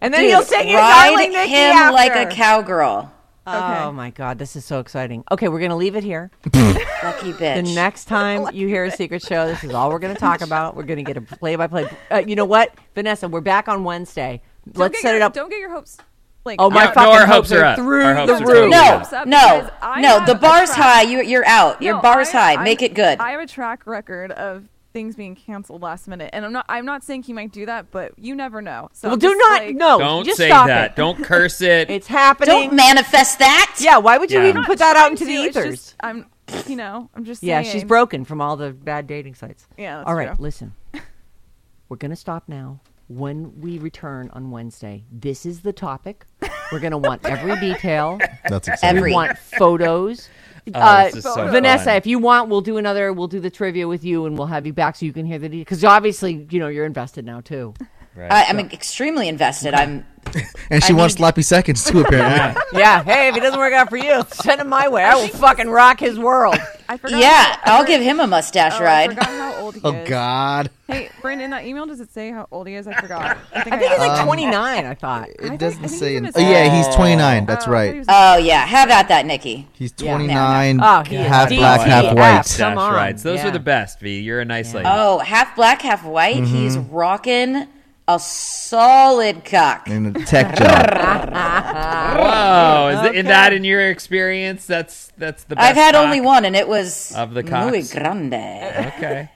and 0.00 0.12
then 0.12 0.20
Dude, 0.22 0.30
he'll 0.30 0.42
sing 0.42 0.68
you 0.68 0.76
ride 0.76 1.10
Darling 1.10 1.32
Nikki 1.32 1.50
him 1.52 1.72
after. 1.72 1.92
like 1.94 2.16
a 2.16 2.34
cowgirl. 2.34 3.12
Oh 3.48 3.92
my 3.92 4.10
God, 4.10 4.38
this 4.38 4.56
is 4.56 4.64
so 4.64 4.80
exciting. 4.80 5.24
Okay, 5.30 5.48
we're 5.48 5.60
gonna 5.60 5.76
leave 5.76 5.96
it 5.96 6.04
here. 6.04 6.30
Lucky 6.54 7.32
bitch. 7.32 7.64
The 7.64 7.74
next 7.74 8.04
time 8.06 8.54
you 8.54 8.66
hear 8.68 8.84
a 8.84 8.90
secret 8.90 9.22
show, 9.22 9.46
this 9.46 9.62
is 9.64 9.72
all 9.72 9.90
we're 9.90 9.98
going 10.00 10.14
to 10.14 10.20
talk 10.20 10.40
about. 10.40 10.74
We're 10.74 10.82
going 10.82 10.96
to 10.96 11.04
get 11.04 11.16
a 11.16 11.20
play 11.20 11.54
by 11.54 11.68
play. 11.68 11.86
You 12.26 12.34
know 12.34 12.44
what, 12.44 12.72
Vanessa? 12.94 13.28
We're 13.28 13.40
back 13.40 13.68
on 13.68 13.84
Wednesday. 13.84 14.42
Don't 14.66 14.78
Let's 14.78 15.00
set 15.00 15.08
your- 15.10 15.16
it 15.16 15.22
up. 15.22 15.32
Don't 15.32 15.48
get 15.48 15.60
your 15.60 15.70
hopes. 15.70 15.96
Like 16.44 16.56
Oh 16.60 16.70
my 16.70 16.84
Yeah, 16.84 16.92
fucking 16.92 17.02
no, 17.04 17.12
our 17.18 17.26
hopes 17.26 17.50
hopes 17.50 17.52
are 17.52 17.60
are 17.60 17.64
up. 17.66 17.76
through 17.78 18.02
Our 18.04 18.14
the 18.14 18.20
hopes 18.20 18.30
are 18.30 18.46
roof. 18.46 18.72
totally 18.72 19.24
no, 19.24 19.24
no, 19.26 19.70
no. 20.18 20.26
The 20.26 20.34
bar's 20.34 20.70
high. 20.70 21.02
You, 21.02 21.22
you're 21.22 21.46
out. 21.46 21.80
Your 21.82 21.94
No, 21.96 22.00
bar's 22.02 22.28
I- 22.30 22.32
high. 22.32 22.54
I- 22.60 22.64
Make 22.64 22.82
it 22.82 22.94
good. 22.94 23.18
I 23.20 23.30
have 23.32 23.40
a 23.40 23.46
track 23.46 23.86
record 23.86 24.32
of 24.32 24.64
things 24.98 25.14
being 25.14 25.36
canceled 25.36 25.80
last 25.80 26.08
minute, 26.08 26.30
and 26.32 26.44
I'm 26.44 26.52
not. 26.52 26.64
I'm 26.68 26.84
not 26.84 27.04
saying 27.04 27.22
he 27.22 27.32
might 27.32 27.52
do 27.52 27.66
that, 27.66 27.92
but 27.92 28.18
you 28.18 28.34
never 28.34 28.60
know. 28.60 28.88
So 28.92 29.08
Well, 29.10 29.16
do 29.16 29.32
not. 29.32 29.62
like- 29.62 29.76
no, 29.76 29.98
Don't 30.00 30.24
just 30.24 30.38
say 30.38 30.48
stop 30.48 30.66
that. 30.66 30.90
It. 30.90 30.96
Don't 30.96 31.22
curse 31.22 31.60
it. 31.60 31.88
It's 31.98 32.08
happening. 32.08 32.48
Don't 32.48 32.74
manifest 32.74 33.38
that. 33.38 33.76
yeah. 33.78 33.98
Why 33.98 34.18
would 34.18 34.32
you 34.32 34.40
Yeah. 34.42 34.48
even 34.48 34.64
put 34.64 34.80
that 34.80 34.96
out 34.96 35.12
into 35.12 35.24
the 35.24 35.36
to, 35.36 35.42
it's 35.42 35.56
ethers? 35.56 35.74
just- 35.76 35.96
I'm. 36.00 36.26
You 36.66 36.74
know. 36.74 37.08
I'm 37.14 37.24
just. 37.24 37.42
yeah, 37.44 37.62
saying. 37.62 37.72
she's 37.72 37.84
broken 37.84 38.24
from 38.24 38.40
all 38.40 38.56
the 38.56 38.72
bad 38.72 39.06
dating 39.06 39.36
sites. 39.36 39.68
Yeah, 39.76 39.98
that's 39.98 40.08
all 40.08 40.14
right, 40.16 40.34
true. 40.34 40.42
listen. 40.42 40.74
We're 41.88 41.96
going 41.98 42.10
to 42.10 42.16
stop 42.16 42.48
now. 42.48 42.80
When 43.08 43.60
we 43.62 43.78
return 43.78 44.28
on 44.34 44.50
Wednesday, 44.50 45.04
this 45.10 45.46
is 45.46 45.60
the 45.60 45.72
topic. 45.72 46.26
We're 46.70 46.80
going 46.80 46.90
to 46.90 46.98
want 46.98 47.24
every 47.34 47.56
detail. 47.58 48.18
That's 48.46 48.68
exciting. 48.68 48.98
Every- 48.98 49.10
We 49.12 49.14
want 49.14 49.38
photos. 49.38 50.28
Oh, 50.74 50.80
uh, 50.80 51.10
so 51.10 51.48
Vanessa, 51.48 51.84
fun. 51.84 51.96
if 51.96 52.06
you 52.06 52.18
want, 52.18 52.48
we'll 52.48 52.60
do 52.60 52.76
another. 52.76 53.12
We'll 53.12 53.28
do 53.28 53.40
the 53.40 53.50
trivia 53.50 53.88
with 53.88 54.04
you, 54.04 54.26
and 54.26 54.36
we'll 54.36 54.48
have 54.48 54.66
you 54.66 54.72
back 54.72 54.96
so 54.96 55.06
you 55.06 55.12
can 55.12 55.26
hear 55.26 55.38
the 55.38 55.48
because 55.48 55.84
obviously, 55.84 56.46
you 56.50 56.58
know, 56.58 56.68
you're 56.68 56.86
invested 56.86 57.24
now 57.24 57.40
too. 57.40 57.74
Right. 58.16 58.32
I, 58.32 58.46
I'm 58.46 58.58
extremely 58.58 59.28
invested. 59.28 59.74
I'm. 59.74 60.04
And 60.70 60.84
she 60.84 60.92
I 60.92 60.96
wants 60.96 61.14
need- 61.14 61.18
sloppy 61.20 61.40
seconds 61.42 61.82
too, 61.84 62.00
apparently. 62.00 62.60
yeah. 62.78 63.02
Hey, 63.02 63.28
if 63.28 63.36
it 63.36 63.40
doesn't 63.40 63.58
work 63.58 63.72
out 63.72 63.88
for 63.88 63.96
you, 63.96 64.22
send 64.32 64.60
him 64.60 64.68
my 64.68 64.86
way. 64.88 65.02
I 65.02 65.14
will 65.14 65.28
fucking 65.28 65.70
rock 65.70 65.98
his 65.98 66.18
world. 66.18 66.56
I 66.90 66.98
forgot. 66.98 67.18
Yeah, 67.20 67.56
I 67.64 67.70
I'll 67.72 67.82
for- 67.82 67.86
give 67.86 68.02
him 68.02 68.20
a 68.20 68.26
mustache 68.26 68.74
oh, 68.74 68.80
I 68.80 68.84
ride. 68.84 69.10
forgot 69.10 69.26
how 69.26 69.54
old 69.62 69.74
he 69.76 69.80
oh 69.84 69.92
is. 69.94 70.08
God, 70.08 70.70
Hey, 70.86 71.10
Brandon, 71.22 71.44
in 71.46 71.50
that 71.52 71.64
email 71.66 71.84
does 71.86 72.00
it 72.00 72.10
say 72.12 72.30
how 72.30 72.46
old 72.50 72.66
he 72.66 72.74
is? 72.74 72.86
I 72.86 72.94
forgot. 73.00 73.36
I 73.54 73.62
think, 73.62 73.76
I 73.76 73.78
think 73.78 73.90
he's 73.92 73.98
like 74.00 74.20
Um, 74.20 74.26
29. 74.26 74.84
I 74.86 74.94
thought. 74.94 75.28
it 75.30 75.40
think- 75.40 75.58
doesn't 75.60 75.80
think 75.80 75.92
say. 75.92 76.08
he's 76.10 76.16
in- 76.16 76.16
in 76.18 76.24
his 76.26 76.36
oh 76.36 76.40
yeah, 76.40 76.76
he's 76.76 76.86
Oh. 76.88 76.96
29. 76.96 77.46
That's 77.46 77.66
Oh, 77.66 77.72
I 77.72 77.74
thought 77.74 77.82
he 77.84 77.88
right. 77.90 77.98
was- 77.98 78.06
Oh 78.10 78.36
yeah, 78.36 78.66
have 78.66 78.90
at 78.90 79.08
that, 79.08 79.24
Nikki. 79.24 79.66
He's 79.72 79.94
Yeah. 79.98 80.12
29, 80.16 80.80
Oh, 80.82 81.02
he 81.04 81.16
is 81.16 81.26
half 81.26 81.48
DTF. 81.48 81.58
black, 81.58 81.80
half 81.80 82.04
Come 82.04 82.14
white. 82.16 82.32
Mustache 82.36 82.76
on. 82.76 82.92
rides. 82.94 83.22
Those 83.22 83.38
Yeah. 83.38 83.48
are 83.48 83.50
the 83.52 83.58
best. 83.60 84.00
V, 84.00 84.20
you're 84.20 84.40
a 84.40 84.44
nice 84.44 84.74
lady. 84.74 84.86
Oh, 84.90 85.18
half 85.20 85.56
black, 85.56 85.80
half 85.82 86.04
white. 86.04 86.36
Mm-hmm. 86.36 86.44
He's 86.56 86.76
rocking 86.76 87.66
a 88.08 88.18
solid 88.18 89.44
cock. 89.44 89.86
And 89.86 90.16
a 90.16 90.24
tech 90.24 90.56
job. 90.56 90.90
Whoa! 92.18 92.88
Is, 92.88 93.10
it, 93.10 93.16
in 93.16 93.26
that 93.26 93.52
in 93.52 93.64
your 93.64 93.88
experience? 93.90 94.66
That's 94.66 95.12
that's 95.18 95.44
the 95.44 95.54
best. 95.54 95.68
I've 95.68 95.76
had 95.76 95.94
cock? 95.94 96.04
only 96.04 96.20
one, 96.20 96.44
and 96.44 96.56
it 96.56 96.66
was 96.66 97.14
Of 97.14 97.34
the 97.34 97.42
muy 97.42 97.82
grande. 97.82 98.34
Okay. 98.34 99.28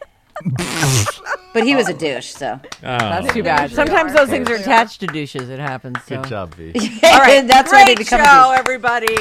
But 1.52 1.64
he 1.64 1.76
was 1.76 1.86
a 1.86 1.92
douche, 1.92 2.28
so. 2.28 2.58
Oh. 2.64 2.78
That's 2.80 3.34
too 3.34 3.42
bad. 3.42 3.70
Sometimes 3.70 4.14
those 4.14 4.30
things 4.30 4.48
are 4.48 4.54
attached 4.54 5.00
to 5.00 5.06
douches. 5.06 5.50
It 5.50 5.58
happens. 5.58 5.98
So. 6.06 6.16
Good 6.16 6.26
job, 6.30 6.54
V. 6.54 6.72
All 7.04 7.18
right, 7.18 7.46
that's 7.46 7.70
great 7.70 7.80
where 7.80 7.86
they 7.88 7.94
become 7.94 8.20
show, 8.20 8.48
douche. 8.48 8.58
everybody. 8.58 9.14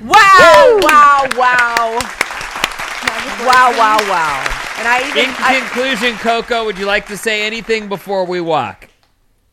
Wow! 0.00 0.78
wow! 0.80 1.28
Wow! 1.36 1.98
Wow! 3.44 3.74
Wow! 3.76 3.98
Wow! 4.08 4.62
And 4.78 4.86
I 4.86 5.08
even 5.08 5.24
In 5.24 5.34
I, 5.38 5.58
conclusion, 5.58 6.14
Coco, 6.18 6.64
would 6.64 6.78
you 6.78 6.86
like 6.86 7.06
to 7.08 7.16
say 7.16 7.44
anything 7.44 7.88
before 7.88 8.24
we 8.24 8.40
walk? 8.40 8.88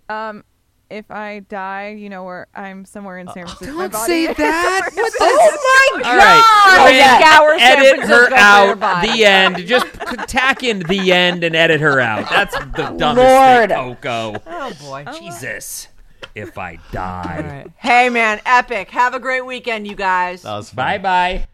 Um, 0.10 0.44
if 0.90 1.12
I 1.12 1.42
die, 1.42 1.90
you 1.90 2.10
know 2.10 2.24
where 2.24 2.48
I'm 2.56 2.84
somewhere 2.84 3.20
in 3.20 3.28
San 3.28 3.46
Francisco. 3.46 3.74
my 3.74 3.84
Don't 3.84 3.92
body 3.92 4.08
say 4.08 4.24
is 4.24 4.38
that. 4.38 4.90
somewhere- 4.92 5.08
oh 5.22 6.00
my 6.02 6.10
All 6.10 6.18
right, 6.18 6.42
God! 6.42 6.88
Corinne, 6.90 7.22
Scour 7.22 7.60
San 7.60 7.78
edit 7.78 7.96
Francisco 7.98 8.16
her 8.24 8.30
for 8.30 8.36
out. 8.36 8.80
body. 8.80 9.08
The 9.12 9.26
end. 9.26 9.58
Just 9.68 9.86
c- 10.10 10.16
tack 10.28 10.64
in 10.64 10.80
the 10.80 11.12
end 11.12 11.44
and 11.44 11.56
edit 11.56 11.80
her 11.82 12.00
out. 12.00 12.28
That's 12.30 12.58
the 12.58 12.94
dumbest 12.98 13.18
Lord. 13.18 13.70
thing, 13.70 13.96
Coco. 14.02 14.42
Oh 14.48 14.74
boy! 14.82 15.06
Jesus. 15.20 15.90
If 16.36 16.58
I 16.58 16.80
die. 16.92 17.64
right. 17.66 17.68
Hey 17.78 18.10
man, 18.10 18.40
epic! 18.46 18.90
Have 18.92 19.14
a 19.14 19.20
great 19.20 19.46
weekend, 19.46 19.88
you 19.88 19.96
guys. 19.96 20.42
That 20.42 20.56
was 20.56 20.70
fun. 20.70 20.76
Bye 20.86 20.98
bye. 20.98 21.48